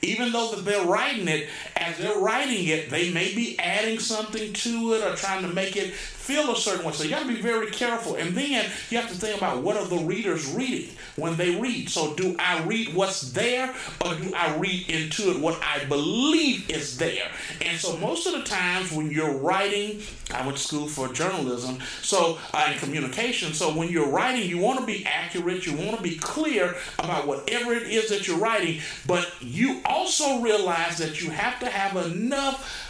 even 0.00 0.32
though 0.32 0.52
that 0.52 0.64
they're 0.64 0.86
writing 0.86 1.28
it 1.28 1.48
as 1.76 1.98
they're 1.98 2.18
writing 2.18 2.66
it 2.68 2.90
they 2.90 3.12
may 3.12 3.34
be 3.34 3.58
adding 3.58 3.98
something 3.98 4.52
to 4.52 4.94
it 4.94 5.04
or 5.04 5.14
trying 5.16 5.42
to 5.42 5.48
make 5.48 5.76
it 5.76 5.92
feel 6.28 6.52
a 6.52 6.56
certain 6.56 6.84
way. 6.84 6.92
So 6.92 7.04
you 7.04 7.10
got 7.10 7.22
to 7.22 7.28
be 7.28 7.40
very 7.40 7.70
careful. 7.70 8.16
And 8.16 8.36
then 8.36 8.70
you 8.90 8.98
have 8.98 9.08
to 9.08 9.14
think 9.14 9.38
about 9.38 9.62
what 9.62 9.78
are 9.78 9.86
the 9.86 9.96
readers 9.96 10.46
reading 10.52 10.94
when 11.16 11.38
they 11.38 11.58
read. 11.58 11.88
So 11.88 12.14
do 12.14 12.36
I 12.38 12.62
read 12.64 12.94
what's 12.94 13.32
there 13.32 13.74
or 14.04 14.14
do 14.14 14.34
I 14.34 14.54
read 14.56 14.90
into 14.90 15.30
it 15.30 15.40
what 15.40 15.58
I 15.62 15.86
believe 15.86 16.68
is 16.68 16.98
there? 16.98 17.30
And 17.64 17.80
so 17.80 17.96
most 17.96 18.26
of 18.26 18.34
the 18.34 18.42
times 18.42 18.92
when 18.92 19.10
you're 19.10 19.38
writing, 19.38 20.02
I 20.34 20.44
went 20.44 20.58
to 20.58 20.62
school 20.62 20.86
for 20.86 21.08
journalism, 21.08 21.78
so 22.02 22.38
uh, 22.52 22.66
and 22.68 22.78
communication. 22.78 23.54
So 23.54 23.74
when 23.74 23.88
you're 23.88 24.10
writing, 24.10 24.46
you 24.50 24.58
want 24.58 24.80
to 24.80 24.84
be 24.84 25.06
accurate. 25.06 25.64
You 25.64 25.74
want 25.78 25.96
to 25.96 26.02
be 26.02 26.16
clear 26.16 26.76
about 26.98 27.26
whatever 27.26 27.72
it 27.72 27.84
is 27.84 28.10
that 28.10 28.28
you're 28.28 28.36
writing. 28.36 28.82
But 29.06 29.32
you 29.40 29.80
also 29.86 30.40
realize 30.40 30.98
that 30.98 31.22
you 31.22 31.30
have 31.30 31.58
to 31.60 31.70
have 31.70 31.96
enough. 31.96 32.84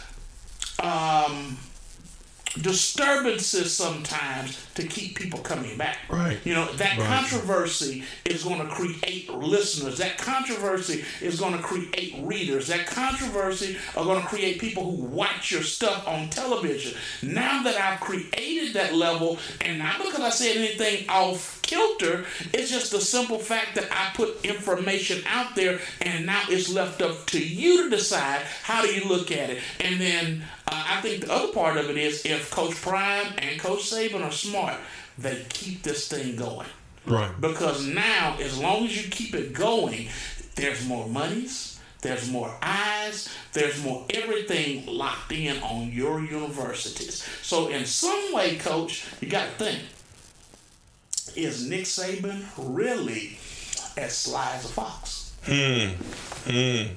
Um, 0.83 1.57
disturbances 2.61 3.75
sometimes 3.75 4.65
to 4.75 4.87
keep 4.87 5.17
people 5.17 5.39
coming 5.39 5.77
back. 5.77 5.99
Right. 6.09 6.39
You 6.43 6.53
know, 6.53 6.65
that 6.73 6.97
right. 6.97 7.07
controversy 7.07 8.03
is 8.25 8.43
going 8.43 8.59
to 8.59 8.73
create 8.73 9.31
listeners. 9.31 9.97
That 9.97 10.17
controversy 10.17 11.03
is 11.21 11.39
going 11.39 11.53
to 11.53 11.61
create 11.61 12.15
readers. 12.21 12.67
That 12.67 12.87
controversy 12.87 13.77
are 13.95 14.03
going 14.03 14.21
to 14.21 14.27
create 14.27 14.59
people 14.59 14.83
who 14.83 15.03
watch 15.03 15.51
your 15.51 15.61
stuff 15.61 16.07
on 16.07 16.29
television. 16.29 16.97
Now 17.21 17.63
that 17.63 17.75
I've 17.75 17.99
created 17.99 18.73
that 18.73 18.95
level, 18.95 19.37
and 19.61 19.79
not 19.79 19.99
because 19.99 20.19
I 20.19 20.29
said 20.29 20.57
anything 20.57 21.07
off 21.09 21.61
kilter, 21.61 22.25
it's 22.51 22.71
just 22.71 22.91
the 22.91 22.99
simple 22.99 23.37
fact 23.37 23.75
that 23.75 23.87
I 23.91 24.11
put 24.15 24.43
information 24.43 25.21
out 25.27 25.55
there 25.55 25.79
and 26.01 26.25
now 26.25 26.41
it's 26.49 26.69
left 26.69 27.01
up 27.01 27.27
to 27.27 27.39
you 27.39 27.83
to 27.83 27.89
decide 27.95 28.41
how 28.63 28.81
do 28.81 28.87
you 28.87 29.07
look 29.07 29.31
at 29.31 29.51
it. 29.51 29.59
And 29.79 30.01
then 30.01 30.43
uh, 30.71 30.97
I 30.97 31.01
think 31.01 31.25
the 31.25 31.33
other 31.33 31.51
part 31.53 31.77
of 31.77 31.89
it 31.89 31.97
is 31.97 32.25
if 32.25 32.51
Coach 32.51 32.75
Prime 32.81 33.33
and 33.37 33.59
Coach 33.59 33.91
Saban 33.91 34.23
are 34.23 34.31
smart, 34.31 34.75
they 35.17 35.45
keep 35.49 35.83
this 35.83 36.07
thing 36.07 36.35
going. 36.35 36.67
Right. 37.05 37.31
Because 37.39 37.85
now, 37.85 38.37
as 38.39 38.59
long 38.59 38.85
as 38.85 39.03
you 39.03 39.09
keep 39.09 39.33
it 39.33 39.53
going, 39.53 40.09
there's 40.55 40.85
more 40.85 41.07
monies, 41.07 41.79
there's 42.01 42.29
more 42.29 42.53
eyes, 42.61 43.29
there's 43.53 43.83
more 43.83 44.05
everything 44.11 44.85
locked 44.85 45.31
in 45.31 45.61
on 45.63 45.91
your 45.91 46.21
universities. 46.21 47.27
So, 47.41 47.69
in 47.69 47.85
some 47.85 48.33
way, 48.33 48.57
Coach, 48.57 49.07
you 49.21 49.29
got 49.29 49.57
to 49.57 49.65
think 49.65 49.81
is 51.35 51.67
Nick 51.67 51.83
Saban 51.83 52.43
really 52.57 53.37
as 53.97 54.15
sly 54.15 54.53
as 54.55 54.65
a 54.65 54.67
fox? 54.67 55.33
Hmm. 55.43 55.89
Hmm. 56.49 56.93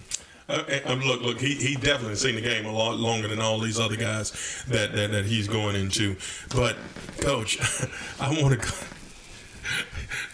Uh, 0.48 0.62
um, 0.86 1.00
look, 1.00 1.22
look, 1.22 1.40
he, 1.40 1.54
he 1.54 1.74
definitely 1.76 2.16
seen 2.16 2.34
the 2.34 2.40
game 2.40 2.66
a 2.66 2.72
lot 2.72 2.96
longer 2.96 3.28
than 3.28 3.40
all 3.40 3.58
these 3.58 3.78
other 3.78 3.96
guys 3.96 4.64
that, 4.68 4.92
that, 4.94 5.12
that 5.12 5.24
he's 5.24 5.48
going 5.48 5.76
into. 5.76 6.16
But, 6.54 6.76
coach, 7.18 7.58
I 8.20 8.28
want 8.40 8.60
to. 8.60 8.74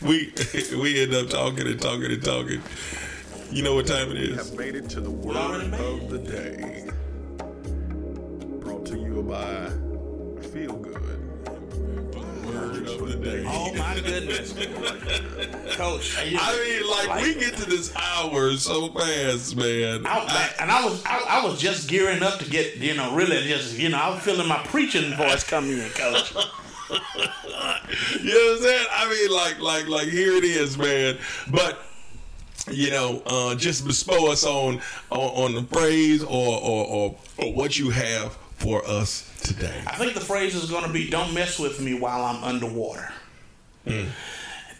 we 0.02 0.32
we 0.80 1.02
end 1.02 1.14
up 1.14 1.28
talking 1.28 1.66
and 1.66 1.80
talking 1.80 2.10
and 2.10 2.24
talking. 2.24 2.62
You 3.50 3.62
know 3.62 3.74
what 3.74 3.86
time 3.86 4.10
it 4.10 4.18
is? 4.18 4.30
We 4.30 4.36
have 4.36 4.54
made 4.54 4.74
it 4.74 4.90
to 4.90 5.00
the 5.00 5.10
word 5.10 5.72
of 5.74 6.10
the 6.10 6.18
day. 6.18 6.90
Brought 8.60 8.86
to 8.86 8.98
you 8.98 9.22
by 9.22 9.70
Feel 10.48 10.76
Good 10.76 11.07
of. 13.26 13.44
Oh 13.46 13.74
my 13.74 14.00
goodness, 14.00 14.52
Coach! 15.76 16.16
I 16.18 16.24
mean, 16.24 16.90
like, 16.90 17.08
like, 17.08 17.24
we 17.24 17.34
get 17.34 17.56
to 17.56 17.68
this 17.68 17.94
hour 17.96 18.56
so 18.56 18.88
fast, 18.88 19.56
man. 19.56 20.06
I, 20.06 20.18
I, 20.18 20.50
and 20.60 20.70
I 20.70 20.84
was 20.84 21.02
I, 21.04 21.24
I, 21.28 21.44
was 21.44 21.60
just 21.60 21.88
gearing 21.88 22.22
up 22.22 22.38
to 22.38 22.50
get 22.50 22.76
you 22.76 22.94
know 22.94 23.14
really 23.14 23.46
just 23.48 23.78
you 23.78 23.88
know 23.88 23.98
I 23.98 24.08
was 24.10 24.20
feeling 24.20 24.48
my 24.48 24.58
preaching 24.64 25.14
voice 25.16 25.44
coming 25.44 25.78
in, 25.78 25.90
Coach. 25.90 26.34
you 26.90 26.90
know 26.90 27.00
what 28.10 28.56
I'm 28.56 28.62
saying? 28.62 28.86
I 28.92 29.10
mean, 29.10 29.30
like 29.30 29.60
like 29.60 29.88
like 29.88 30.08
here 30.08 30.32
it 30.32 30.44
is, 30.44 30.78
man. 30.78 31.18
But 31.50 31.78
you 32.70 32.90
know, 32.90 33.22
uh, 33.26 33.54
just 33.54 33.86
bestow 33.86 34.30
us 34.30 34.44
on, 34.44 34.80
on, 35.10 35.18
on 35.20 35.54
the 35.54 35.62
phrase 35.62 36.22
or, 36.22 36.28
or, 36.28 36.86
or, 36.86 37.16
or 37.38 37.52
what 37.54 37.78
you 37.78 37.88
have 37.88 38.36
for 38.58 38.86
us 38.86 39.30
today? 39.42 39.82
I 39.86 39.96
think 39.96 40.14
the 40.14 40.20
phrase 40.20 40.54
is 40.54 40.70
going 40.70 40.84
to 40.84 40.92
be 40.92 41.08
don't 41.08 41.32
mess 41.32 41.58
with 41.58 41.80
me 41.80 41.94
while 41.94 42.24
I'm 42.24 42.44
underwater. 42.44 43.12
Mm. 43.86 44.08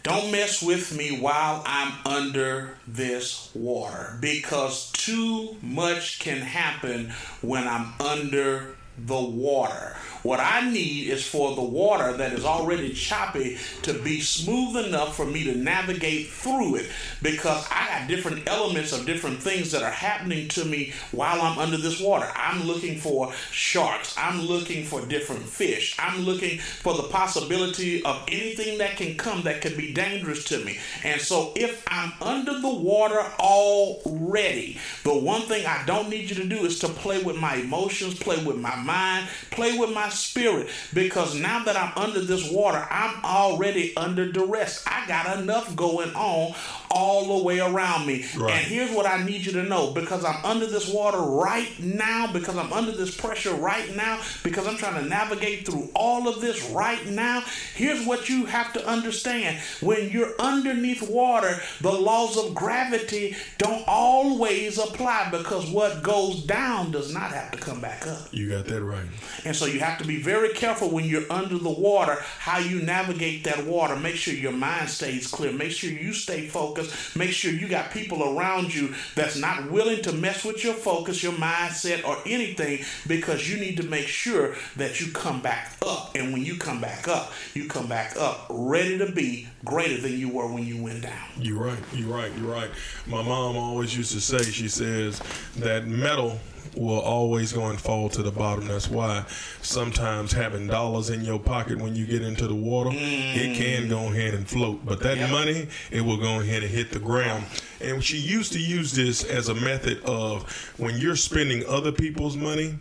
Don't 0.03 0.31
mess 0.31 0.61
with 0.61 0.95
me 0.95 1.19
while 1.19 1.61
I'm 1.65 1.93
under 2.05 2.77
this 2.87 3.51
water 3.53 4.17
because 4.21 4.91
too 4.91 5.57
much 5.61 6.19
can 6.19 6.39
happen 6.39 7.11
when 7.41 7.67
I'm 7.67 7.93
under 7.99 8.75
the 8.97 9.21
water. 9.21 9.97
What 10.23 10.39
I 10.39 10.69
need 10.69 11.07
is 11.07 11.25
for 11.25 11.55
the 11.55 11.61
water 11.61 12.13
that 12.13 12.33
is 12.33 12.45
already 12.45 12.93
choppy 12.93 13.57
to 13.83 13.93
be 13.93 14.21
smooth 14.21 14.85
enough 14.85 15.15
for 15.15 15.25
me 15.25 15.43
to 15.45 15.55
navigate 15.55 16.27
through 16.27 16.75
it 16.75 16.89
because 17.21 17.65
I 17.71 17.87
got 17.87 18.07
different 18.07 18.47
elements 18.47 18.91
of 18.91 19.05
different 19.05 19.41
things 19.41 19.71
that 19.71 19.83
are 19.83 19.91
happening 19.91 20.47
to 20.49 20.65
me 20.65 20.93
while 21.11 21.41
I'm 21.41 21.57
under 21.57 21.77
this 21.77 22.01
water. 22.01 22.29
I'm 22.35 22.63
looking 22.63 22.99
for 22.99 23.31
sharks, 23.51 24.15
I'm 24.17 24.41
looking 24.41 24.85
for 24.85 25.05
different 25.05 25.43
fish, 25.43 25.95
I'm 25.99 26.21
looking 26.21 26.59
for 26.59 26.95
the 26.95 27.03
possibility 27.03 28.03
of 28.03 28.23
anything 28.27 28.77
that 28.79 28.97
can 28.97 29.15
come 29.15 29.43
that 29.43 29.61
could 29.61 29.77
be 29.77 29.93
dangerous 29.93 30.43
to 30.45 30.63
me. 30.63 30.79
And 31.03 31.21
so 31.21 31.53
if 31.55 31.83
I'm 31.87 32.13
under 32.21 32.59
the 32.59 32.69
water 32.69 33.23
already, 33.39 34.77
the 35.03 35.17
one 35.17 35.41
thing 35.43 35.65
I 35.65 35.83
don't 35.85 36.09
need 36.09 36.29
you 36.29 36.35
to 36.35 36.45
do 36.45 36.65
is 36.65 36.79
to 36.79 36.89
play 36.89 37.23
with 37.23 37.37
my 37.37 37.55
emotions, 37.55 38.19
play 38.19 38.43
with 38.43 38.57
my 38.57 38.75
mind, 38.75 39.27
play 39.51 39.77
with 39.77 39.93
my 39.93 40.08
spirit 40.09 40.69
because 40.93 41.35
now 41.35 41.63
that 41.63 41.77
I'm 41.77 41.91
under 41.95 42.21
this 42.21 42.51
water, 42.51 42.85
I'm 42.89 43.23
already 43.23 43.95
under 43.95 44.31
duress. 44.31 44.83
I 44.87 45.07
got 45.07 45.39
enough 45.39 45.75
going 45.75 46.13
on 46.15 46.55
all 46.91 47.37
the 47.37 47.43
way 47.43 47.59
around 47.59 48.07
me. 48.07 48.25
Right. 48.35 48.53
And 48.53 48.65
here's 48.65 48.91
what 48.91 49.05
I 49.05 49.23
need 49.23 49.45
you 49.45 49.51
to 49.53 49.63
know 49.63 49.91
because 49.91 50.25
I'm 50.25 50.43
under 50.43 50.65
this 50.65 50.91
water 50.91 51.19
right 51.19 51.71
now, 51.79 52.31
because 52.31 52.57
I'm 52.57 52.73
under 52.73 52.91
this 52.91 53.15
pressure 53.15 53.53
right 53.53 53.95
now, 53.95 54.19
because 54.43 54.67
I'm 54.67 54.77
trying 54.77 55.01
to 55.01 55.07
navigate 55.07 55.65
through 55.65 55.89
all 55.93 56.27
of 56.27 56.41
this 56.41 56.69
right 56.71 57.05
now. 57.07 57.43
Here's 57.75 58.05
what 58.05 58.29
you 58.29 58.45
have 58.45 58.73
to 58.73 58.87
understand 58.87 59.59
when 59.81 60.09
you're 60.09 60.33
underneath 60.39 61.07
water, 61.09 61.61
the 61.81 61.91
laws 61.91 62.37
of 62.37 62.55
gravity 62.55 63.35
don't 63.57 63.83
always 63.87 64.77
apply 64.77 65.29
because 65.31 65.69
what 65.69 66.01
goes 66.03 66.43
down 66.43 66.91
does 66.91 67.13
not 67.13 67.31
have 67.31 67.51
to 67.51 67.57
come 67.57 67.81
back 67.81 68.07
up. 68.07 68.27
You 68.31 68.49
got 68.49 68.65
that 68.65 68.83
right. 68.83 69.05
And 69.45 69.55
so 69.55 69.65
you 69.65 69.79
have 69.79 69.98
to 69.99 70.05
be 70.05 70.21
very 70.21 70.49
careful 70.49 70.89
when 70.89 71.05
you're 71.05 71.31
under 71.31 71.57
the 71.57 71.69
water 71.69 72.17
how 72.39 72.57
you 72.57 72.81
navigate 72.81 73.43
that 73.43 73.65
water. 73.65 73.95
Make 73.95 74.15
sure 74.15 74.33
your 74.33 74.51
mind 74.51 74.89
stays 74.89 75.27
clear. 75.27 75.51
Make 75.51 75.71
sure 75.71 75.91
you 75.91 76.13
stay 76.13 76.47
focused. 76.47 77.15
Make 77.15 77.31
sure 77.31 77.51
you 77.51 77.67
got 77.67 77.91
people 77.91 78.37
around 78.37 78.73
you 78.73 78.93
that's 79.15 79.37
not 79.37 79.71
willing 79.71 80.01
to 80.03 80.11
mess 80.11 80.43
with 80.43 80.63
your 80.63 80.73
focus, 80.73 81.23
your 81.23 81.33
mindset, 81.33 82.05
or 82.07 82.17
anything 82.25 82.83
because 83.07 83.49
you 83.49 83.59
need 83.59 83.77
to 83.77 83.83
make 83.83 84.07
sure 84.07 84.55
that 84.75 84.99
you 84.99 85.11
come 85.11 85.41
back 85.41 85.75
up. 85.85 86.15
And 86.15 86.33
when 86.33 86.43
you 86.43 86.57
come 86.57 86.81
back 86.81 87.07
up, 87.07 87.31
you 87.53 87.67
come 87.67 87.87
back 87.87 88.15
up 88.17 88.47
ready 88.49 88.97
to 88.97 89.11
be 89.11 89.47
greater 89.65 90.01
than 90.01 90.17
you 90.17 90.29
were 90.29 90.51
when 90.51 90.65
you 90.65 90.81
went 90.81 91.03
down. 91.03 91.27
You're 91.37 91.61
right. 91.61 91.79
You're 91.93 92.13
right. 92.13 92.31
You're 92.37 92.51
right. 92.51 92.69
My 93.07 93.21
mom 93.21 93.57
always 93.57 93.95
used 93.95 94.11
to 94.13 94.21
say, 94.21 94.41
she 94.43 94.67
says 94.67 95.21
that 95.57 95.87
metal 95.87 96.39
will 96.75 96.99
always 96.99 97.51
go 97.51 97.67
and 97.67 97.79
fall 97.79 98.09
to 98.09 98.21
the 98.21 98.31
bottom. 98.31 98.67
That's 98.67 98.89
why 98.89 99.25
sometimes 99.61 100.31
having 100.31 100.67
dollars 100.67 101.09
in 101.09 101.21
your 101.21 101.39
pocket 101.39 101.79
when 101.79 101.95
you 101.95 102.05
get 102.05 102.21
into 102.21 102.47
the 102.47 102.55
water, 102.55 102.91
mm. 102.91 103.35
it 103.35 103.57
can 103.57 103.89
go 103.89 104.07
ahead 104.07 104.33
and 104.33 104.47
float. 104.47 104.85
But 104.85 105.01
that 105.01 105.17
yep. 105.17 105.31
money, 105.31 105.67
it 105.91 106.01
will 106.01 106.17
go 106.17 106.39
ahead 106.39 106.63
and 106.63 106.71
hit 106.71 106.91
the 106.91 106.99
ground. 106.99 107.45
And 107.81 108.03
she 108.03 108.17
used 108.17 108.53
to 108.53 108.59
use 108.59 108.91
this 108.91 109.23
as 109.23 109.49
a 109.49 109.55
method 109.55 110.03
of 110.03 110.49
when 110.77 110.97
you're 110.97 111.15
spending 111.15 111.65
other 111.67 111.91
people's 111.91 112.37
money, 112.37 112.75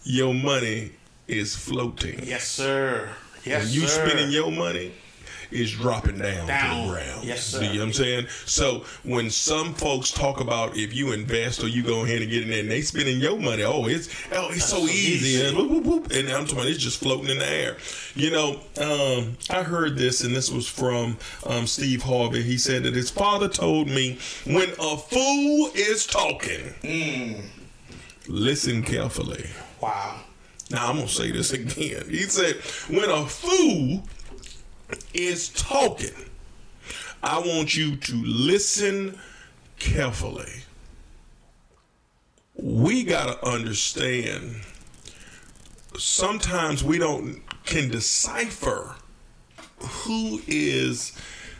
your 0.04 0.34
money 0.34 0.92
is 1.32 1.56
floating. 1.56 2.20
Yes, 2.24 2.46
sir. 2.46 3.08
Yes, 3.44 3.64
when 3.64 3.72
you 3.72 3.80
sir. 3.86 4.06
spending 4.06 4.30
your 4.30 4.52
money, 4.52 4.92
is 5.52 5.72
dropping 5.72 6.18
down, 6.18 6.46
down. 6.46 6.76
to 6.76 6.82
the 6.82 6.92
ground. 6.92 7.24
Yes, 7.24 7.44
sir. 7.44 7.60
See 7.60 7.78
what 7.78 7.80
I'm 7.80 7.92
saying? 7.92 8.26
So 8.46 8.84
when 9.04 9.30
some 9.30 9.74
folks 9.74 10.10
talk 10.10 10.40
about 10.40 10.76
if 10.76 10.94
you 10.94 11.12
invest 11.12 11.62
or 11.62 11.68
you 11.68 11.82
go 11.82 12.04
ahead 12.04 12.22
and 12.22 12.30
get 12.30 12.42
in 12.42 12.48
there 12.48 12.60
and 12.60 12.70
they 12.70 12.80
spending 12.80 13.20
your 13.20 13.38
money, 13.38 13.62
oh, 13.62 13.86
it's 13.86 14.08
oh, 14.32 14.48
it's 14.50 14.64
so, 14.64 14.78
so 14.78 14.84
easy, 14.84 15.28
easy. 15.28 15.46
And, 15.46 15.56
whoop, 15.56 15.70
whoop, 15.70 15.84
whoop, 15.84 16.12
and 16.12 16.28
I'm 16.28 16.44
talking 16.44 16.58
about 16.58 16.68
it's 16.68 16.78
just 16.78 17.00
floating 17.00 17.30
in 17.30 17.38
the 17.38 17.48
air. 17.48 17.76
You 18.14 18.30
know, 18.30 18.60
um, 18.80 19.36
I 19.50 19.62
heard 19.62 19.96
this, 19.96 20.24
and 20.24 20.34
this 20.34 20.50
was 20.50 20.66
from 20.66 21.18
um, 21.46 21.66
Steve 21.66 22.02
Harvey. 22.02 22.42
He 22.42 22.58
said 22.58 22.84
that 22.84 22.94
his 22.94 23.10
father 23.10 23.48
told 23.48 23.88
me 23.88 24.18
when 24.46 24.70
a 24.70 24.96
fool 24.96 25.70
is 25.74 26.06
talking, 26.06 26.74
mm. 26.82 27.42
listen 28.26 28.82
carefully. 28.82 29.46
Wow. 29.80 30.20
Now 30.72 30.88
I'm 30.88 30.96
gonna 30.96 31.08
say 31.08 31.30
this 31.30 31.52
again. 31.52 32.08
He 32.08 32.22
said, 32.22 32.56
when 32.88 33.10
a 33.10 33.26
fool 33.26 34.02
is 35.12 35.50
talking, 35.50 36.14
I 37.22 37.38
want 37.38 37.76
you 37.76 37.96
to 37.96 38.14
listen 38.24 39.18
carefully. 39.78 40.50
We 42.56 43.04
got 43.04 43.26
to 43.26 43.46
understand 43.46 44.62
sometimes 45.98 46.82
we 46.82 46.98
don't 46.98 47.42
can 47.66 47.90
decipher 47.90 48.96
who 49.78 50.40
is 50.46 51.12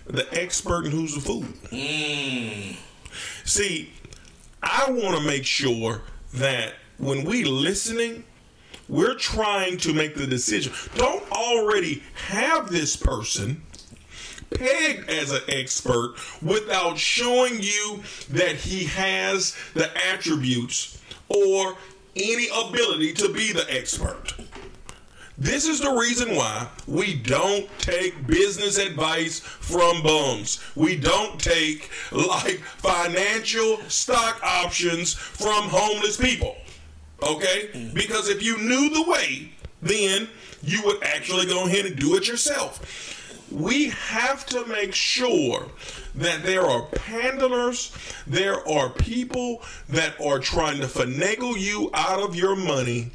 the 0.06 0.26
expert 0.32 0.84
and 0.84 0.92
who's 0.92 1.14
the 1.14 1.20
fool. 1.20 1.44
Mm. 1.70 2.76
See, 3.44 3.92
I 4.62 4.90
want 4.90 5.18
to 5.18 5.22
make 5.22 5.44
sure 5.44 6.02
that 6.34 6.74
when 6.96 7.24
we 7.24 7.44
listening, 7.44 8.24
we're 8.93 9.14
trying 9.14 9.78
to 9.78 9.95
make 9.95 10.14
the 10.14 10.26
decision. 10.26 10.70
Don't 10.97 11.28
already 11.32 12.03
have 12.28 12.70
this 12.70 12.95
person 12.95 13.62
pegged 14.51 15.09
as 15.09 15.32
an 15.32 15.40
expert 15.49 16.14
without 16.43 16.99
showing 16.99 17.62
you 17.62 18.03
that 18.28 18.57
he 18.57 18.84
has 18.84 19.57
the 19.72 19.90
attributes 20.09 21.01
or 21.30 21.74
any 22.14 22.49
ability 22.55 23.14
to 23.14 23.32
be 23.32 23.51
the 23.51 23.64
expert. 23.74 24.34
This 25.38 25.66
is 25.66 25.80
the 25.80 25.90
reason 25.90 26.36
why 26.36 26.68
we 26.86 27.14
don't 27.14 27.66
take 27.78 28.26
business 28.26 28.76
advice 28.76 29.40
from 29.40 30.03
bums. 30.03 30.62
We 30.76 30.97
don't 30.97 31.40
take 31.40 31.90
like 32.12 32.61
financial 32.61 33.78
stock 33.88 34.38
options 34.45 35.14
from 35.14 35.70
homeless 35.70 36.18
people. 36.18 36.57
Okay? 37.22 37.68
Mm-hmm. 37.72 37.94
Because 37.94 38.28
if 38.28 38.42
you 38.42 38.58
knew 38.58 38.90
the 38.90 39.10
way, 39.10 39.52
then 39.80 40.28
you 40.62 40.82
would 40.84 41.02
actually 41.02 41.46
go 41.46 41.66
ahead 41.66 41.86
and 41.86 41.96
do 41.96 42.16
it 42.16 42.28
yourself. 42.28 43.48
We 43.50 43.90
have 43.90 44.46
to 44.46 44.64
make 44.66 44.94
sure 44.94 45.68
that 46.14 46.42
there 46.42 46.62
are 46.62 46.82
pandlers, 46.88 47.92
there 48.26 48.66
are 48.68 48.90
people 48.90 49.62
that 49.88 50.20
are 50.20 50.38
trying 50.38 50.80
to 50.80 50.86
finagle 50.86 51.58
you 51.58 51.90
out 51.94 52.20
of 52.20 52.34
your 52.36 52.56
money, 52.56 53.10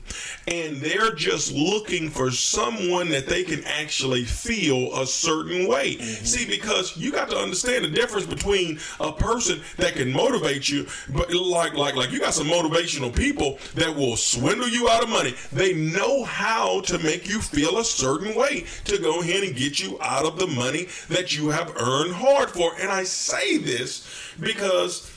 and 0.48 0.78
they're 0.78 1.14
just 1.14 1.52
looking 1.52 2.10
for 2.10 2.32
someone 2.32 3.10
that 3.10 3.28
they 3.28 3.44
can 3.44 3.64
actually 3.66 4.24
feel 4.24 4.96
a 4.96 5.06
certain 5.06 5.68
way. 5.68 5.96
Mm-hmm. 5.96 6.26
See, 6.26 6.46
because 6.46 6.98
you 6.98 7.12
got 7.12 7.30
to 7.30 7.38
understand 7.38 7.86
the 7.86 7.90
difference 7.90 8.26
between 8.26 8.80
a 9.00 9.12
person 9.12 9.62
that 9.78 9.94
can 9.94 10.12
motivate 10.12 10.70
you, 10.70 10.88
but 11.10 11.34
like 11.34 11.74
like 11.74 11.96
like 11.96 12.12
you 12.12 12.20
got 12.20 12.34
some 12.34 12.48
motivational 12.48 13.16
people 13.16 13.60
that 13.76 13.96
will 13.96 14.16
swindle 14.16 14.68
you 14.68 14.90
out 14.90 15.04
of 15.04 15.10
money. 15.10 15.36
They 15.52 15.74
know 15.74 16.24
how 16.24 16.82
to 16.82 16.98
make 17.00 17.28
you 17.28 17.40
feel 17.40 17.78
a 17.78 17.84
certain 17.84 18.36
way 18.36 18.66
to 18.86 18.98
go 18.98 19.22
ahead 19.22 19.44
and 19.44 19.56
get 19.56 19.80
you 19.80 19.98
out 20.02 20.26
of 20.26 20.40
the 20.40 20.48
money 20.48 20.88
that 21.10 21.36
you 21.36 21.50
have 21.50 21.70
earned 21.78 22.14
hard 22.14 22.50
for. 22.50 22.72
And 22.80 22.87
I 22.92 23.04
say 23.04 23.58
this 23.58 24.08
because 24.40 25.12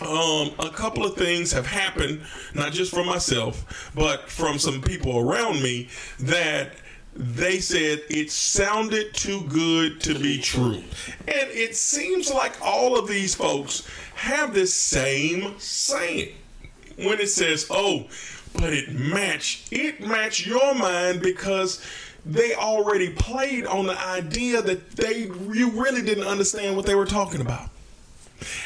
um, 0.00 0.52
a 0.58 0.70
couple 0.70 1.04
of 1.04 1.16
things 1.16 1.52
have 1.52 1.66
happened, 1.66 2.22
not 2.54 2.72
just 2.72 2.92
from 2.92 3.06
myself, 3.06 3.90
but 3.94 4.28
from 4.28 4.58
some 4.58 4.82
people 4.82 5.18
around 5.18 5.62
me 5.62 5.88
that 6.20 6.72
they 7.14 7.60
said 7.60 8.02
it 8.10 8.30
sounded 8.30 9.14
too 9.14 9.42
good 9.48 10.00
to 10.02 10.18
be 10.18 10.38
true. 10.38 10.82
And 11.26 11.50
it 11.50 11.74
seems 11.74 12.30
like 12.30 12.60
all 12.60 12.98
of 12.98 13.08
these 13.08 13.34
folks 13.34 13.88
have 14.14 14.52
this 14.52 14.74
same 14.74 15.58
saying 15.58 16.34
when 16.96 17.18
it 17.18 17.28
says, 17.28 17.66
oh, 17.70 18.06
but 18.54 18.72
it 18.72 18.92
matched, 18.92 19.72
it 19.72 20.00
matched 20.00 20.46
your 20.46 20.74
mind 20.74 21.20
because 21.20 21.80
they 22.26 22.54
already 22.54 23.10
played 23.10 23.66
on 23.66 23.86
the 23.86 24.06
idea 24.06 24.60
that 24.60 24.92
they 24.92 25.30
you 25.52 25.70
really 25.70 26.02
didn't 26.02 26.26
understand 26.26 26.76
what 26.76 26.86
they 26.86 26.94
were 26.94 27.06
talking 27.06 27.40
about. 27.40 27.70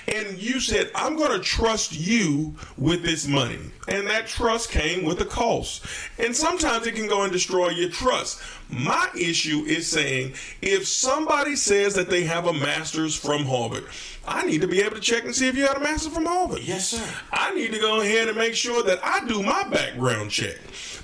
And 0.09 0.39
you 0.39 0.59
said, 0.59 0.91
I'm 0.95 1.17
going 1.17 1.31
to 1.31 1.39
trust 1.39 1.97
you 1.99 2.57
with 2.77 3.03
this 3.03 3.27
money. 3.27 3.59
And 3.87 4.07
that 4.09 4.27
trust 4.27 4.71
came 4.71 5.05
with 5.05 5.21
a 5.21 5.25
cost. 5.25 5.85
And 6.19 6.35
sometimes 6.35 6.87
it 6.87 6.97
can 6.97 7.07
go 7.07 7.23
and 7.23 7.33
destroy 7.33 7.69
your 7.69 7.91
trust. 7.91 8.43
My 8.69 9.09
issue 9.17 9.65
is 9.67 9.87
saying 9.87 10.35
if 10.61 10.89
somebody 10.89 11.55
says 11.57 11.95
that 11.95 12.11
they 12.11 12.25
have 12.25 12.47
a 12.47 12.53
master's 12.53 13.15
from 13.15 13.45
Harvard, 13.45 13.85
I 14.27 14.45
need 14.45 14.61
to 14.61 14.69
be 14.69 14.81
able 14.81 14.97
to 14.97 15.01
check 15.01 15.25
and 15.25 15.35
see 15.35 15.49
if 15.49 15.57
you 15.57 15.67
had 15.67 15.77
a 15.77 15.81
master's 15.81 16.13
from 16.13 16.27
Harvard. 16.27 16.61
Yes, 16.63 16.89
sir. 16.89 17.15
I 17.33 17.55
need 17.55 17.73
to 17.73 17.79
go 17.79 18.01
ahead 18.01 18.29
and 18.29 18.37
make 18.37 18.55
sure 18.55 18.83
that 18.83 19.01
I 19.05 19.25
do 19.27 19.43
my 19.43 19.65
background 19.69 20.31
check. 20.31 20.57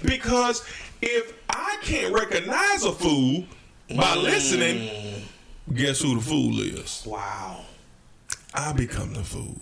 Because 0.03 0.65
if 1.03 1.35
I 1.51 1.79
can't 1.83 2.15
recognize 2.15 2.85
a 2.85 2.93
fool 2.93 3.45
by 3.89 4.17
mm. 4.17 4.23
listening, 4.23 5.23
guess 5.75 6.01
who 6.01 6.17
the 6.17 6.21
fool 6.21 6.61
is? 6.61 7.05
Wow. 7.07 7.65
I 8.55 8.73
become 8.73 9.13
the 9.13 9.25
fool. 9.25 9.61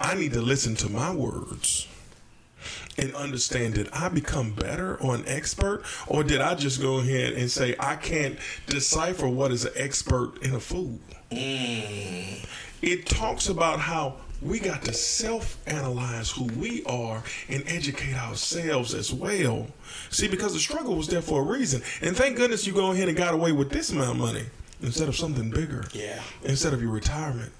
I 0.00 0.14
need 0.14 0.32
to 0.32 0.42
listen 0.42 0.74
to 0.76 0.88
my 0.88 1.14
words 1.14 1.86
and 2.96 3.14
understand 3.14 3.74
did 3.74 3.88
I 3.92 4.08
become 4.08 4.52
better 4.52 4.96
or 4.96 5.14
an 5.14 5.24
expert 5.26 5.82
or 6.06 6.24
did 6.24 6.40
I 6.40 6.54
just 6.54 6.80
go 6.80 6.98
ahead 6.98 7.34
and 7.34 7.50
say 7.50 7.76
I 7.78 7.96
can't 7.96 8.38
decipher 8.66 9.28
what 9.28 9.52
is 9.52 9.64
an 9.64 9.72
expert 9.76 10.42
and 10.42 10.54
a 10.54 10.60
fool? 10.60 10.98
Mm. 11.30 12.46
It 12.82 13.06
talks 13.06 13.48
about 13.48 13.80
how 13.80 14.16
we 14.40 14.60
got 14.60 14.82
to 14.82 14.92
self 14.92 15.58
analyze 15.66 16.30
who 16.30 16.44
we 16.44 16.84
are 16.84 17.22
and 17.48 17.64
educate 17.66 18.14
ourselves 18.14 18.94
as 18.94 19.12
well. 19.12 19.66
See, 20.10 20.28
because 20.28 20.52
the 20.52 20.60
struggle 20.60 20.94
was 20.94 21.08
there 21.08 21.22
for 21.22 21.40
a 21.40 21.44
reason. 21.44 21.82
And 22.02 22.16
thank 22.16 22.36
goodness 22.36 22.66
you 22.66 22.72
go 22.72 22.92
ahead 22.92 23.08
and 23.08 23.16
got 23.16 23.34
away 23.34 23.52
with 23.52 23.70
this 23.70 23.90
amount 23.90 24.10
of 24.10 24.16
money 24.18 24.44
instead 24.82 25.08
of 25.08 25.16
something 25.16 25.50
bigger. 25.50 25.84
Yeah. 25.92 26.20
Instead 26.44 26.72
of 26.72 26.80
your 26.80 26.92
retirement. 26.92 27.52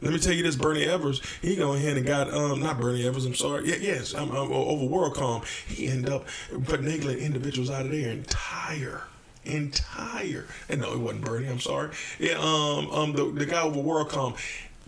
Let 0.00 0.12
me 0.12 0.18
tell 0.20 0.32
you 0.32 0.44
this: 0.44 0.54
Bernie 0.54 0.84
Evers, 0.84 1.20
he 1.42 1.56
go 1.56 1.72
ahead 1.74 1.96
and 1.96 2.06
got 2.06 2.32
um 2.32 2.60
not 2.60 2.80
Bernie 2.80 3.04
Evers, 3.04 3.24
I'm 3.26 3.34
sorry, 3.34 3.68
yeah, 3.68 3.76
yes, 3.80 4.14
I'm, 4.14 4.30
I'm 4.30 4.52
over 4.52 4.84
WorldCom. 4.84 5.44
He 5.66 5.88
ended 5.88 6.12
up 6.12 6.24
finagling 6.50 7.20
individuals 7.20 7.68
out 7.68 7.84
of 7.86 7.90
their 7.90 8.10
entire 8.10 9.02
entire 9.44 10.44
and 10.68 10.82
no 10.82 10.92
it 10.92 10.98
wasn't 10.98 11.24
Bernie 11.24 11.48
I'm 11.48 11.60
sorry 11.60 11.90
yeah 12.18 12.34
um 12.34 12.90
um 12.90 13.12
the, 13.12 13.30
the 13.30 13.46
guy 13.46 13.62
over 13.62 13.80
WorldCom 13.80 14.36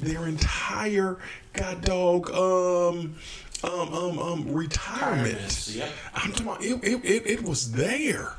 their 0.00 0.26
entire 0.26 1.18
god 1.52 1.82
dog 1.82 2.30
um 2.30 3.16
um 3.62 3.94
um 3.94 4.18
um 4.18 4.52
retirement. 4.52 5.70
Yep. 5.74 5.90
I'm 6.14 6.32
talking 6.32 6.46
about 6.46 6.64
it, 6.64 6.84
it, 6.84 7.04
it, 7.04 7.26
it 7.26 7.42
was 7.42 7.72
there. 7.72 8.34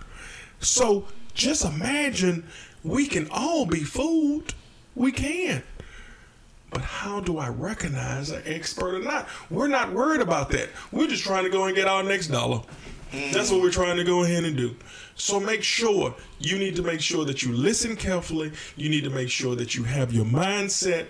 So 0.59 1.05
just 1.33 1.65
imagine 1.65 2.45
we 2.83 3.07
can 3.07 3.27
all 3.31 3.65
be 3.65 3.83
fooled. 3.83 4.53
We 4.95 5.11
can. 5.11 5.63
But 6.71 6.81
how 6.81 7.19
do 7.19 7.37
I 7.37 7.49
recognize 7.49 8.29
an 8.29 8.43
expert 8.45 8.95
or 8.95 9.03
not? 9.03 9.27
We're 9.49 9.67
not 9.67 9.91
worried 9.91 10.21
about 10.21 10.49
that. 10.51 10.69
We're 10.91 11.07
just 11.07 11.23
trying 11.23 11.43
to 11.43 11.49
go 11.49 11.65
and 11.65 11.75
get 11.75 11.87
our 11.87 12.01
next 12.01 12.27
dollar. 12.27 12.61
That's 13.11 13.51
what 13.51 13.61
we're 13.61 13.71
trying 13.71 13.97
to 13.97 14.05
go 14.05 14.23
ahead 14.23 14.45
and 14.45 14.55
do. 14.55 14.73
So 15.15 15.37
make 15.37 15.63
sure 15.63 16.15
you 16.39 16.57
need 16.57 16.77
to 16.77 16.81
make 16.81 17.01
sure 17.01 17.25
that 17.25 17.43
you 17.43 17.51
listen 17.51 17.97
carefully. 17.97 18.53
You 18.77 18.89
need 18.89 19.03
to 19.03 19.09
make 19.09 19.29
sure 19.29 19.53
that 19.55 19.75
you 19.75 19.83
have 19.83 20.13
your 20.13 20.23
mindset 20.23 21.07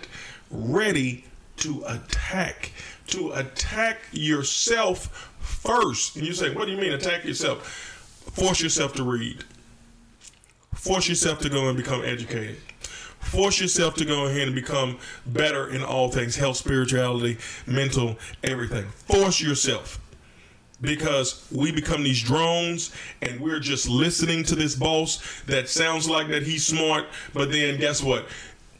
ready 0.52 1.24
to 1.58 1.82
attack, 1.86 2.72
to 3.08 3.32
attack 3.32 3.98
yourself 4.12 5.32
first. 5.40 6.16
And 6.16 6.26
you 6.26 6.32
say, 6.32 6.54
what 6.54 6.66
do 6.66 6.72
you 6.72 6.78
mean 6.78 6.92
attack 6.92 7.24
yourself? 7.24 7.66
Force 8.34 8.60
yourself 8.60 8.94
to 8.94 9.02
read. 9.02 9.44
Force 10.74 11.08
yourself 11.08 11.38
to 11.40 11.48
go 11.48 11.68
and 11.68 11.76
become 11.76 12.02
educated. 12.04 12.56
Force 13.20 13.60
yourself 13.60 13.94
to 13.94 14.04
go 14.04 14.26
ahead 14.26 14.48
and 14.48 14.54
become 14.54 14.98
better 15.26 15.68
in 15.68 15.82
all 15.82 16.10
things 16.10 16.36
health, 16.36 16.56
spirituality, 16.56 17.38
mental, 17.66 18.18
everything. 18.42 18.84
Force 18.88 19.40
yourself 19.40 20.00
because 20.80 21.46
we 21.52 21.70
become 21.70 22.02
these 22.02 22.20
drones 22.20 22.92
and 23.22 23.40
we're 23.40 23.60
just 23.60 23.88
listening 23.88 24.42
to 24.42 24.56
this 24.56 24.74
boss 24.74 25.42
that 25.46 25.68
sounds 25.68 26.08
like 26.08 26.28
that 26.28 26.42
he's 26.42 26.66
smart, 26.66 27.06
but 27.32 27.50
then 27.50 27.78
guess 27.78 28.02
what? 28.02 28.26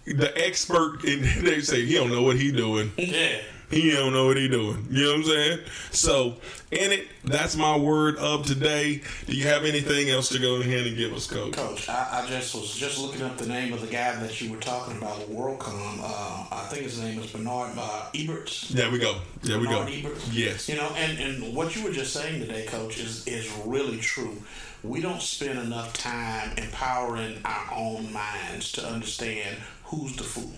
The 0.04 0.32
expert 0.36 1.04
and 1.04 1.24
they 1.46 1.60
say 1.60 1.84
he 1.84 1.94
don't 1.94 2.10
know 2.10 2.22
what 2.22 2.36
he 2.36 2.52
doing. 2.52 2.92
Yeah. 2.96 3.38
He 3.72 3.90
don't 3.90 4.12
know 4.12 4.26
what 4.26 4.36
he 4.36 4.48
doing. 4.48 4.86
You 4.90 5.04
know 5.04 5.10
what 5.12 5.18
I'm 5.20 5.24
saying? 5.24 5.58
So 5.92 6.34
in 6.70 6.92
it, 6.92 7.08
that's 7.24 7.56
my 7.56 7.74
word 7.74 8.16
of 8.16 8.44
today. 8.44 9.00
Do 9.26 9.34
you 9.34 9.44
have 9.44 9.64
anything 9.64 10.10
else 10.10 10.28
to 10.30 10.38
go 10.38 10.56
ahead 10.56 10.86
and 10.86 10.94
give 10.94 11.14
us, 11.14 11.26
Coach? 11.26 11.54
Coach, 11.54 11.88
I, 11.88 12.22
I 12.22 12.26
just 12.28 12.54
was 12.54 12.74
just 12.74 12.98
looking 12.98 13.22
up 13.22 13.38
the 13.38 13.46
name 13.46 13.72
of 13.72 13.80
the 13.80 13.86
guy 13.86 14.14
that 14.16 14.38
you 14.42 14.52
were 14.52 14.58
talking 14.58 14.98
about, 14.98 15.20
WorldCom. 15.20 16.00
Uh, 16.02 16.46
I 16.52 16.66
think 16.68 16.82
his 16.82 17.00
name 17.00 17.18
is 17.18 17.32
Bernard 17.32 17.72
uh, 17.78 18.10
Ebbers. 18.12 18.68
There 18.68 18.90
we 18.90 18.98
go. 18.98 19.20
There 19.42 19.58
we 19.58 19.66
go. 19.66 19.84
Bernard 19.84 19.88
Ebbers. 19.88 20.28
Yes. 20.32 20.68
You 20.68 20.76
know, 20.76 20.90
and, 20.96 21.18
and 21.18 21.56
what 21.56 21.74
you 21.74 21.82
were 21.82 21.92
just 21.92 22.12
saying 22.12 22.40
today, 22.40 22.66
Coach, 22.66 22.98
is 22.98 23.26
is 23.26 23.50
really 23.64 23.98
true. 23.98 24.36
We 24.84 25.00
don't 25.00 25.22
spend 25.22 25.58
enough 25.58 25.94
time 25.94 26.50
empowering 26.58 27.38
our 27.44 27.72
own 27.74 28.12
minds 28.12 28.72
to 28.72 28.86
understand 28.86 29.56
who's 29.92 30.16
the 30.16 30.24
fool. 30.24 30.50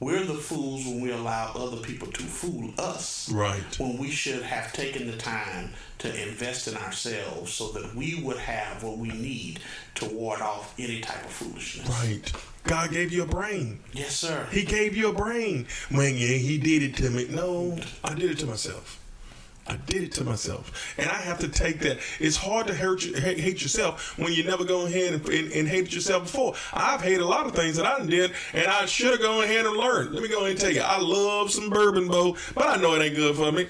We're 0.00 0.24
the 0.24 0.34
fools 0.34 0.84
when 0.84 1.00
we 1.00 1.12
allow 1.12 1.52
other 1.54 1.78
people 1.78 2.08
to 2.08 2.22
fool 2.22 2.72
us. 2.78 3.30
Right. 3.32 3.78
When 3.78 3.96
we 3.96 4.10
should 4.10 4.42
have 4.42 4.72
taken 4.72 5.10
the 5.10 5.16
time 5.16 5.70
to 5.98 6.28
invest 6.28 6.68
in 6.68 6.76
ourselves 6.76 7.52
so 7.52 7.68
that 7.72 7.94
we 7.94 8.20
would 8.22 8.38
have 8.38 8.82
what 8.82 8.98
we 8.98 9.08
need 9.08 9.60
to 9.96 10.06
ward 10.06 10.40
off 10.40 10.74
any 10.78 11.00
type 11.00 11.24
of 11.24 11.30
foolishness. 11.30 11.88
Right. 11.88 12.32
God 12.64 12.90
gave 12.90 13.12
you 13.12 13.22
a 13.22 13.26
brain. 13.26 13.80
Yes, 13.92 14.16
sir. 14.16 14.46
He 14.50 14.64
gave 14.64 14.96
you 14.96 15.08
a 15.08 15.12
brain. 15.12 15.66
When 15.90 16.14
yeah, 16.14 16.36
he 16.36 16.58
did 16.58 16.82
it 16.82 16.96
to 16.96 17.10
me. 17.10 17.26
No, 17.30 17.78
I 18.02 18.14
did 18.14 18.30
it 18.30 18.38
to 18.40 18.46
myself. 18.46 19.03
I 19.66 19.76
did 19.86 20.02
it 20.02 20.12
to 20.12 20.24
myself, 20.24 20.94
and 20.98 21.08
I 21.08 21.14
have 21.14 21.38
to 21.38 21.48
take 21.48 21.80
that. 21.80 21.98
It's 22.20 22.36
hard 22.36 22.66
to 22.66 22.74
hurt 22.74 23.02
hate 23.02 23.62
yourself 23.62 24.18
when 24.18 24.32
you 24.32 24.44
never 24.44 24.64
go 24.64 24.86
ahead 24.86 25.14
and, 25.14 25.26
and, 25.28 25.52
and 25.52 25.68
hated 25.68 25.94
yourself 25.94 26.24
before. 26.24 26.54
I've 26.72 27.00
hated 27.00 27.20
a 27.20 27.26
lot 27.26 27.46
of 27.46 27.54
things 27.54 27.76
that 27.76 27.86
I 27.86 28.04
did, 28.04 28.32
and 28.52 28.66
I 28.66 28.84
should 28.84 29.12
have 29.12 29.20
gone 29.20 29.44
ahead 29.44 29.64
and 29.64 29.76
learned. 29.76 30.12
Let 30.12 30.22
me 30.22 30.28
go 30.28 30.40
ahead 30.40 30.50
and 30.50 30.60
tell 30.60 30.70
you, 30.70 30.82
I 30.82 31.00
love 31.00 31.50
some 31.50 31.70
bourbon, 31.70 32.08
Bo, 32.08 32.36
but 32.54 32.68
I 32.68 32.76
know 32.76 32.94
it 32.94 33.02
ain't 33.02 33.16
good 33.16 33.36
for 33.36 33.50
me. 33.52 33.66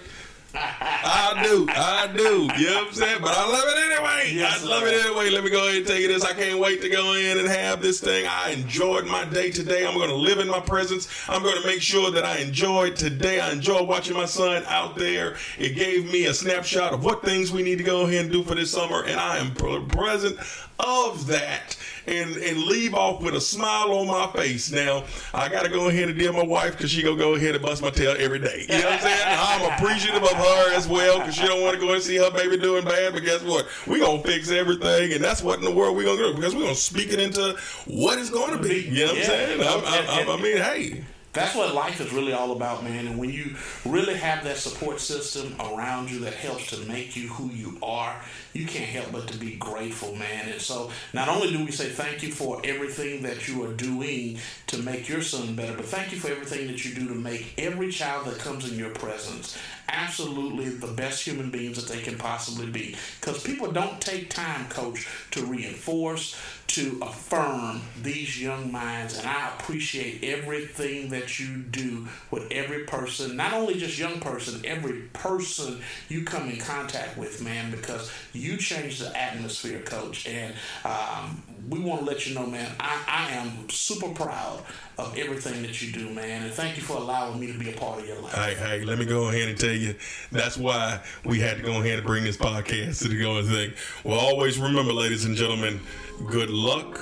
I 0.55 1.40
do, 1.44 1.66
I 1.70 2.09
do. 2.16 2.48
You 2.59 2.66
know 2.68 2.74
what 2.76 2.88
I'm 2.88 2.92
saying? 2.92 3.18
But 3.20 3.34
I 3.36 3.48
love 3.48 3.64
it 3.66 3.92
anyway. 3.92 4.32
Yes, 4.34 4.62
I 4.62 4.66
love 4.66 4.84
it 4.84 5.05
anyway. 5.05 5.30
Let 5.30 5.44
me 5.44 5.50
go 5.50 5.66
ahead 5.66 5.78
and 5.78 5.86
tell 5.86 5.98
you 5.98 6.09
this. 6.09 6.24
I 6.24 6.32
can't 6.32 6.59
wait 6.59 6.80
to 6.82 6.88
go 6.88 7.14
in 7.14 7.38
and 7.38 7.48
have 7.48 7.82
this 7.82 8.00
thing. 8.00 8.26
I 8.28 8.50
enjoyed 8.50 9.07
my 9.07 9.24
day 9.24 9.50
today. 9.50 9.86
I'm 9.86 9.94
going 9.94 10.11
to 10.11 10.14
live 10.16 10.38
in 10.38 10.48
my 10.48 10.61
presence. 10.61 11.09
I'm 11.28 11.42
going 11.42 11.61
to 11.61 11.66
make 11.66 11.82
sure 11.82 12.11
that 12.11 12.24
I 12.24 12.38
enjoyed 12.38 12.96
today. 12.96 13.40
I 13.40 13.50
enjoyed 13.52 13.88
watching 13.88 14.16
my 14.16 14.26
son 14.26 14.62
out 14.66 14.96
there. 14.96 15.36
It 15.59 15.74
gave 15.74 16.11
me 16.12 16.26
a 16.26 16.34
snapshot 16.34 16.92
of 16.92 17.05
what 17.05 17.24
things 17.24 17.50
we 17.50 17.62
need 17.62 17.78
to 17.78 17.84
go 17.84 18.02
ahead 18.02 18.24
and 18.24 18.32
do 18.32 18.42
for 18.42 18.55
this 18.55 18.70
summer, 18.70 19.05
and 19.05 19.18
I 19.18 19.38
am 19.38 19.55
pr- 19.55 19.80
present 19.96 20.38
of 20.78 21.26
that. 21.26 21.76
And, 22.07 22.36
and 22.36 22.59
leave 22.64 22.92
off 22.94 23.22
with 23.22 23.34
a 23.34 23.40
smile 23.40 23.92
on 23.92 24.07
my 24.07 24.26
face. 24.34 24.70
Now, 24.70 25.05
I 25.32 25.48
got 25.48 25.62
to 25.62 25.70
go 25.70 25.88
ahead 25.88 26.11
and 26.11 26.18
deal 26.18 26.34
with 26.34 26.42
my 26.42 26.46
wife 26.46 26.72
because 26.72 26.90
she 26.90 27.02
going 27.02 27.16
to 27.16 27.22
go 27.22 27.34
ahead 27.34 27.55
and 27.55 27.64
bust 27.64 27.80
my 27.82 27.88
tail 27.88 28.14
every 28.18 28.38
day. 28.38 28.66
You 28.68 28.78
know 28.78 28.90
what 28.90 28.92
I'm 28.92 29.00
saying? 29.00 29.22
I'm 29.26 29.72
appreciative 29.72 30.22
of 30.22 30.32
her 30.32 30.74
as 30.74 30.86
well 30.86 31.20
because 31.20 31.34
she 31.34 31.46
don't 31.46 31.62
want 31.62 31.74
to 31.74 31.80
go 31.80 31.94
and 31.94 32.02
see 32.02 32.16
her 32.16 32.30
baby 32.30 32.59
doing 32.59 32.84
bad. 32.84 33.14
But 33.14 33.24
guess 33.24 33.42
what? 33.42 33.66
we 33.86 34.00
going 34.00 34.22
to 34.22 34.28
fix 34.28 34.50
everything. 34.50 35.12
And 35.12 35.22
that's 35.22 35.42
what 35.42 35.59
in 35.59 35.64
the 35.64 35.70
world 35.70 35.96
we 35.96 36.05
going 36.05 36.18
to 36.18 36.24
do 36.24 36.34
because 36.34 36.55
we're 36.55 36.62
going 36.62 36.74
to 36.74 36.80
speak 36.80 37.12
it 37.12 37.20
into 37.20 37.57
what 37.86 38.18
it's 38.18 38.30
going 38.30 38.57
to 38.57 38.62
be. 38.62 38.82
You 38.82 39.07
know 39.07 39.12
what 39.12 39.18
I'm 39.18 39.24
saying? 39.24 39.61
I, 39.61 39.64
I, 39.64 40.22
I, 40.22 40.34
I 40.34 40.42
mean, 40.42 40.57
hey. 40.59 41.05
That's 41.35 41.57
what 41.57 41.74
life 41.74 42.01
is 42.01 42.12
really 42.12 42.32
all 42.32 42.53
about, 42.53 42.85
man. 42.85 43.09
And 43.09 43.18
when 43.18 43.30
you 43.30 43.57
really 43.85 44.14
have 44.14 44.45
that 44.45 44.57
support 44.57 45.01
system 45.01 45.57
around 45.61 46.09
you 46.09 46.20
that 46.20 46.35
helps 46.35 46.70
to 46.70 46.78
make 46.87 47.16
you 47.16 47.28
who 47.28 47.51
you 47.51 47.76
are, 47.82 48.14
you 48.53 48.66
can't 48.66 48.89
help 48.89 49.11
but 49.11 49.26
to 49.28 49.37
be 49.37 49.57
grateful, 49.57 50.14
man. 50.14 50.49
And 50.49 50.61
so, 50.61 50.93
not 51.12 51.28
only 51.28 51.51
do 51.51 51.64
we 51.64 51.72
say 51.72 51.89
thank 51.89 52.22
you 52.22 52.30
for 52.30 52.61
everything 52.62 53.22
that 53.22 53.49
you 53.49 53.64
are 53.64 53.72
doing 53.72 54.39
to 54.68 54.78
make 54.78 55.09
your 55.09 55.22
son 55.22 55.57
better, 55.57 55.76
but 55.76 55.87
thank 55.87 56.12
you 56.12 56.18
for 56.18 56.28
everything 56.28 56.68
that 56.68 56.85
you 56.85 56.95
do 56.95 57.09
to 57.09 57.14
make 57.14 57.53
every 57.59 57.91
child 57.91 58.26
that 58.26 58.39
comes 58.39 58.70
in 58.70 58.78
your 58.78 58.91
presence 58.91 59.59
absolutely 59.89 60.68
the 60.68 60.87
best 60.89 61.24
human 61.24 61.51
beings 61.51 61.82
that 61.82 61.93
they 61.93 62.03
can 62.03 62.16
possibly 62.16 62.66
be. 62.66 62.97
Because 63.20 63.43
people 63.43 63.70
don't 63.70 64.01
take 64.01 64.30
time, 64.30 64.68
coach, 64.68 65.09
to 65.32 65.45
reinforce, 65.45 66.37
to 66.67 66.99
affirm 67.03 67.81
these 68.03 68.41
young 68.41 68.73
minds. 68.73 69.19
And 69.19 69.27
I 69.27 69.53
appreciate 69.55 70.25
everything 70.25 71.11
that 71.11 71.39
you 71.39 71.59
do 71.59 72.09
with 72.31 72.51
every 72.51 72.85
person, 72.85 73.37
not 73.37 73.53
only 73.53 73.75
just 73.75 73.99
young 73.99 74.21
person, 74.21 74.61
every 74.65 75.03
person 75.12 75.81
you 76.09 76.25
come 76.25 76.49
in 76.49 76.59
contact 76.59 77.17
with, 77.17 77.43
man, 77.43 77.71
because 77.71 78.11
you 78.33 78.57
change 78.57 78.99
the 78.99 79.17
atmosphere, 79.17 79.81
coach. 79.81 80.27
And 80.27 80.55
um, 80.85 81.43
we 81.69 81.81
want 81.81 82.01
to 82.01 82.07
let 82.07 82.27
you 82.27 82.35
know, 82.35 82.47
man, 82.47 82.71
I, 82.81 83.03
I 83.07 83.33
am 83.35 83.69
super 83.71 84.09
proud 84.09 84.62
of 84.99 85.17
everything 85.19 85.62
that 85.62 85.83
you 85.83 85.93
do, 85.93 86.11
man. 86.11 86.43
And 86.43 86.53
thank 86.53 86.77
you 86.77 86.83
for 86.83 86.97
allowing 86.97 87.41
me 87.41 87.53
to 87.53 87.59
be 87.59 87.71
a 87.71 87.73
part 87.73 88.01
of 88.01 88.07
your 88.07 88.21
life. 88.21 88.35
Hey, 88.35 88.55
hey, 88.55 88.85
let 88.85 88.99
me 88.99 89.05
go 89.05 89.29
ahead 89.29 89.49
and 89.49 89.59
tell 89.59 89.71
you 89.71 89.95
that's 90.31 90.57
why 90.57 91.01
we 91.25 91.41
had 91.41 91.57
to 91.59 91.62
go 91.62 91.81
ahead 91.81 91.99
and 91.99 92.07
bring 92.07 92.25
this 92.25 92.37
podcast 92.37 93.03
to 93.03 93.09
the 93.09 93.19
going 93.19 93.47
thing. 93.47 93.73
Well, 94.05 94.19
always 94.19 94.59
remember, 94.59 94.93
ladies 94.93 95.25
and 95.25 95.37
gentlemen, 95.37 95.81
good 96.27 96.51
luck 96.51 97.01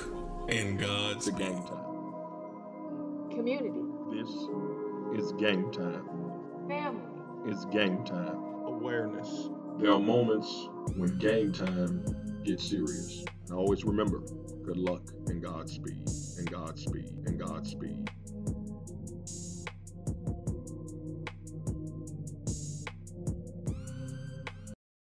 and 0.49 0.79
God's 0.79 1.29
It's 1.29 1.39
game 1.39 1.63
time. 1.65 2.15
community, 3.31 3.81
This 4.11 4.29
is 5.23 5.33
game 5.35 5.71
time. 5.71 6.05
family, 6.69 7.03
It's 7.47 7.65
game 7.67 8.05
time. 8.05 8.37
awareness. 8.67 9.49
There 9.79 9.91
are 9.93 10.01
moments 10.01 10.69
when 10.97 11.17
game 11.19 11.53
time 11.53 12.05
gets 12.45 12.69
serious. 12.69 13.25
And 13.49 13.59
always 13.59 13.85
remember, 13.85 14.21
good 14.65 14.77
luck 14.77 15.03
and 15.27 15.43
Godspeed, 15.43 16.09
and 16.39 16.51
Godspeed, 16.51 17.11
and 17.27 17.39
Godspeed. 17.39 18.11